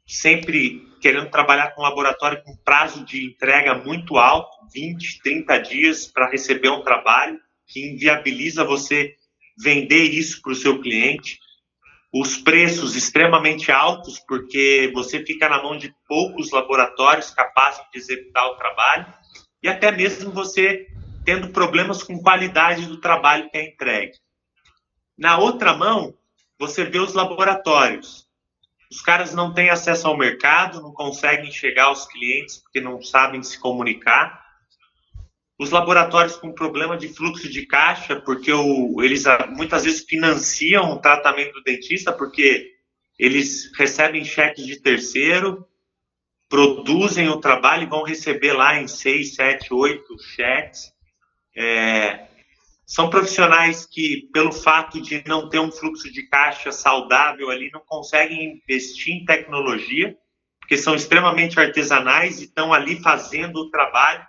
sempre 0.07 0.87
querendo 1.01 1.29
trabalhar 1.31 1.73
com 1.73 1.83
laboratório 1.83 2.43
com 2.45 2.57
prazo 2.57 3.05
de 3.05 3.27
entrega 3.27 3.75
muito 3.75 4.17
alto 4.17 4.57
20, 4.73 5.21
30 5.21 5.59
dias 5.59 6.07
para 6.07 6.31
receber 6.31 6.69
um 6.69 6.83
trabalho, 6.83 7.39
que 7.67 7.85
inviabiliza 7.93 8.65
você 8.65 9.15
vender 9.59 10.05
isso 10.05 10.41
para 10.41 10.53
o 10.53 10.57
seu 10.57 10.81
cliente. 10.81 11.41
Os 12.13 12.37
preços 12.37 12.95
extremamente 12.95 13.73
altos, 13.73 14.21
porque 14.21 14.91
você 14.95 15.25
fica 15.25 15.49
na 15.49 15.61
mão 15.61 15.77
de 15.77 15.93
poucos 16.07 16.53
laboratórios 16.53 17.31
capazes 17.31 17.83
de 17.93 17.99
executar 17.99 18.47
o 18.47 18.57
trabalho, 18.57 19.07
e 19.61 19.69
até 19.69 19.91
mesmo 19.91 20.31
você 20.31 20.87
tendo 21.27 21.51
problemas 21.51 22.03
com 22.03 22.23
qualidade 22.23 22.87
do 22.87 22.99
trabalho 22.99 23.51
que 23.51 23.59
é 23.59 23.69
entregue. 23.69 24.15
Na 25.19 25.37
outra 25.37 25.77
mão, 25.77 26.15
você 26.59 26.85
vê 26.85 26.99
os 26.99 27.13
laboratórios. 27.13 28.27
Os 28.91 29.03
caras 29.03 29.35
não 29.35 29.53
têm 29.53 29.69
acesso 29.69 30.07
ao 30.07 30.17
mercado, 30.17 30.81
não 30.81 30.93
conseguem 30.93 31.53
chegar 31.53 31.87
aos 31.87 32.07
clientes 32.07 32.59
porque 32.59 32.81
não 32.81 33.03
sabem 33.03 33.43
se 33.43 33.59
comunicar 33.59 34.47
os 35.59 35.71
laboratórios 35.71 36.37
com 36.37 36.53
problema 36.53 36.97
de 36.99 37.09
fluxo 37.09 37.49
de 37.49 37.67
caixa, 37.67 38.21
porque 38.21 38.53
o, 38.53 39.03
eles 39.03 39.27
ah, 39.27 39.47
muitas 39.49 39.85
vezes 39.85 40.05
financiam 40.05 40.93
o 40.93 41.01
tratamento 41.01 41.55
do 41.55 41.63
dentista, 41.63 42.13
porque 42.13 42.75
eles 43.19 43.73
recebem 43.77 44.23
cheques 44.23 44.67
de 44.67 44.81
terceiro, 44.81 45.67
produzem 46.49 47.29
o 47.29 47.41
trabalho 47.41 47.85
e 47.85 47.89
vão 47.89 48.03
receber 48.03 48.53
lá 48.53 48.79
em 48.79 48.87
seis, 48.87 49.35
sete, 49.35 49.73
oito 49.73 50.19
cheques. 50.19 50.93
É, 51.57 52.27
são 52.85 53.11
profissionais 53.11 53.87
que, 53.87 54.29
pelo 54.33 54.53
fato 54.53 55.01
de 55.01 55.23
não 55.27 55.49
ter 55.49 55.59
um 55.59 55.73
fluxo 55.73 56.13
de 56.13 56.29
caixa 56.29 56.71
saudável 56.71 57.51
ali, 57.51 57.71
não 57.73 57.83
conseguem 57.85 58.61
investir 58.63 59.15
em 59.15 59.25
tecnologia, 59.25 60.17
porque 60.61 60.77
são 60.77 60.95
extremamente 60.95 61.59
artesanais 61.59 62.41
e 62.41 62.45
estão 62.45 62.73
ali 62.73 63.01
fazendo 63.01 63.57
o 63.57 63.71
trabalho 63.71 64.25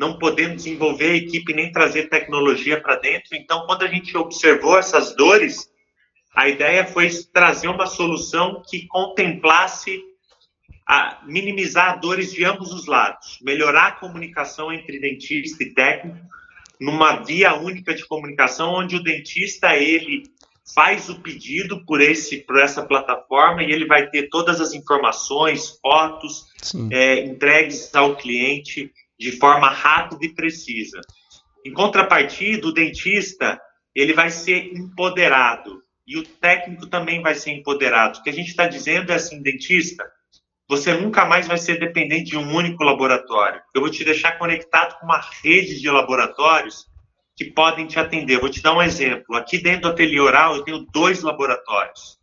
não 0.00 0.18
podendo 0.18 0.56
desenvolver 0.56 1.10
a 1.10 1.16
equipe 1.16 1.52
nem 1.52 1.70
trazer 1.70 2.08
tecnologia 2.08 2.80
para 2.80 2.96
dentro. 2.96 3.36
Então, 3.36 3.66
quando 3.66 3.82
a 3.82 3.86
gente 3.86 4.16
observou 4.16 4.78
essas 4.78 5.14
dores, 5.14 5.68
a 6.34 6.48
ideia 6.48 6.86
foi 6.86 7.10
trazer 7.32 7.68
uma 7.68 7.86
solução 7.86 8.62
que 8.66 8.86
contemplasse 8.86 10.02
a 10.86 11.20
minimizar 11.26 12.00
dores 12.00 12.32
de 12.32 12.44
ambos 12.44 12.72
os 12.72 12.86
lados, 12.86 13.38
melhorar 13.42 13.88
a 13.88 13.92
comunicação 13.92 14.72
entre 14.72 14.98
dentista 14.98 15.62
e 15.62 15.74
técnico 15.74 16.18
numa 16.80 17.16
via 17.16 17.54
única 17.54 17.94
de 17.94 18.06
comunicação, 18.06 18.74
onde 18.74 18.96
o 18.96 19.02
dentista 19.02 19.76
ele 19.76 20.22
faz 20.74 21.08
o 21.08 21.20
pedido 21.20 21.84
por 21.84 22.00
esse 22.00 22.38
por 22.38 22.58
essa 22.58 22.82
plataforma 22.82 23.62
e 23.62 23.70
ele 23.70 23.86
vai 23.86 24.08
ter 24.08 24.28
todas 24.28 24.60
as 24.60 24.72
informações, 24.72 25.78
fotos 25.80 26.46
é, 26.90 27.24
entregues 27.24 27.94
ao 27.94 28.16
cliente 28.16 28.90
de 29.18 29.32
forma 29.32 29.68
rápida 29.68 30.24
e 30.24 30.34
precisa. 30.34 31.00
Em 31.64 31.72
contrapartida, 31.72 32.66
o 32.66 32.72
dentista 32.72 33.60
ele 33.94 34.14
vai 34.14 34.30
ser 34.30 34.72
empoderado 34.72 35.82
e 36.06 36.16
o 36.16 36.22
técnico 36.22 36.86
também 36.86 37.20
vai 37.20 37.34
ser 37.34 37.50
empoderado. 37.50 38.18
O 38.18 38.22
que 38.22 38.30
a 38.30 38.32
gente 38.32 38.48
está 38.48 38.66
dizendo 38.66 39.12
é 39.12 39.16
assim, 39.16 39.42
dentista, 39.42 40.04
você 40.70 40.94
nunca 40.94 41.24
mais 41.24 41.48
vai 41.48 41.58
ser 41.58 41.80
dependente 41.80 42.30
de 42.30 42.38
um 42.38 42.54
único 42.54 42.84
laboratório. 42.84 43.60
Eu 43.74 43.80
vou 43.80 43.90
te 43.90 44.04
deixar 44.04 44.38
conectado 44.38 45.00
com 45.00 45.04
uma 45.04 45.20
rede 45.42 45.80
de 45.80 45.90
laboratórios 45.90 46.86
que 47.36 47.46
podem 47.46 47.88
te 47.88 47.98
atender. 47.98 48.38
Vou 48.38 48.48
te 48.48 48.62
dar 48.62 48.76
um 48.76 48.80
exemplo. 48.80 49.34
Aqui 49.34 49.58
dentro 49.58 49.82
do 49.82 49.88
ateliê 49.88 50.20
oral, 50.20 50.54
eu 50.54 50.62
tenho 50.62 50.86
dois 50.92 51.22
laboratórios. 51.22 52.20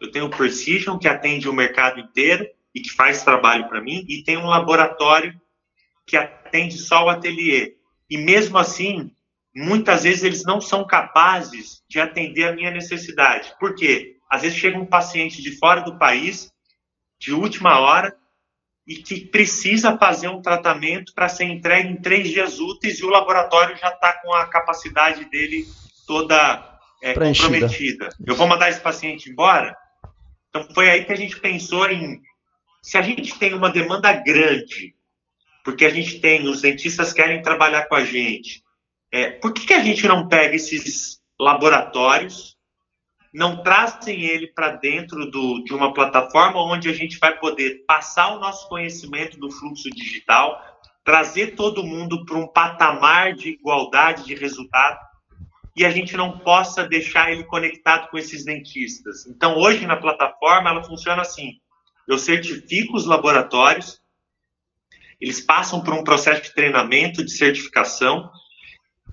Eu 0.00 0.12
tenho 0.12 0.26
o 0.26 0.30
Precision, 0.30 0.96
que 0.96 1.08
atende 1.08 1.48
o 1.48 1.52
mercado 1.52 1.98
inteiro 1.98 2.46
e 2.72 2.80
que 2.80 2.92
faz 2.92 3.24
trabalho 3.24 3.68
para 3.68 3.80
mim, 3.80 4.06
e 4.08 4.22
tem 4.22 4.36
um 4.36 4.46
laboratório 4.46 5.34
que 6.06 6.16
atende 6.16 6.78
só 6.78 7.06
o 7.06 7.08
ateliê. 7.08 7.74
E 8.08 8.16
mesmo 8.16 8.58
assim, 8.58 9.10
muitas 9.52 10.04
vezes 10.04 10.22
eles 10.22 10.44
não 10.44 10.60
são 10.60 10.86
capazes 10.86 11.82
de 11.88 11.98
atender 11.98 12.44
a 12.44 12.52
minha 12.52 12.70
necessidade. 12.70 13.52
Por 13.58 13.74
quê? 13.74 14.18
Às 14.30 14.42
vezes 14.42 14.56
chega 14.56 14.78
um 14.78 14.86
paciente 14.86 15.42
de 15.42 15.58
fora 15.58 15.80
do 15.80 15.98
país, 15.98 16.54
de 17.18 17.32
última 17.32 17.78
hora, 17.78 18.16
e 18.86 18.96
que 18.96 19.20
precisa 19.26 19.96
fazer 19.98 20.28
um 20.28 20.40
tratamento 20.40 21.12
para 21.12 21.28
ser 21.28 21.44
entregue 21.44 21.88
em 21.88 22.00
três 22.00 22.28
dias 22.28 22.60
úteis 22.60 23.00
e 23.00 23.04
o 23.04 23.08
laboratório 23.08 23.76
já 23.76 23.88
está 23.88 24.12
com 24.22 24.32
a 24.32 24.46
capacidade 24.46 25.24
dele 25.24 25.66
toda 26.06 26.78
é, 27.02 27.14
comprometida. 27.14 28.08
Eu 28.24 28.36
vou 28.36 28.46
mandar 28.46 28.70
esse 28.70 28.80
paciente 28.80 29.28
embora? 29.28 29.76
Então 30.48 30.68
foi 30.72 30.88
aí 30.88 31.04
que 31.04 31.12
a 31.12 31.16
gente 31.16 31.38
pensou 31.40 31.90
em 31.90 32.20
se 32.80 32.96
a 32.96 33.02
gente 33.02 33.36
tem 33.36 33.52
uma 33.52 33.70
demanda 33.70 34.12
grande 34.12 34.94
porque 35.66 35.84
a 35.84 35.90
gente 35.90 36.20
tem, 36.20 36.46
os 36.46 36.60
dentistas 36.60 37.12
querem 37.12 37.42
trabalhar 37.42 37.88
com 37.88 37.96
a 37.96 38.04
gente. 38.04 38.62
É, 39.10 39.30
por 39.30 39.52
que, 39.52 39.66
que 39.66 39.74
a 39.74 39.82
gente 39.82 40.06
não 40.06 40.28
pega 40.28 40.54
esses 40.54 41.20
laboratórios, 41.40 42.55
não 43.36 43.62
trazem 43.62 44.22
ele 44.22 44.46
para 44.46 44.70
dentro 44.70 45.30
do, 45.30 45.62
de 45.62 45.74
uma 45.74 45.92
plataforma 45.92 46.58
onde 46.62 46.88
a 46.88 46.92
gente 46.94 47.18
vai 47.18 47.38
poder 47.38 47.84
passar 47.86 48.34
o 48.34 48.40
nosso 48.40 48.66
conhecimento 48.66 49.38
do 49.38 49.50
fluxo 49.50 49.90
digital, 49.90 50.58
trazer 51.04 51.48
todo 51.48 51.84
mundo 51.84 52.24
para 52.24 52.38
um 52.38 52.46
patamar 52.46 53.34
de 53.34 53.50
igualdade 53.50 54.24
de 54.24 54.34
resultado 54.34 54.98
e 55.76 55.84
a 55.84 55.90
gente 55.90 56.16
não 56.16 56.38
possa 56.38 56.88
deixar 56.88 57.30
ele 57.30 57.44
conectado 57.44 58.08
com 58.08 58.16
esses 58.16 58.42
dentistas. 58.42 59.26
Então, 59.26 59.58
hoje 59.58 59.86
na 59.86 59.98
plataforma, 59.98 60.70
ela 60.70 60.82
funciona 60.82 61.20
assim: 61.20 61.60
eu 62.08 62.16
certifico 62.16 62.96
os 62.96 63.04
laboratórios, 63.04 64.00
eles 65.20 65.42
passam 65.42 65.84
por 65.84 65.92
um 65.92 66.02
processo 66.02 66.40
de 66.40 66.54
treinamento, 66.54 67.22
de 67.22 67.32
certificação, 67.32 68.30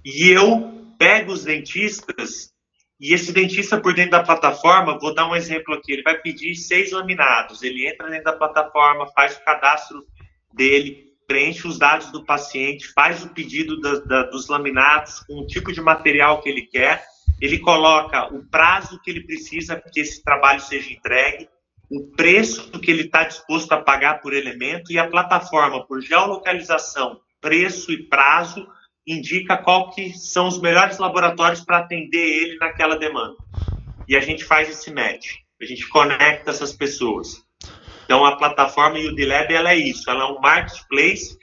e 0.05 0.29
eu 0.29 0.95
pego 0.97 1.33
os 1.33 1.43
dentistas, 1.43 2.52
e 2.99 3.13
esse 3.13 3.31
dentista 3.31 3.79
por 3.79 3.93
dentro 3.93 4.11
da 4.11 4.23
plataforma, 4.23 4.97
vou 4.99 5.13
dar 5.13 5.27
um 5.29 5.35
exemplo 5.35 5.73
aqui, 5.73 5.93
ele 5.93 6.03
vai 6.03 6.17
pedir 6.19 6.55
seis 6.55 6.91
laminados, 6.91 7.61
ele 7.61 7.87
entra 7.87 8.09
dentro 8.09 8.25
da 8.25 8.33
plataforma, 8.33 9.07
faz 9.13 9.35
o 9.35 9.43
cadastro 9.43 10.05
dele, 10.53 11.11
preenche 11.27 11.67
os 11.67 11.77
dados 11.77 12.11
do 12.11 12.23
paciente, 12.23 12.91
faz 12.93 13.23
o 13.23 13.29
pedido 13.29 13.79
da, 13.81 13.99
da, 13.99 14.23
dos 14.23 14.47
laminados 14.47 15.19
com 15.21 15.39
o 15.39 15.47
tipo 15.47 15.71
de 15.71 15.81
material 15.81 16.41
que 16.41 16.49
ele 16.49 16.63
quer, 16.63 17.03
ele 17.41 17.59
coloca 17.59 18.33
o 18.33 18.45
prazo 18.45 19.01
que 19.01 19.09
ele 19.09 19.25
precisa 19.25 19.75
para 19.75 19.91
que 19.91 19.99
esse 19.99 20.23
trabalho 20.23 20.61
seja 20.61 20.93
entregue, 20.93 21.49
o 21.89 22.07
preço 22.15 22.71
que 22.79 22.89
ele 22.89 23.03
está 23.03 23.23
disposto 23.23 23.71
a 23.71 23.81
pagar 23.81 24.21
por 24.21 24.33
elemento 24.33 24.91
e 24.91 24.97
a 24.97 25.09
plataforma, 25.09 25.85
por 25.85 26.01
geolocalização, 26.01 27.19
preço 27.41 27.91
e 27.91 28.03
prazo, 28.07 28.67
indica 29.05 29.57
qual 29.57 29.89
que 29.91 30.13
são 30.13 30.47
os 30.47 30.59
melhores 30.59 30.97
laboratórios 30.97 31.61
para 31.61 31.79
atender 31.79 32.17
ele 32.17 32.57
naquela 32.57 32.95
demanda. 32.95 33.35
E 34.07 34.15
a 34.15 34.19
gente 34.19 34.43
faz 34.43 34.69
esse 34.69 34.93
match, 34.93 35.35
a 35.61 35.65
gente 35.65 35.87
conecta 35.87 36.51
essas 36.51 36.73
pessoas. 36.73 37.43
Então, 38.05 38.25
a 38.25 38.35
plataforma 38.35 38.99
UDLab 38.99 39.53
ela 39.53 39.71
é 39.71 39.77
isso, 39.77 40.09
ela 40.09 40.23
é 40.23 40.27
um 40.27 40.39
marketplace 40.39 41.37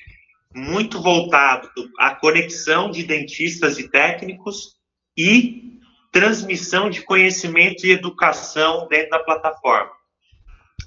muito 0.54 1.00
voltado 1.00 1.70
à 1.98 2.14
conexão 2.14 2.90
de 2.90 3.04
dentistas 3.04 3.78
e 3.78 3.88
técnicos 3.88 4.76
e 5.16 5.78
transmissão 6.12 6.90
de 6.90 7.02
conhecimento 7.02 7.86
e 7.86 7.92
educação 7.92 8.88
dentro 8.88 9.10
da 9.10 9.20
plataforma. 9.20 9.99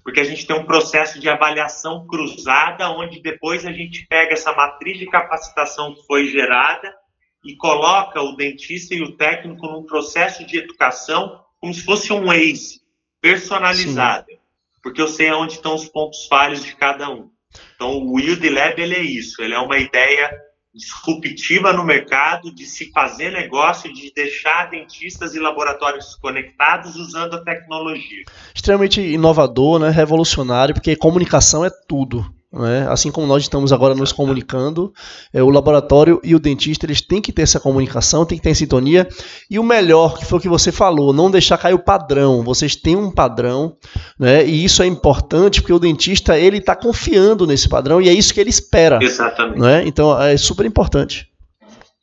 Porque 0.01 0.19
a 0.19 0.23
gente 0.23 0.45
tem 0.45 0.55
um 0.55 0.65
processo 0.65 1.19
de 1.19 1.27
avaliação 1.27 2.07
cruzada, 2.07 2.89
onde 2.89 3.21
depois 3.21 3.65
a 3.65 3.71
gente 3.71 4.05
pega 4.07 4.33
essa 4.33 4.53
matriz 4.53 4.97
de 4.97 5.05
capacitação 5.05 5.93
que 5.93 6.05
foi 6.05 6.27
gerada 6.27 6.95
e 7.43 7.55
coloca 7.57 8.21
o 8.21 8.35
dentista 8.35 8.95
e 8.95 9.01
o 9.01 9.17
técnico 9.17 9.67
num 9.67 9.85
processo 9.85 10.45
de 10.45 10.57
educação 10.57 11.41
como 11.59 11.73
se 11.73 11.83
fosse 11.83 12.13
um 12.13 12.31
ACE 12.31 12.81
personalizado. 13.21 14.27
Sim 14.29 14.43
porque 14.83 15.01
eu 15.01 15.07
sei 15.07 15.31
onde 15.31 15.53
estão 15.53 15.73
os 15.73 15.87
pontos 15.87 16.27
falhos 16.27 16.63
de 16.63 16.75
cada 16.75 17.09
um. 17.09 17.31
Então, 17.73 18.03
o 18.03 18.19
Yield 18.19 18.47
Lab 18.49 18.79
ele 18.79 18.95
é 18.95 19.01
isso, 19.01 19.41
ele 19.41 19.53
é 19.53 19.59
uma 19.59 19.77
ideia 19.77 20.29
disruptiva 20.73 21.71
no 21.71 21.83
mercado 21.83 22.53
de 22.53 22.65
se 22.65 22.91
fazer 22.91 23.31
negócio, 23.31 23.93
de 23.93 24.11
deixar 24.13 24.69
dentistas 24.69 25.35
e 25.35 25.39
laboratórios 25.39 26.15
conectados 26.15 26.95
usando 26.95 27.35
a 27.35 27.43
tecnologia. 27.43 28.23
Extremamente 28.53 28.99
inovador, 28.99 29.79
né? 29.79 29.89
revolucionário, 29.89 30.73
porque 30.73 30.95
comunicação 30.95 31.63
é 31.63 31.69
tudo. 31.69 32.33
Né? 32.53 32.85
Assim 32.87 33.11
como 33.11 33.25
nós 33.25 33.41
estamos 33.41 33.73
agora 33.73 33.95
nos 33.95 34.11
comunicando, 34.11 34.93
é, 35.33 35.41
o 35.41 35.49
laboratório 35.49 36.21
e 36.23 36.35
o 36.35 36.39
dentista 36.39 36.85
eles 36.85 37.01
têm 37.01 37.19
que 37.19 37.31
ter 37.31 37.41
essa 37.41 37.59
comunicação, 37.59 38.25
têm 38.25 38.37
que 38.37 38.43
ter 38.43 38.53
sintonia. 38.53 39.07
E 39.49 39.57
o 39.57 39.63
melhor, 39.63 40.19
que 40.19 40.25
foi 40.25 40.37
o 40.37 40.41
que 40.41 40.47
você 40.47 40.71
falou, 40.71 41.11
não 41.11 41.31
deixar 41.31 41.57
cair 41.57 41.73
o 41.73 41.83
padrão. 41.83 42.43
Vocês 42.43 42.75
têm 42.75 42.95
um 42.95 43.09
padrão, 43.09 43.75
né? 44.19 44.45
e 44.45 44.63
isso 44.63 44.83
é 44.83 44.85
importante 44.85 45.61
porque 45.61 45.73
o 45.73 45.79
dentista 45.79 46.37
ele 46.37 46.57
está 46.59 46.75
confiando 46.75 47.47
nesse 47.47 47.67
padrão 47.67 47.99
e 47.99 48.07
é 48.07 48.13
isso 48.13 48.31
que 48.31 48.39
ele 48.39 48.51
espera. 48.51 48.99
Exatamente. 49.01 49.59
Né? 49.59 49.83
Então 49.87 50.21
é 50.21 50.37
super 50.37 50.65
importante. 50.65 51.27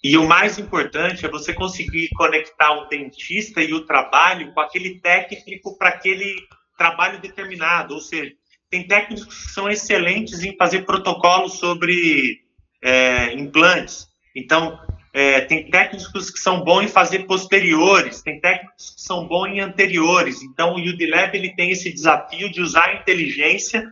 E 0.03 0.17
o 0.17 0.27
mais 0.27 0.59
importante 0.59 1.25
é 1.25 1.31
você 1.31 1.53
conseguir 1.53 2.09
conectar 2.17 2.73
o 2.73 2.89
dentista 2.89 3.63
e 3.63 3.73
o 3.73 3.85
trabalho 3.85 4.53
com 4.53 4.61
aquele 4.61 4.99
técnico 4.99 5.77
para 5.79 5.91
aquele 5.91 6.35
trabalho 6.77 7.21
determinado, 7.21 7.93
ou 7.93 8.01
seja, 8.01 8.33
tem 8.71 8.87
técnicos 8.87 9.25
que 9.25 9.51
são 9.53 9.69
excelentes 9.69 10.45
em 10.45 10.57
fazer 10.57 10.87
protocolos 10.87 11.55
sobre 11.55 12.41
é, 12.83 13.35
implantes. 13.35 14.07
Então, 14.35 14.79
é, 15.13 15.41
tem 15.41 15.69
técnicos 15.69 16.31
que 16.31 16.39
são 16.39 16.63
bons 16.63 16.85
em 16.85 16.89
fazer 16.89 17.27
posteriores, 17.27 18.23
tem 18.23 18.41
técnicos 18.41 18.95
que 18.95 19.03
são 19.03 19.27
bons 19.27 19.49
em 19.49 19.61
anteriores. 19.61 20.41
Então, 20.43 20.75
o 20.75 20.79
UDLab 20.79 21.37
ele 21.37 21.55
tem 21.57 21.73
esse 21.73 21.93
desafio 21.93 22.51
de 22.51 22.63
usar 22.63 22.85
a 22.85 22.95
inteligência 22.95 23.85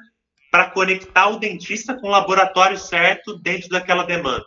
para 0.50 0.70
conectar 0.70 1.28
o 1.28 1.38
dentista 1.38 1.94
com 1.94 2.06
o 2.06 2.10
laboratório 2.10 2.78
certo 2.78 3.36
dentro 3.36 3.68
daquela 3.68 4.04
demanda. 4.04 4.46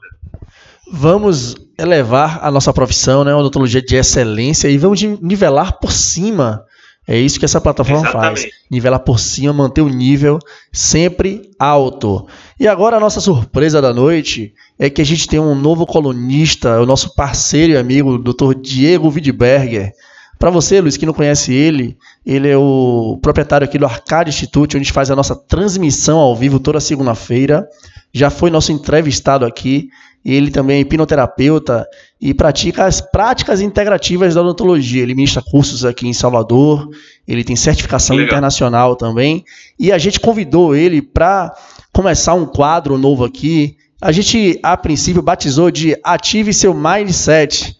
Vamos 0.89 1.55
elevar 1.77 2.39
a 2.41 2.49
nossa 2.49 2.73
profissão, 2.73 3.23
né, 3.23 3.35
odontologia 3.35 3.81
de 3.81 3.95
excelência, 3.95 4.67
e 4.69 4.77
vamos 4.77 5.01
nivelar 5.01 5.77
por 5.79 5.91
cima 5.91 6.65
é 7.07 7.17
isso 7.17 7.39
que 7.39 7.45
essa 7.45 7.59
plataforma 7.59 8.07
Exatamente. 8.07 8.41
faz. 8.41 8.53
Nivelar 8.69 8.99
por 8.99 9.19
cima, 9.19 9.51
manter 9.51 9.81
o 9.81 9.89
nível 9.89 10.37
sempre 10.71 11.49
alto. 11.57 12.27
E 12.59 12.67
agora 12.67 12.97
a 12.97 12.99
nossa 12.99 13.19
surpresa 13.19 13.81
da 13.81 13.93
noite 13.93 14.53
é 14.77 14.89
que 14.89 15.01
a 15.01 15.05
gente 15.05 15.27
tem 15.27 15.39
um 15.39 15.55
novo 15.55 15.85
colunista, 15.85 16.79
o 16.79 16.85
nosso 16.85 17.15
parceiro 17.15 17.73
e 17.73 17.77
amigo, 17.77 18.11
o 18.11 18.17
Dr. 18.17 18.53
Diego 18.61 19.09
Widberger. 19.09 19.91
Para 20.37 20.51
você, 20.51 20.79
Luiz, 20.79 20.97
que 20.97 21.05
não 21.05 21.13
conhece 21.13 21.53
ele, 21.53 21.97
ele 22.25 22.47
é 22.47 22.57
o 22.57 23.19
proprietário 23.21 23.65
aqui 23.65 23.77
do 23.77 23.85
Arcade 23.85 24.29
Institute, 24.29 24.75
onde 24.75 24.83
a 24.83 24.83
gente 24.83 24.93
faz 24.93 25.11
a 25.11 25.15
nossa 25.15 25.35
transmissão 25.35 26.17
ao 26.17 26.35
vivo 26.35 26.59
toda 26.59 26.79
segunda-feira. 26.79 27.67
Já 28.13 28.29
foi 28.29 28.49
nosso 28.49 28.71
entrevistado 28.71 29.45
aqui 29.45 29.89
ele 30.23 30.51
também 30.51 30.77
é 30.77 30.79
hipnoterapeuta 30.81 31.85
e 32.21 32.35
pratica 32.35 32.85
as 32.85 33.01
práticas 33.01 33.61
integrativas 33.61 34.35
da 34.35 34.41
odontologia. 34.41 35.01
Ele 35.01 35.15
ministra 35.15 35.41
cursos 35.41 35.83
aqui 35.83 36.07
em 36.07 36.13
Salvador, 36.13 36.87
ele 37.27 37.43
tem 37.43 37.55
certificação 37.55 38.15
Legal. 38.15 38.27
internacional 38.27 38.95
também. 38.95 39.43
E 39.79 39.91
a 39.91 39.97
gente 39.97 40.19
convidou 40.19 40.75
ele 40.75 41.01
para 41.01 41.51
começar 41.91 42.35
um 42.35 42.45
quadro 42.45 42.97
novo 42.97 43.25
aqui. 43.25 43.75
A 43.99 44.11
gente, 44.11 44.59
a 44.61 44.77
princípio, 44.77 45.21
batizou 45.21 45.71
de 45.71 45.97
Ative 46.03 46.53
Seu 46.53 46.73
Mindset 46.75 47.75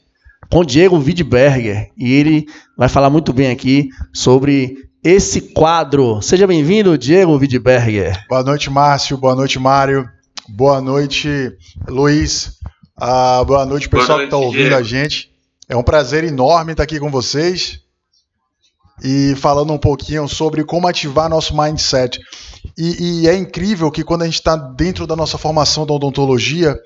com 0.49 0.65
Diego 0.65 0.97
Widberger. 0.97 1.91
E 1.95 2.11
ele 2.11 2.47
vai 2.75 2.89
falar 2.89 3.11
muito 3.11 3.31
bem 3.31 3.51
aqui 3.51 3.89
sobre 4.11 4.89
esse 5.03 5.41
quadro. 5.41 6.19
Seja 6.21 6.47
bem-vindo, 6.47 6.97
Diego 6.97 7.37
Widberger. 7.37 8.25
Boa 8.27 8.43
noite, 8.43 8.71
Márcio. 8.71 9.17
Boa 9.17 9.35
noite, 9.35 9.59
Mário. 9.59 10.07
Boa 10.49 10.81
noite, 10.81 11.29
Luiz. 11.87 12.59
Ah, 13.03 13.43
boa 13.43 13.65
noite, 13.65 13.89
pessoal 13.89 14.09
boa 14.09 14.17
noite, 14.17 14.29
que 14.29 14.35
está 14.35 14.37
ouvindo 14.37 14.67
Diego. 14.67 14.75
a 14.75 14.83
gente. 14.83 15.31
É 15.67 15.75
um 15.75 15.81
prazer 15.81 16.23
enorme 16.23 16.73
estar 16.73 16.83
aqui 16.83 16.99
com 16.99 17.09
vocês 17.09 17.79
e 19.03 19.33
falando 19.37 19.73
um 19.73 19.77
pouquinho 19.79 20.27
sobre 20.27 20.63
como 20.63 20.87
ativar 20.87 21.27
nosso 21.27 21.57
mindset. 21.57 22.19
E, 22.77 23.21
e 23.23 23.27
é 23.27 23.35
incrível 23.35 23.89
que 23.89 24.03
quando 24.03 24.21
a 24.21 24.25
gente 24.25 24.35
está 24.35 24.55
dentro 24.55 25.07
da 25.07 25.15
nossa 25.15 25.35
formação 25.35 25.83
da 25.83 25.95
odontologia, 25.95 26.77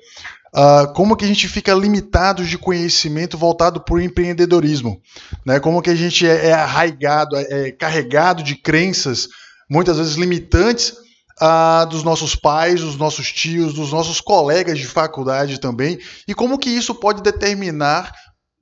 uh, 0.54 0.90
como 0.94 1.18
que 1.18 1.26
a 1.26 1.28
gente 1.28 1.48
fica 1.48 1.74
limitado 1.74 2.46
de 2.46 2.56
conhecimento 2.56 3.36
voltado 3.36 3.78
para 3.82 3.96
o 3.96 4.00
empreendedorismo, 4.00 4.98
né? 5.44 5.60
Como 5.60 5.82
que 5.82 5.90
a 5.90 5.94
gente 5.94 6.26
é, 6.26 6.46
é 6.46 6.52
arraigado, 6.54 7.36
é, 7.36 7.68
é 7.68 7.72
carregado 7.72 8.42
de 8.42 8.54
crenças 8.54 9.28
muitas 9.68 9.98
vezes 9.98 10.14
limitantes 10.14 10.94
ah, 11.40 11.84
dos 11.84 12.02
nossos 12.02 12.34
pais, 12.34 12.80
dos 12.80 12.96
nossos 12.96 13.32
tios, 13.32 13.74
dos 13.74 13.92
nossos 13.92 14.20
colegas 14.20 14.78
de 14.78 14.86
faculdade 14.86 15.60
também, 15.60 15.98
e 16.26 16.34
como 16.34 16.58
que 16.58 16.70
isso 16.70 16.94
pode 16.94 17.22
determinar 17.22 18.12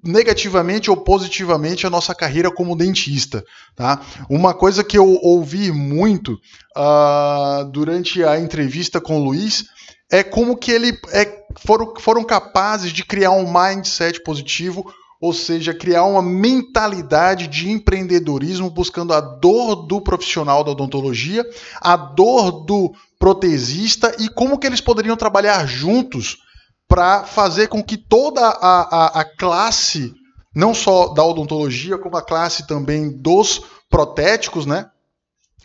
negativamente 0.05 0.91
ou 0.91 0.97
positivamente 0.99 1.87
a 1.87 1.91
nossa 1.91 2.14
carreira 2.14 2.51
como 2.51 2.77
dentista. 2.77 3.43
Tá? 3.75 4.01
Uma 4.29 4.53
coisa 4.53 4.85
que 4.85 4.99
eu 4.99 5.18
ouvi 5.22 5.72
muito 5.72 6.39
uh, 6.77 7.64
durante 7.70 8.22
a 8.22 8.39
entrevista 8.39 9.01
com 9.01 9.18
o 9.18 9.25
Luiz 9.25 9.64
é 10.12 10.22
como 10.22 10.57
que 10.57 10.70
ele 10.70 10.93
é, 11.11 11.45
foram, 11.59 11.95
foram 11.99 12.22
capazes 12.22 12.93
de 12.93 13.03
criar 13.05 13.31
um 13.31 13.51
mindset 13.51 14.22
positivo 14.22 14.85
ou 15.21 15.33
seja, 15.33 15.73
criar 15.73 16.05
uma 16.05 16.23
mentalidade 16.23 17.47
de 17.47 17.71
empreendedorismo 17.71 18.71
buscando 18.71 19.12
a 19.12 19.21
dor 19.21 19.87
do 19.87 20.01
profissional 20.01 20.62
da 20.62 20.73
odontologia, 20.73 21.45
a 21.81 21.97
dor 21.97 22.65
do 22.65 22.93
protesista 23.19 24.15
e 24.19 24.29
como 24.29 24.59
que 24.59 24.67
eles 24.67 24.81
poderiam 24.81 25.17
trabalhar 25.17 25.67
juntos 25.67 26.39
para 26.87 27.25
fazer 27.25 27.69
com 27.69 27.83
que 27.83 27.97
toda 27.97 28.41
a, 28.41 28.49
a, 28.49 29.21
a 29.21 29.25
classe, 29.25 30.12
não 30.55 30.75
só 30.75 31.09
da 31.09 31.25
odontologia, 31.25 31.99
como 31.99 32.17
a 32.17 32.23
classe 32.23 32.67
também 32.67 33.11
dos 33.11 33.62
protéticos, 33.89 34.67
né, 34.67 34.91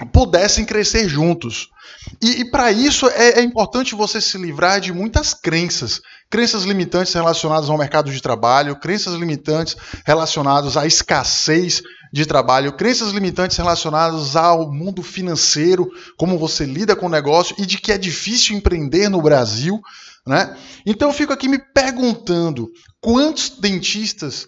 pudessem 0.05 0.65
crescer 0.65 1.07
juntos. 1.07 1.69
E, 2.21 2.41
e 2.41 2.45
para 2.45 2.71
isso 2.71 3.07
é, 3.07 3.39
é, 3.39 3.41
importante 3.41 3.95
você 3.95 4.21
se 4.21 4.37
livrar 4.37 4.79
de 4.79 4.93
muitas 4.93 5.33
crenças. 5.33 6.01
Crenças 6.29 6.63
limitantes 6.63 7.13
relacionadas 7.13 7.69
ao 7.69 7.77
mercado 7.77 8.11
de 8.11 8.21
trabalho, 8.21 8.79
crenças 8.79 9.15
limitantes 9.15 9.75
relacionadas 10.05 10.77
à 10.77 10.85
escassez 10.85 11.81
de 12.11 12.25
trabalho, 12.25 12.73
crenças 12.73 13.11
limitantes 13.11 13.57
relacionadas 13.57 14.35
ao 14.35 14.71
mundo 14.71 15.03
financeiro, 15.03 15.89
como 16.17 16.37
você 16.37 16.65
lida 16.65 16.95
com 16.95 17.05
o 17.05 17.09
negócio 17.09 17.55
e 17.59 17.65
de 17.65 17.77
que 17.77 17.91
é 17.91 17.97
difícil 17.97 18.55
empreender 18.55 19.09
no 19.09 19.21
Brasil. 19.21 19.79
Né? 20.25 20.55
Então 20.85 21.09
eu 21.09 21.13
fico 21.13 21.33
aqui 21.33 21.47
me 21.47 21.59
perguntando 21.59 22.69
quantos 23.01 23.49
dentistas 23.49 24.47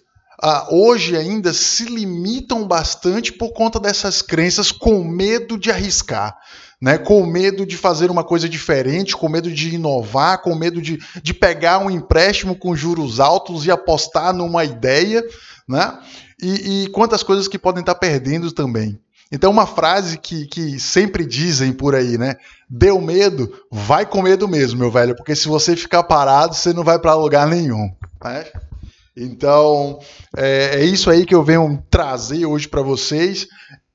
hoje 0.70 1.16
ainda 1.16 1.52
se 1.52 1.84
limitam 1.84 2.66
bastante 2.66 3.32
por 3.32 3.52
conta 3.52 3.78
dessas 3.78 4.22
crenças 4.22 4.72
com 4.72 5.04
medo 5.04 5.58
de 5.58 5.70
arriscar. 5.70 6.36
Né, 6.80 6.98
com 6.98 7.24
medo 7.24 7.64
de 7.64 7.76
fazer 7.76 8.10
uma 8.10 8.24
coisa 8.24 8.48
diferente, 8.48 9.16
com 9.16 9.28
medo 9.28 9.48
de 9.52 9.76
inovar, 9.76 10.42
com 10.42 10.52
medo 10.52 10.82
de, 10.82 10.98
de 11.22 11.32
pegar 11.32 11.78
um 11.78 11.88
empréstimo 11.88 12.56
com 12.56 12.74
juros 12.74 13.20
altos 13.20 13.64
e 13.64 13.70
apostar 13.70 14.34
numa 14.34 14.64
ideia, 14.64 15.22
né? 15.68 15.96
E, 16.42 16.82
e 16.82 16.86
quantas 16.88 17.22
coisas 17.22 17.46
que 17.46 17.56
podem 17.56 17.82
estar 17.82 17.94
perdendo 17.94 18.50
também. 18.50 18.98
Então, 19.30 19.50
uma 19.50 19.64
frase 19.64 20.18
que, 20.18 20.44
que 20.46 20.78
sempre 20.78 21.24
dizem 21.24 21.72
por 21.72 21.94
aí, 21.94 22.18
né? 22.18 22.34
Deu 22.68 23.00
medo, 23.00 23.50
vai 23.70 24.04
com 24.04 24.20
medo 24.20 24.46
mesmo, 24.46 24.80
meu 24.80 24.90
velho, 24.90 25.16
porque 25.16 25.36
se 25.36 25.46
você 25.46 25.74
ficar 25.74 26.02
parado, 26.02 26.54
você 26.54 26.72
não 26.72 26.84
vai 26.84 26.98
para 26.98 27.14
lugar 27.14 27.46
nenhum. 27.46 27.90
Né? 28.22 28.44
Então, 29.16 29.98
é, 30.36 30.80
é, 30.80 30.84
isso 30.84 31.10
aí 31.10 31.26
que 31.26 31.34
eu 31.34 31.42
venho 31.42 31.82
trazer 31.90 32.46
hoje 32.46 32.68
para 32.68 32.82
vocês. 32.82 33.46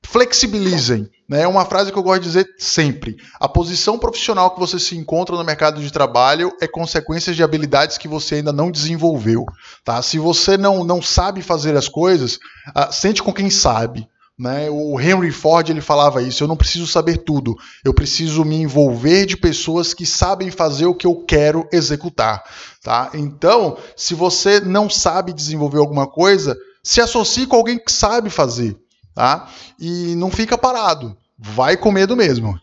Flexibilizem. 0.02 1.10
Né? 1.28 1.42
É 1.42 1.48
uma 1.48 1.66
frase 1.66 1.92
que 1.92 1.98
eu 1.98 2.02
gosto 2.02 2.22
de 2.22 2.28
dizer 2.28 2.48
sempre. 2.56 3.16
A 3.38 3.48
posição 3.48 3.98
profissional 3.98 4.52
que 4.52 4.60
você 4.60 4.78
se 4.78 4.96
encontra 4.96 5.36
no 5.36 5.44
mercado 5.44 5.82
de 5.82 5.92
trabalho 5.92 6.52
é 6.60 6.66
consequência 6.66 7.34
de 7.34 7.42
habilidades 7.42 7.98
que 7.98 8.08
você 8.08 8.36
ainda 8.36 8.52
não 8.52 8.70
desenvolveu. 8.70 9.44
Tá? 9.84 10.00
Se 10.00 10.18
você 10.18 10.56
não, 10.56 10.84
não 10.84 11.02
sabe 11.02 11.42
fazer 11.42 11.76
as 11.76 11.88
coisas, 11.88 12.36
uh, 12.68 12.90
sente 12.92 13.22
com 13.22 13.32
quem 13.32 13.50
sabe. 13.50 14.08
Né? 14.38 14.70
O 14.70 15.00
Henry 15.00 15.32
Ford 15.32 15.68
ele 15.68 15.80
falava 15.80 16.22
isso: 16.22 16.44
eu 16.44 16.48
não 16.48 16.56
preciso 16.56 16.86
saber 16.86 17.18
tudo, 17.18 17.56
eu 17.84 17.92
preciso 17.92 18.44
me 18.44 18.56
envolver 18.56 19.26
de 19.26 19.36
pessoas 19.36 19.92
que 19.92 20.06
sabem 20.06 20.50
fazer 20.50 20.86
o 20.86 20.94
que 20.94 21.06
eu 21.06 21.16
quero 21.26 21.66
executar. 21.72 22.44
Tá? 22.82 23.10
Então, 23.14 23.76
se 23.96 24.14
você 24.14 24.60
não 24.60 24.88
sabe 24.88 25.32
desenvolver 25.32 25.78
alguma 25.78 26.06
coisa, 26.06 26.56
se 26.82 27.00
associe 27.00 27.46
com 27.46 27.56
alguém 27.56 27.78
que 27.78 27.90
sabe 27.90 28.30
fazer. 28.30 28.76
Tá? 29.12 29.48
E 29.80 30.14
não 30.14 30.30
fica 30.30 30.56
parado, 30.56 31.16
vai 31.36 31.76
com 31.76 31.90
medo 31.90 32.16
mesmo. 32.16 32.56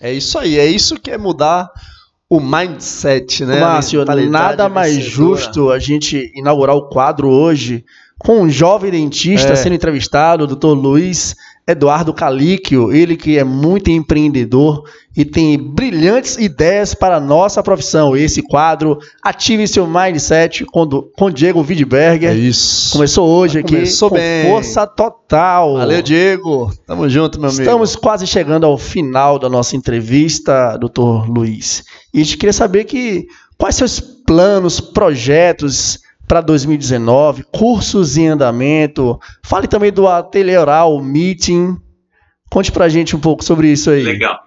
É 0.00 0.12
isso 0.12 0.38
aí, 0.38 0.58
é 0.58 0.66
isso 0.66 1.00
que 1.00 1.10
é 1.10 1.18
mudar 1.18 1.68
o 2.30 2.40
mindset, 2.40 3.44
né? 3.44 3.60
Márcio, 3.60 4.04
nada 4.28 4.68
mais 4.68 5.02
justo 5.02 5.70
a 5.70 5.78
gente 5.78 6.30
inaugurar 6.34 6.76
o 6.76 6.88
quadro 6.88 7.28
hoje 7.28 7.84
com 8.18 8.42
um 8.42 8.48
jovem 8.48 8.90
dentista 8.90 9.52
é. 9.52 9.56
sendo 9.56 9.74
entrevistado, 9.74 10.44
o 10.44 10.46
doutor 10.46 10.74
Luiz 10.74 11.34
Eduardo 11.66 12.12
Calíquio, 12.12 12.92
ele 12.92 13.16
que 13.16 13.38
é 13.38 13.44
muito 13.44 13.90
empreendedor 13.90 14.84
e 15.16 15.24
tem 15.24 15.56
brilhantes 15.56 16.36
ideias 16.36 16.92
para 16.94 17.16
a 17.16 17.20
nossa 17.20 17.62
profissão. 17.62 18.14
Esse 18.14 18.42
quadro, 18.42 18.98
Ative 19.22 19.66
Seu 19.66 19.86
Mindset, 19.86 20.66
com, 20.66 20.86
do, 20.86 21.10
com 21.16 21.30
Diego 21.30 21.64
Widberger. 21.66 22.32
É 22.32 22.34
isso. 22.34 22.92
Começou 22.92 23.26
hoje 23.26 23.60
aqui 23.60 23.76
Começou 23.76 24.10
com 24.10 24.16
bem. 24.16 24.44
força 24.44 24.86
total. 24.86 25.78
Valeu, 25.78 26.02
Diego. 26.02 26.70
Tamo 26.86 27.08
junto, 27.08 27.40
meu 27.40 27.48
amigo. 27.48 27.62
Estamos 27.62 27.96
quase 27.96 28.26
chegando 28.26 28.66
ao 28.66 28.76
final 28.76 29.38
da 29.38 29.48
nossa 29.48 29.74
entrevista, 29.74 30.76
doutor 30.76 31.26
Luiz. 31.30 31.82
E 32.12 32.20
a 32.20 32.24
gente 32.24 32.36
queria 32.36 32.52
saber 32.52 32.84
que 32.84 33.26
quais 33.56 33.76
seus 33.76 34.00
planos, 34.00 34.80
projetos 34.80 36.03
para 36.26 36.40
2019, 36.40 37.44
cursos 37.44 38.16
em 38.16 38.28
andamento. 38.28 39.18
Fale 39.44 39.68
também 39.68 39.92
do 39.92 40.08
ateliê 40.08 40.56
oral, 40.56 41.00
meeting. 41.02 41.76
Conte 42.50 42.72
para 42.72 42.86
a 42.86 42.88
gente 42.88 43.14
um 43.14 43.20
pouco 43.20 43.44
sobre 43.44 43.68
isso 43.68 43.90
aí. 43.90 44.02
Legal. 44.02 44.40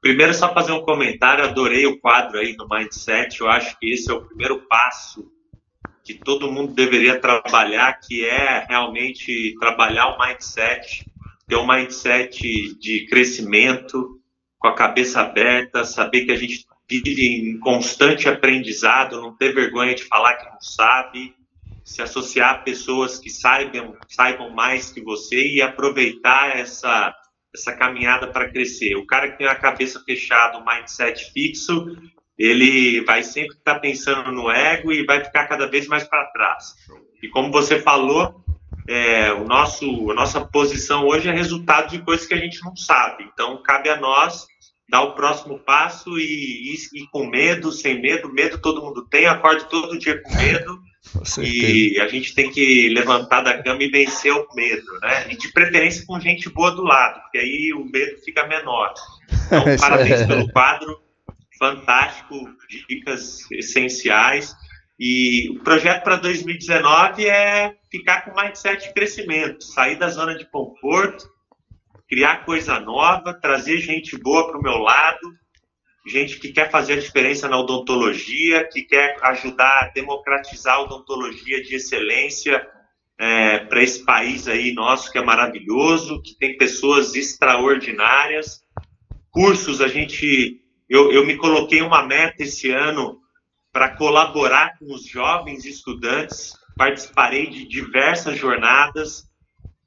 Primeiro, 0.00 0.34
só 0.34 0.52
fazer 0.52 0.72
um 0.72 0.82
comentário. 0.82 1.44
Adorei 1.44 1.86
o 1.86 1.98
quadro 1.98 2.38
aí 2.38 2.56
do 2.56 2.68
Mindset. 2.68 3.40
Eu 3.40 3.48
acho 3.48 3.78
que 3.78 3.90
esse 3.90 4.10
é 4.10 4.14
o 4.14 4.22
primeiro 4.22 4.60
passo 4.68 5.24
que 6.04 6.12
todo 6.12 6.52
mundo 6.52 6.74
deveria 6.74 7.18
trabalhar, 7.18 7.98
que 7.98 8.26
é 8.26 8.66
realmente 8.68 9.54
trabalhar 9.58 10.08
o 10.08 10.18
mindset, 10.18 11.10
ter 11.48 11.56
um 11.56 11.66
mindset 11.66 12.78
de 12.78 13.06
crescimento, 13.06 14.20
com 14.58 14.68
a 14.68 14.74
cabeça 14.74 15.22
aberta, 15.22 15.82
saber 15.82 16.26
que 16.26 16.32
a 16.32 16.36
gente 16.36 16.66
vive 16.88 17.50
em 17.50 17.58
constante 17.58 18.28
aprendizado, 18.28 19.20
não 19.20 19.36
ter 19.36 19.54
vergonha 19.54 19.94
de 19.94 20.04
falar 20.04 20.34
que 20.34 20.50
não 20.50 20.60
sabe, 20.60 21.34
se 21.84 22.00
associar 22.00 22.50
a 22.50 22.58
pessoas 22.58 23.18
que 23.18 23.30
saibam, 23.30 23.96
saibam 24.08 24.50
mais 24.50 24.90
que 24.90 25.02
você 25.02 25.54
e 25.54 25.62
aproveitar 25.62 26.56
essa, 26.56 27.14
essa 27.54 27.72
caminhada 27.74 28.26
para 28.26 28.50
crescer. 28.50 28.96
O 28.96 29.06
cara 29.06 29.30
que 29.30 29.38
tem 29.38 29.46
a 29.46 29.54
cabeça 29.54 30.02
fechada, 30.04 30.58
um 30.58 30.64
mindset 30.64 31.30
fixo, 31.32 31.96
ele 32.38 33.04
vai 33.04 33.22
sempre 33.22 33.56
estar 33.56 33.78
pensando 33.78 34.32
no 34.32 34.50
ego 34.50 34.92
e 34.92 35.04
vai 35.04 35.22
ficar 35.22 35.46
cada 35.46 35.66
vez 35.66 35.86
mais 35.86 36.04
para 36.04 36.24
trás. 36.26 36.74
E 37.22 37.28
como 37.28 37.50
você 37.50 37.80
falou, 37.80 38.44
é, 38.88 39.32
o 39.32 39.44
nosso, 39.44 40.10
a 40.10 40.14
nossa 40.14 40.40
posição 40.40 41.06
hoje 41.06 41.28
é 41.28 41.32
resultado 41.32 41.90
de 41.90 42.02
coisas 42.02 42.26
que 42.26 42.34
a 42.34 42.38
gente 42.38 42.62
não 42.64 42.74
sabe. 42.76 43.24
Então, 43.32 43.62
cabe 43.62 43.88
a 43.88 43.96
nós 43.96 44.46
dar 44.88 45.02
o 45.02 45.14
próximo 45.14 45.58
passo 45.58 46.18
e 46.18 46.74
ir 46.74 47.06
com 47.10 47.26
medo, 47.26 47.72
sem 47.72 48.00
medo. 48.00 48.32
Medo 48.32 48.58
todo 48.58 48.82
mundo 48.82 49.06
tem, 49.08 49.26
acorde 49.26 49.68
todo 49.68 49.98
dia 49.98 50.20
com 50.20 50.34
medo. 50.34 50.82
e 51.38 52.00
a 52.00 52.08
gente 52.08 52.34
tem 52.34 52.50
que 52.50 52.88
levantar 52.88 53.42
da 53.42 53.62
cama 53.62 53.82
e 53.82 53.90
vencer 53.90 54.32
o 54.32 54.46
medo, 54.54 54.86
né? 55.02 55.26
E 55.30 55.36
de 55.36 55.52
preferência 55.52 56.04
com 56.06 56.18
gente 56.18 56.48
boa 56.48 56.70
do 56.70 56.82
lado, 56.82 57.20
porque 57.22 57.38
aí 57.38 57.72
o 57.74 57.84
medo 57.84 58.18
fica 58.24 58.46
menor. 58.46 58.94
Então, 59.46 59.64
parabéns 59.78 60.26
pelo 60.26 60.50
quadro, 60.50 61.00
fantástico, 61.58 62.48
dicas 62.88 63.50
essenciais. 63.50 64.54
E 64.98 65.50
o 65.50 65.62
projeto 65.62 66.04
para 66.04 66.16
2019 66.16 67.26
é 67.26 67.74
ficar 67.90 68.22
com 68.22 68.40
mindset 68.40 68.86
de 68.86 68.94
crescimento, 68.94 69.64
sair 69.64 69.96
da 69.96 70.08
zona 70.08 70.36
de 70.36 70.48
conforto, 70.50 71.28
criar 72.08 72.44
coisa 72.44 72.78
nova, 72.80 73.34
trazer 73.34 73.78
gente 73.78 74.16
boa 74.18 74.46
para 74.46 74.58
o 74.58 74.62
meu 74.62 74.78
lado, 74.78 75.32
gente 76.06 76.38
que 76.38 76.52
quer 76.52 76.70
fazer 76.70 76.94
a 76.94 77.00
diferença 77.00 77.48
na 77.48 77.58
odontologia, 77.58 78.68
que 78.68 78.82
quer 78.82 79.16
ajudar 79.22 79.84
a 79.84 79.88
democratizar 79.88 80.74
a 80.74 80.82
odontologia 80.82 81.62
de 81.62 81.76
excelência 81.76 82.66
é, 83.18 83.60
para 83.60 83.82
esse 83.82 84.04
país 84.04 84.46
aí 84.48 84.72
nosso 84.72 85.10
que 85.10 85.18
é 85.18 85.22
maravilhoso, 85.22 86.20
que 86.22 86.36
tem 86.36 86.58
pessoas 86.58 87.14
extraordinárias. 87.14 88.60
Cursos, 89.30 89.80
a 89.80 89.88
gente. 89.88 90.60
Eu, 90.88 91.10
eu 91.10 91.24
me 91.26 91.36
coloquei 91.36 91.80
uma 91.80 92.04
meta 92.04 92.42
esse 92.42 92.70
ano 92.70 93.18
para 93.72 93.96
colaborar 93.96 94.78
com 94.78 94.92
os 94.92 95.04
jovens 95.06 95.64
estudantes, 95.64 96.52
participarei 96.76 97.48
de 97.48 97.66
diversas 97.66 98.38
jornadas 98.38 99.24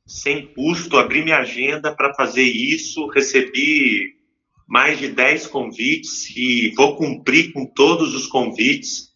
sem 0.08 0.48
custo, 0.48 0.98
abri 0.98 1.22
minha 1.22 1.40
agenda 1.40 1.94
para 1.94 2.14
fazer 2.14 2.44
isso, 2.44 3.08
recebi 3.08 4.16
mais 4.66 4.98
de 4.98 5.10
10 5.10 5.48
convites 5.48 6.30
e 6.36 6.74
vou 6.76 6.96
cumprir 6.96 7.52
com 7.52 7.66
todos 7.66 8.16
os 8.16 8.26
convites, 8.26 9.10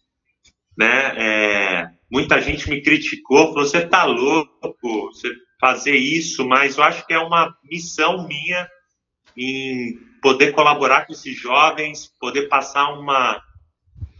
né? 0.76 1.14
É, 1.16 1.90
muita 2.10 2.40
gente 2.40 2.68
me 2.68 2.82
criticou, 2.82 3.48
falou, 3.48 3.66
você 3.66 3.86
tá 3.86 4.04
louco, 4.04 4.76
você 5.12 5.30
fazer 5.58 5.96
isso, 5.96 6.46
mas 6.46 6.76
eu 6.76 6.84
acho 6.84 7.06
que 7.06 7.14
é 7.14 7.18
uma 7.18 7.56
missão 7.64 8.26
minha 8.26 8.68
em 9.36 9.98
poder 10.20 10.52
colaborar 10.52 11.06
com 11.06 11.12
esses 11.12 11.38
jovens, 11.38 12.12
poder 12.20 12.48
passar 12.48 12.92
uma, 12.92 13.42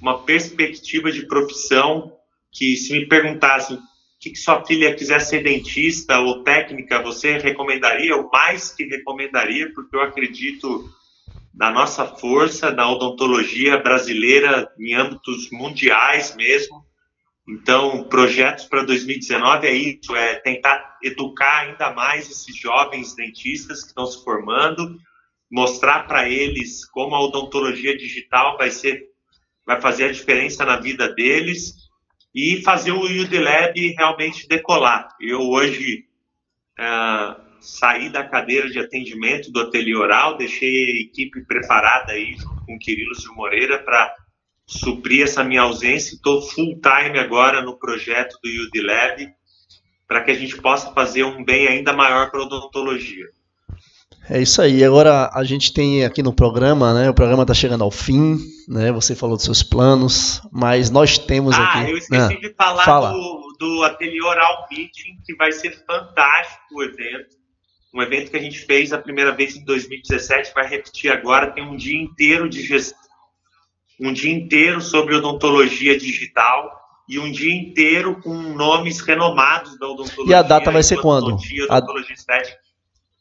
uma 0.01 0.23
perspectiva 0.23 1.11
de 1.13 1.27
profissão 1.27 2.17
que 2.51 2.77
se 2.77 2.93
me 2.93 3.07
perguntassem 3.07 3.79
que, 4.23 4.37
sua 4.37 4.65
filha 4.65 4.95
quiser 4.95 5.21
ser 5.21 5.43
dentista 5.43 6.21
ou 6.21 6.45
técnica, 6.45 7.03
você 7.03 7.39
recomendaria, 7.39 8.15
ou 8.15 8.31
mais 8.31 8.73
que 8.73 8.85
recomendaria, 8.85 9.73
porque 9.75 9.97
eu 9.97 10.01
acredito 10.01 10.89
na 11.53 11.73
nossa 11.73 12.07
força, 12.07 12.71
na 12.71 12.89
odontologia 12.89 13.79
brasileira 13.79 14.73
em 14.79 14.95
âmbitos 14.95 15.51
mundiais 15.51 16.37
mesmo. 16.37 16.87
Então, 17.49 18.05
projetos 18.05 18.67
para 18.67 18.85
2019 18.85 19.67
é 19.67 19.75
isso, 19.75 20.15
é 20.15 20.37
tentar 20.37 20.99
educar 21.03 21.63
ainda 21.63 21.93
mais 21.93 22.31
esses 22.31 22.57
jovens 22.57 23.17
dentistas 23.17 23.83
que 23.83 23.89
estão 23.89 24.07
se 24.07 24.23
formando, 24.23 24.97
mostrar 25.51 26.07
para 26.07 26.29
eles 26.29 26.89
como 26.89 27.17
a 27.17 27.21
odontologia 27.21 27.97
digital 27.97 28.57
vai 28.57 28.71
ser 28.71 29.11
vai 29.65 29.81
fazer 29.81 30.05
a 30.05 30.13
diferença 30.13 30.65
na 30.65 30.77
vida 30.77 31.09
deles 31.09 31.83
e 32.35 32.63
fazer 32.63 32.93
o 32.93 33.03
UDLab 33.03 33.95
realmente 33.97 34.49
decolar. 34.49 35.09
Eu 35.21 35.41
hoje 35.41 36.07
uh, 36.79 37.41
saí 37.61 38.09
da 38.09 38.25
cadeira 38.25 38.71
de 38.71 38.79
atendimento 38.79 39.51
do 39.53 39.61
ateliê 39.61 39.95
oral, 39.95 40.37
deixei 40.37 40.85
a 40.87 41.01
equipe 41.01 41.45
preparada 41.45 42.13
aí 42.13 42.35
junto 42.35 42.65
com 42.65 42.75
o 42.75 42.79
Quirilos 42.79 43.19
de 43.19 43.29
Moreira 43.29 43.79
para 43.79 44.15
suprir 44.67 45.23
essa 45.23 45.45
minha 45.45 45.63
ausência. 45.63 46.15
Estou 46.15 46.43
full 46.43 46.81
time 46.81 47.19
agora 47.19 47.63
no 47.63 47.79
projeto 47.79 48.39
do 48.43 48.49
UDLab 48.49 49.33
para 50.07 50.23
que 50.25 50.31
a 50.31 50.35
gente 50.35 50.61
possa 50.61 50.93
fazer 50.93 51.25
um 51.25 51.45
bem 51.45 51.69
ainda 51.69 51.93
maior 51.93 52.31
para 52.31 52.41
a 52.41 52.45
odontologia. 52.45 53.27
É 54.29 54.41
isso 54.41 54.63
aí. 54.63 54.85
Agora 54.85 55.31
a 55.35 55.43
gente 55.45 55.73
tem 55.73 56.05
aqui 56.05 56.23
no 56.23 56.33
programa, 56.33 56.95
né? 56.95 57.11
O 57.11 57.15
programa 57.15 57.43
está 57.43 57.55
chegando 57.55 57.83
ao 57.83 57.91
fim, 57.91 58.39
né? 58.69 58.93
Você 58.93 59.17
falou 59.17 59.37
dos 59.37 59.45
seus 59.45 59.63
planos, 59.63 60.41
mas 60.51 60.91
nós 60.91 61.19
temos 61.19 61.57
ah, 61.57 61.65
aqui. 61.65 61.79
Ah, 61.79 61.91
eu 61.91 61.97
esqueci 61.97 62.35
ah, 62.35 62.41
de 62.41 62.55
falar 62.55 62.85
fala. 62.85 63.13
do, 63.13 63.57
do 63.59 63.83
Ateliê 63.83 64.23
Oral 64.23 64.67
Meeting, 64.71 65.19
que 65.27 65.35
vai 65.35 65.51
ser 65.51 65.85
fantástico 65.85 66.63
o 66.73 66.83
evento. 66.83 67.37
Um 67.95 68.01
evento 68.01 68.31
que 68.31 68.37
a 68.37 68.41
gente 68.41 68.61
fez 68.61 68.93
a 68.93 68.99
primeira 68.99 69.33
vez 69.33 69.57
em 69.57 69.65
2017, 69.65 70.53
vai 70.55 70.67
repetir 70.67 71.13
agora, 71.13 71.51
tem 71.51 71.63
um 71.63 71.77
dia 71.77 72.01
inteiro 72.01 72.49
de 72.49 72.63
gestão, 72.63 72.99
um 74.01 74.13
dia 74.13 74.33
inteiro 74.33 74.81
sobre 74.81 75.15
odontologia 75.15 75.99
digital 75.99 76.81
e 77.07 77.19
um 77.19 77.31
dia 77.31 77.55
inteiro 77.55 78.19
com 78.23 78.33
nomes 78.33 79.01
renomados 79.01 79.79
da 79.79 79.89
odontologia. 79.89 80.33
E 80.33 80.35
a 80.35 80.43
data 80.43 80.71
vai 80.71 80.83
ser 80.83 81.03
quando? 81.03 81.35
Odontologia 81.35 82.15
estética. 82.15 82.62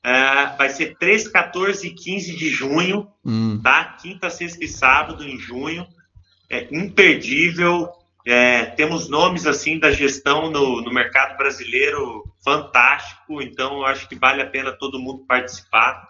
Uh, 0.04 0.58
vai 0.58 0.70
ser 0.70 0.97
3, 0.97 1.28
14 1.28 1.88
e 1.88 1.93
15 1.93 2.36
de 2.36 2.49
junho, 2.49 3.08
hum. 3.24 3.60
tá? 3.62 3.84
Quinta, 4.02 4.30
sexta 4.30 4.64
e 4.64 4.68
sábado 4.68 5.24
em 5.24 5.38
junho. 5.38 5.88
É 6.49 6.68
imperdível. 6.72 7.89
É, 8.26 8.66
temos 8.66 9.10
nomes 9.10 9.47
assim 9.47 9.80
da 9.80 9.91
gestão 9.91 10.52
no, 10.52 10.82
no 10.82 10.93
mercado 10.93 11.38
brasileiro 11.38 12.24
fantástico, 12.43 13.41
então 13.41 13.78
eu 13.78 13.86
acho 13.86 14.08
que 14.08 14.16
vale 14.16 14.41
a 14.41 14.47
pena 14.47 14.72
todo 14.72 14.99
mundo 14.99 15.26
participar. 15.28 16.10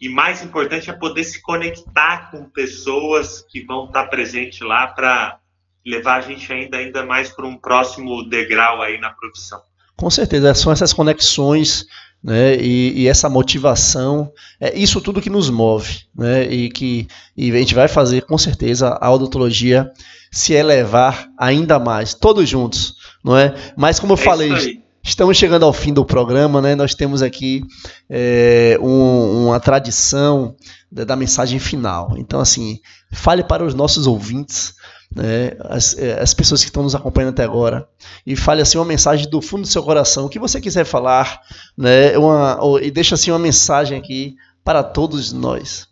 E 0.00 0.08
mais 0.08 0.42
importante 0.42 0.90
é 0.90 0.92
poder 0.92 1.24
se 1.24 1.40
conectar 1.40 2.30
com 2.30 2.44
pessoas 2.50 3.42
que 3.50 3.64
vão 3.64 3.86
estar 3.86 4.06
presentes 4.06 4.60
lá 4.60 4.86
para 4.88 5.38
levar 5.84 6.16
a 6.16 6.20
gente 6.20 6.52
ainda, 6.52 6.76
ainda 6.76 7.04
mais 7.04 7.30
para 7.30 7.46
um 7.46 7.56
próximo 7.56 8.28
degrau 8.28 8.82
aí 8.82 8.98
na 8.98 9.10
profissão. 9.10 9.60
Com 9.96 10.10
certeza, 10.10 10.52
são 10.52 10.70
essas 10.70 10.92
conexões 10.92 11.86
né, 12.26 12.56
e, 12.56 13.02
e, 13.02 13.08
essa 13.08 13.28
motivação, 13.28 14.32
é 14.60 14.76
isso 14.76 15.00
tudo 15.00 15.22
que 15.22 15.30
nos 15.30 15.48
move, 15.48 16.00
né, 16.12 16.42
e 16.52 16.68
que 16.68 17.06
e 17.36 17.52
a 17.52 17.58
gente 17.58 17.72
vai 17.72 17.86
fazer 17.86 18.22
com 18.22 18.36
certeza 18.36 18.98
a 19.00 19.12
odontologia 19.12 19.88
se 20.32 20.52
elevar 20.52 21.28
ainda 21.38 21.78
mais, 21.78 22.14
todos 22.14 22.48
juntos, 22.48 22.96
não 23.24 23.36
é? 23.36 23.54
Mas 23.76 24.00
como 24.00 24.14
eu 24.14 24.18
é 24.18 24.20
falei, 24.20 24.82
estamos 25.04 25.36
chegando 25.36 25.64
ao 25.64 25.72
fim 25.72 25.92
do 25.92 26.04
programa, 26.04 26.60
né? 26.60 26.74
Nós 26.74 26.96
temos 26.96 27.22
aqui 27.22 27.62
é, 28.10 28.76
um, 28.82 29.46
uma 29.46 29.60
tradição 29.60 30.56
da, 30.90 31.04
da 31.04 31.14
mensagem 31.14 31.60
final. 31.60 32.16
Então, 32.18 32.40
assim, 32.40 32.80
fale 33.12 33.44
para 33.44 33.64
os 33.64 33.72
nossos 33.72 34.08
ouvintes 34.08 34.74
né, 35.16 35.52
as, 35.60 35.96
é, 35.96 36.20
as, 36.20 36.34
pessoas 36.34 36.60
que 36.60 36.68
estão 36.68 36.82
nos 36.82 36.94
acompanhando 36.94 37.30
até 37.30 37.42
agora 37.42 37.88
e 38.26 38.36
fale 38.36 38.60
assim 38.60 38.76
uma 38.76 38.84
mensagem 38.84 39.28
do 39.30 39.40
fundo 39.40 39.62
do 39.62 39.68
seu 39.68 39.82
coração, 39.82 40.26
o 40.26 40.28
que 40.28 40.38
você 40.38 40.60
quiser 40.60 40.84
falar, 40.84 41.40
né, 41.76 42.18
uma, 42.18 42.62
ou, 42.62 42.78
e 42.78 42.90
deixa 42.90 43.14
assim 43.14 43.30
uma 43.30 43.38
mensagem 43.38 43.98
aqui 43.98 44.36
para 44.62 44.82
todos 44.82 45.32
nós. 45.32 45.88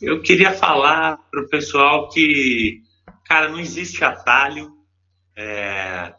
Eu 0.00 0.20
queria 0.20 0.52
falar 0.52 1.18
para 1.30 1.42
o 1.42 1.48
pessoal 1.48 2.10
que, 2.10 2.82
cara, 3.24 3.48
não 3.48 3.58
existe 3.58 4.04
atalho. 4.04 4.70
É, 5.36 6.12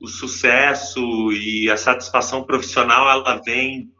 o 0.00 0.06
sucesso 0.06 1.00
e 1.32 1.68
a 1.70 1.76
satisfação 1.76 2.44
profissional 2.44 3.08
ela 3.08 3.40
vem 3.44 3.90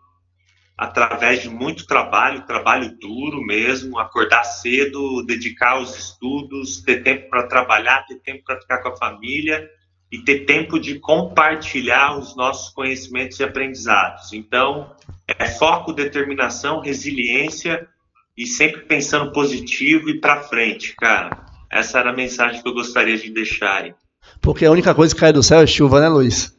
através 0.76 1.40
de 1.42 1.48
muito 1.48 1.86
trabalho, 1.86 2.44
trabalho 2.46 2.96
duro 2.98 3.40
mesmo, 3.40 3.98
acordar 3.98 4.44
cedo, 4.44 5.24
dedicar 5.24 5.72
aos 5.72 5.96
estudos, 5.96 6.82
ter 6.82 7.02
tempo 7.02 7.30
para 7.30 7.46
trabalhar, 7.46 8.04
ter 8.06 8.16
tempo 8.16 8.44
para 8.44 8.60
ficar 8.60 8.82
com 8.82 8.90
a 8.90 8.96
família 8.96 9.68
e 10.12 10.18
ter 10.18 10.44
tempo 10.44 10.78
de 10.78 10.98
compartilhar 10.98 12.18
os 12.18 12.36
nossos 12.36 12.72
conhecimentos 12.72 13.40
e 13.40 13.44
aprendizados. 13.44 14.32
Então, 14.32 14.94
é 15.26 15.46
foco, 15.46 15.92
determinação, 15.92 16.80
resiliência 16.80 17.88
e 18.36 18.46
sempre 18.46 18.82
pensando 18.82 19.32
positivo 19.32 20.10
e 20.10 20.20
para 20.20 20.42
frente, 20.42 20.94
cara. 20.94 21.46
Essa 21.70 22.00
era 22.00 22.10
a 22.10 22.16
mensagem 22.16 22.62
que 22.62 22.68
eu 22.68 22.74
gostaria 22.74 23.16
de 23.16 23.30
deixar. 23.30 23.94
Porque 24.40 24.64
a 24.64 24.70
única 24.70 24.94
coisa 24.94 25.14
que 25.14 25.20
cai 25.20 25.32
do 25.32 25.42
céu 25.42 25.60
é 25.60 25.66
chuva, 25.66 26.00
né, 26.00 26.08
Luiz? 26.08 26.55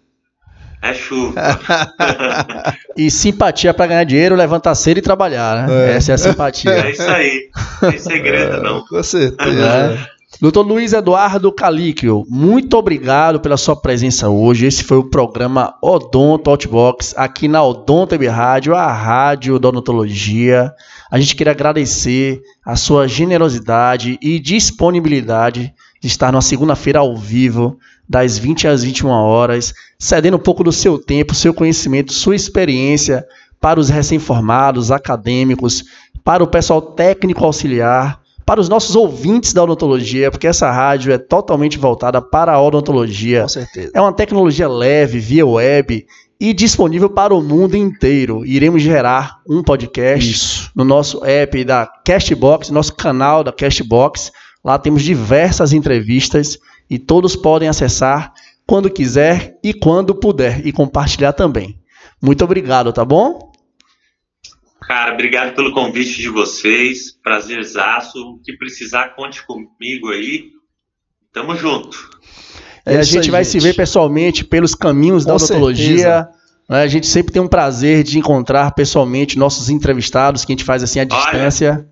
É 0.81 0.93
chuva. 0.93 1.41
e 2.95 3.09
simpatia 3.09 3.73
para 3.73 3.87
ganhar 3.87 4.03
dinheiro, 4.03 4.35
levantar 4.35 4.75
cedo 4.75 4.97
e 4.99 5.01
trabalhar, 5.01 5.67
né? 5.67 5.91
É. 5.91 5.95
Essa 5.97 6.11
é 6.11 6.15
a 6.15 6.17
simpatia. 6.17 6.71
É 6.71 6.91
isso 6.91 7.01
aí. 7.01 7.49
Não 7.81 7.89
tem 7.89 7.99
segredo, 7.99 8.61
não. 8.61 8.85
Com 8.85 9.01
certeza. 9.01 9.65
É. 10.13 10.17
Doutor 10.39 10.61
Luiz 10.61 10.93
Eduardo 10.93 11.51
Calíquio, 11.51 12.23
muito 12.29 12.77
obrigado 12.77 13.39
pela 13.39 13.57
sua 13.57 13.75
presença 13.75 14.29
hoje. 14.29 14.67
Esse 14.67 14.83
foi 14.83 14.97
o 14.97 15.09
programa 15.09 15.73
Odonto 15.81 16.51
Outbox, 16.51 17.15
aqui 17.17 17.47
na 17.47 17.63
Odonto 17.63 18.13
Web 18.13 18.27
Rádio, 18.27 18.75
a 18.75 18.91
rádio 18.91 19.57
da 19.57 19.69
odontologia. 19.69 20.71
A 21.09 21.19
gente 21.19 21.35
queria 21.35 21.53
agradecer 21.53 22.39
a 22.63 22.75
sua 22.75 23.07
generosidade 23.07 24.19
e 24.21 24.37
disponibilidade 24.37 25.73
de 25.99 26.07
estar 26.07 26.31
numa 26.31 26.41
segunda-feira 26.43 26.99
ao 26.99 27.17
vivo, 27.17 27.79
das 28.07 28.37
20 28.37 28.67
às 28.67 28.83
21 28.83 29.09
horas, 29.09 29.73
cedendo 29.99 30.37
um 30.37 30.39
pouco 30.39 30.63
do 30.63 30.71
seu 30.71 30.97
tempo, 30.97 31.35
seu 31.35 31.53
conhecimento, 31.53 32.13
sua 32.13 32.35
experiência 32.35 33.25
para 33.59 33.79
os 33.79 33.89
recém-formados, 33.89 34.91
acadêmicos, 34.91 35.83
para 36.23 36.43
o 36.43 36.47
pessoal 36.47 36.81
técnico 36.81 37.43
auxiliar, 37.43 38.21
para 38.45 38.61
os 38.61 38.69
nossos 38.69 38.95
ouvintes 38.95 39.51
da 39.51 39.63
odontologia, 39.63 40.31
porque 40.31 40.47
essa 40.47 40.71
rádio 40.71 41.11
é 41.11 41.17
totalmente 41.17 41.77
voltada 41.77 42.21
para 42.21 42.53
a 42.53 42.61
odontologia. 42.61 43.41
Com 43.41 43.49
certeza. 43.49 43.91
É 43.93 43.99
uma 43.99 44.13
tecnologia 44.13 44.69
leve, 44.69 45.19
via 45.19 45.45
web 45.45 46.05
e 46.39 46.53
disponível 46.53 47.09
para 47.09 47.33
o 47.33 47.41
mundo 47.41 47.75
inteiro. 47.75 48.45
Iremos 48.45 48.81
gerar 48.81 49.39
um 49.49 49.61
podcast 49.61 50.31
Isso. 50.31 50.71
no 50.75 50.85
nosso 50.85 51.25
app 51.25 51.63
da 51.65 51.91
Castbox, 52.05 52.69
nosso 52.69 52.95
canal 52.95 53.43
da 53.43 53.51
Castbox 53.51 54.31
Lá 54.67 54.77
temos 54.77 55.01
diversas 55.01 55.71
entrevistas 55.71 56.57
e 56.89 56.97
todos 56.97 57.35
podem 57.35 57.67
acessar 57.67 58.33
quando 58.65 58.89
quiser 58.89 59.57
e 59.63 59.73
quando 59.73 60.13
puder 60.13 60.65
e 60.65 60.71
compartilhar 60.71 61.33
também. 61.33 61.79
Muito 62.21 62.43
obrigado, 62.43 62.91
tá 62.91 63.05
bom? 63.05 63.51
Cara, 64.81 65.13
obrigado 65.13 65.53
pelo 65.53 65.73
convite 65.73 66.17
de 66.21 66.29
vocês. 66.29 67.11
Prazerzaço. 67.21 68.17
O 68.19 68.39
que 68.39 68.55
precisar, 68.57 69.15
conte 69.15 69.45
comigo 69.45 70.09
aí. 70.09 70.45
Tamo 71.33 71.55
junto. 71.55 72.09
É 72.85 72.93
e 72.95 72.97
a 72.97 73.03
gente 73.03 73.25
aí, 73.25 73.31
vai 73.31 73.43
gente. 73.43 73.51
se 73.51 73.59
ver 73.59 73.75
pessoalmente 73.75 74.45
pelos 74.45 74.73
caminhos 74.73 75.23
Com 75.23 75.29
da 75.29 75.35
odontologia. 75.35 76.29
Né? 76.69 76.83
A 76.83 76.87
gente 76.87 77.05
sempre 77.05 77.33
tem 77.33 77.41
um 77.41 77.47
prazer 77.47 78.03
de 78.03 78.17
encontrar 78.17 78.71
pessoalmente 78.71 79.37
nossos 79.37 79.69
entrevistados, 79.69 80.45
que 80.45 80.53
a 80.53 80.55
gente 80.55 80.63
faz 80.63 80.83
assim 80.83 80.99
à 81.01 81.03
distância. 81.03 81.87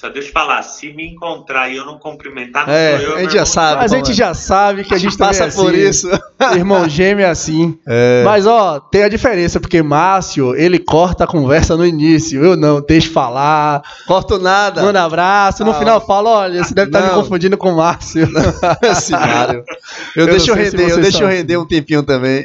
Só 0.00 0.08
deixa 0.08 0.30
eu 0.30 0.32
falar, 0.32 0.62
se 0.62 0.90
me 0.94 1.06
encontrar 1.06 1.68
e 1.68 1.76
eu 1.76 1.84
não 1.84 1.98
cumprimentar, 1.98 2.66
não 2.66 2.72
é, 2.72 3.04
eu, 3.04 3.16
A 3.16 3.20
gente 3.20 3.34
já 3.34 3.44
sabe. 3.44 3.82
Mas 3.82 3.92
a 3.92 3.96
gente 3.96 4.14
já 4.14 4.32
sabe 4.32 4.82
que 4.82 4.94
a 4.94 4.98
gente 4.98 5.14
passa 5.14 5.44
é 5.44 5.50
por 5.50 5.74
isso. 5.74 6.08
Irmão 6.56 6.88
gêmeo 6.88 7.22
é 7.22 7.28
assim. 7.28 7.78
É. 7.86 8.22
Mas, 8.24 8.46
ó, 8.46 8.80
tem 8.80 9.02
a 9.02 9.10
diferença, 9.10 9.60
porque 9.60 9.82
Márcio, 9.82 10.56
ele 10.56 10.78
corta 10.78 11.24
a 11.24 11.26
conversa 11.26 11.76
no 11.76 11.84
início. 11.84 12.42
Eu 12.42 12.56
não, 12.56 12.80
deixa 12.80 13.10
falar. 13.10 13.82
Corto 14.06 14.38
nada. 14.38 14.82
Manda 14.82 15.04
abraço. 15.04 15.66
No 15.66 15.72
ah, 15.72 15.78
final 15.78 16.00
fala, 16.00 16.30
olha, 16.30 16.64
você 16.64 16.72
deve 16.72 16.88
estar 16.88 17.02
tá 17.02 17.08
me 17.08 17.14
confundindo 17.22 17.58
com 17.58 17.70
o 17.70 17.76
Márcio. 17.76 18.26
Esse 18.80 19.12
Mário. 19.12 19.62
Eu, 20.16 20.26
eu 20.26 20.30
deixo 20.32 20.52
render, 20.54 20.90
eu 20.90 21.00
deixo 21.00 21.24
render 21.24 21.56
um 21.56 21.64
tempinho 21.64 22.02
também. 22.02 22.42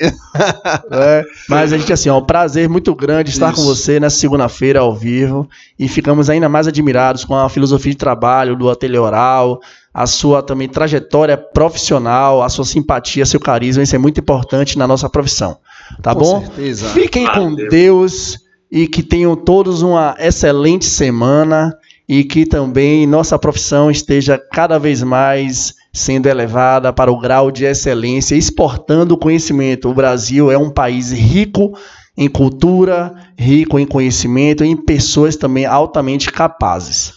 É, 0.91 1.23
mas 1.49 1.73
a 1.73 1.77
gente, 1.77 1.91
assim, 1.91 2.09
ó, 2.09 2.19
um 2.19 2.25
prazer 2.25 2.69
muito 2.69 2.93
grande 2.93 3.31
estar 3.31 3.51
isso. 3.51 3.61
com 3.61 3.63
você 3.63 3.99
nessa 3.99 4.17
segunda-feira 4.17 4.79
ao 4.79 4.93
vivo. 4.95 5.49
E 5.77 5.87
ficamos 5.87 6.29
ainda 6.29 6.47
mais 6.47 6.67
admirados 6.67 7.25
com 7.25 7.35
a 7.35 7.44
a 7.45 7.49
filosofia 7.49 7.91
de 7.91 7.97
trabalho 7.97 8.55
do 8.55 8.69
ateliê 8.69 8.99
oral, 8.99 9.59
a 9.93 10.05
sua 10.05 10.41
também 10.41 10.67
trajetória 10.67 11.37
profissional, 11.37 12.41
a 12.41 12.49
sua 12.49 12.65
simpatia, 12.65 13.25
seu 13.25 13.39
carisma, 13.39 13.83
isso 13.83 13.95
é 13.95 13.99
muito 13.99 14.19
importante 14.19 14.77
na 14.77 14.87
nossa 14.87 15.09
profissão. 15.09 15.57
Tá 16.01 16.13
com 16.13 16.19
bom? 16.19 16.41
Certeza. 16.41 16.89
Fiquem 16.89 17.27
com 17.31 17.53
Deus 17.53 18.37
e 18.71 18.87
que 18.87 19.03
tenham 19.03 19.35
todos 19.35 19.81
uma 19.81 20.15
excelente 20.19 20.85
semana 20.85 21.73
e 22.07 22.23
que 22.23 22.45
também 22.45 23.07
nossa 23.07 23.37
profissão 23.39 23.89
esteja 23.89 24.37
cada 24.37 24.77
vez 24.77 25.01
mais 25.01 25.73
sendo 25.93 26.27
elevada 26.27 26.91
para 26.91 27.11
o 27.11 27.17
grau 27.17 27.49
de 27.49 27.63
excelência, 27.63 28.35
exportando 28.35 29.17
conhecimento. 29.17 29.89
O 29.89 29.93
Brasil 29.93 30.51
é 30.51 30.57
um 30.57 30.69
país 30.69 31.11
rico 31.11 31.71
em 32.17 32.27
cultura, 32.27 33.13
rico 33.37 33.79
em 33.79 33.85
conhecimento, 33.85 34.63
em 34.63 34.75
pessoas 34.75 35.35
também 35.35 35.65
altamente 35.65 36.31
capazes. 36.31 37.13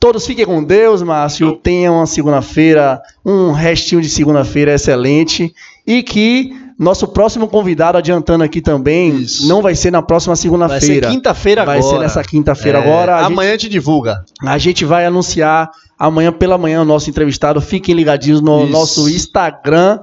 Todos 0.00 0.26
fiquem 0.26 0.46
com 0.46 0.64
Deus, 0.64 1.02
Márcio. 1.02 1.56
Tenham 1.56 1.96
uma 1.96 2.06
segunda-feira, 2.06 3.02
um 3.22 3.52
restinho 3.52 4.00
de 4.00 4.08
segunda-feira 4.08 4.72
excelente. 4.72 5.54
E 5.86 6.02
que 6.02 6.56
nosso 6.78 7.06
próximo 7.06 7.46
convidado, 7.46 7.98
adiantando 7.98 8.42
aqui 8.42 8.62
também, 8.62 9.14
Isso. 9.16 9.46
não 9.46 9.60
vai 9.60 9.74
ser 9.74 9.90
na 9.90 10.00
próxima 10.00 10.34
segunda-feira. 10.34 11.02
Vai 11.02 11.10
ser 11.10 11.14
quinta-feira 11.14 11.60
agora. 11.60 11.78
Vai 11.78 11.90
ser 11.90 11.98
nessa 11.98 12.24
quinta-feira 12.24 12.78
é, 12.78 12.82
agora. 12.82 13.16
A 13.16 13.26
amanhã 13.26 13.50
gente, 13.50 13.60
te 13.60 13.68
divulga. 13.68 14.24
A 14.42 14.56
gente 14.56 14.86
vai 14.86 15.04
anunciar 15.04 15.70
amanhã 15.98 16.32
pela 16.32 16.56
manhã 16.56 16.80
o 16.80 16.84
nosso 16.86 17.10
entrevistado. 17.10 17.60
Fiquem 17.60 17.94
ligadinhos 17.94 18.40
no 18.40 18.62
Isso. 18.62 18.72
nosso 18.72 19.08
Instagram. 19.10 20.00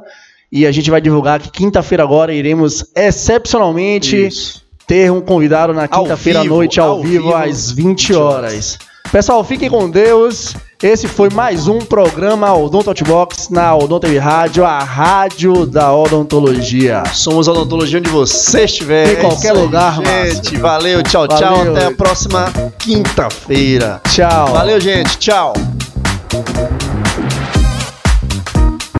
E 0.52 0.68
a 0.68 0.72
gente 0.72 0.92
vai 0.92 1.02
divulgar 1.02 1.40
que 1.40 1.50
quinta-feira 1.50 2.04
agora 2.04 2.32
iremos 2.32 2.86
excepcionalmente 2.96 4.28
Isso. 4.28 4.64
ter 4.86 5.12
um 5.12 5.22
convidado 5.22 5.74
na 5.74 5.88
quinta-feira 5.88 6.42
à 6.42 6.44
noite, 6.44 6.80
ao, 6.80 6.92
ao 6.92 7.02
vivo, 7.02 7.24
vivo, 7.24 7.36
às 7.36 7.72
20 7.72 8.14
horas. 8.14 8.36
horas. 8.36 8.80
Pessoal, 9.12 9.44
fiquem 9.44 9.70
com 9.70 9.90
Deus. 9.90 10.54
Esse 10.82 11.08
foi 11.08 11.30
mais 11.30 11.68
um 11.68 11.80
programa 11.80 12.54
Odonto 12.54 12.90
Outbox 12.90 13.50
na 13.50 13.76
Odonto 13.76 14.06
Rádio, 14.20 14.64
a 14.64 14.80
rádio 14.80 15.66
da 15.66 15.92
odontologia. 15.96 17.04
Somos 17.14 17.48
a 17.48 17.52
odontologia 17.52 17.98
onde 18.00 18.10
você 18.10 18.66
estiver. 18.66 19.14
Em 19.14 19.22
qualquer 19.22 19.54
lugar, 19.54 19.96
gente. 19.96 20.54
Massa. 20.54 20.62
Valeu, 20.62 21.02
tchau, 21.02 21.28
Valeu. 21.28 21.38
tchau. 21.38 21.72
Até 21.72 21.86
a 21.86 21.92
próxima 21.92 22.54
quinta-feira. 22.78 24.02
Tchau. 24.10 24.54
Valeu, 24.54 24.80
gente. 24.80 25.18
Tchau. 25.18 25.54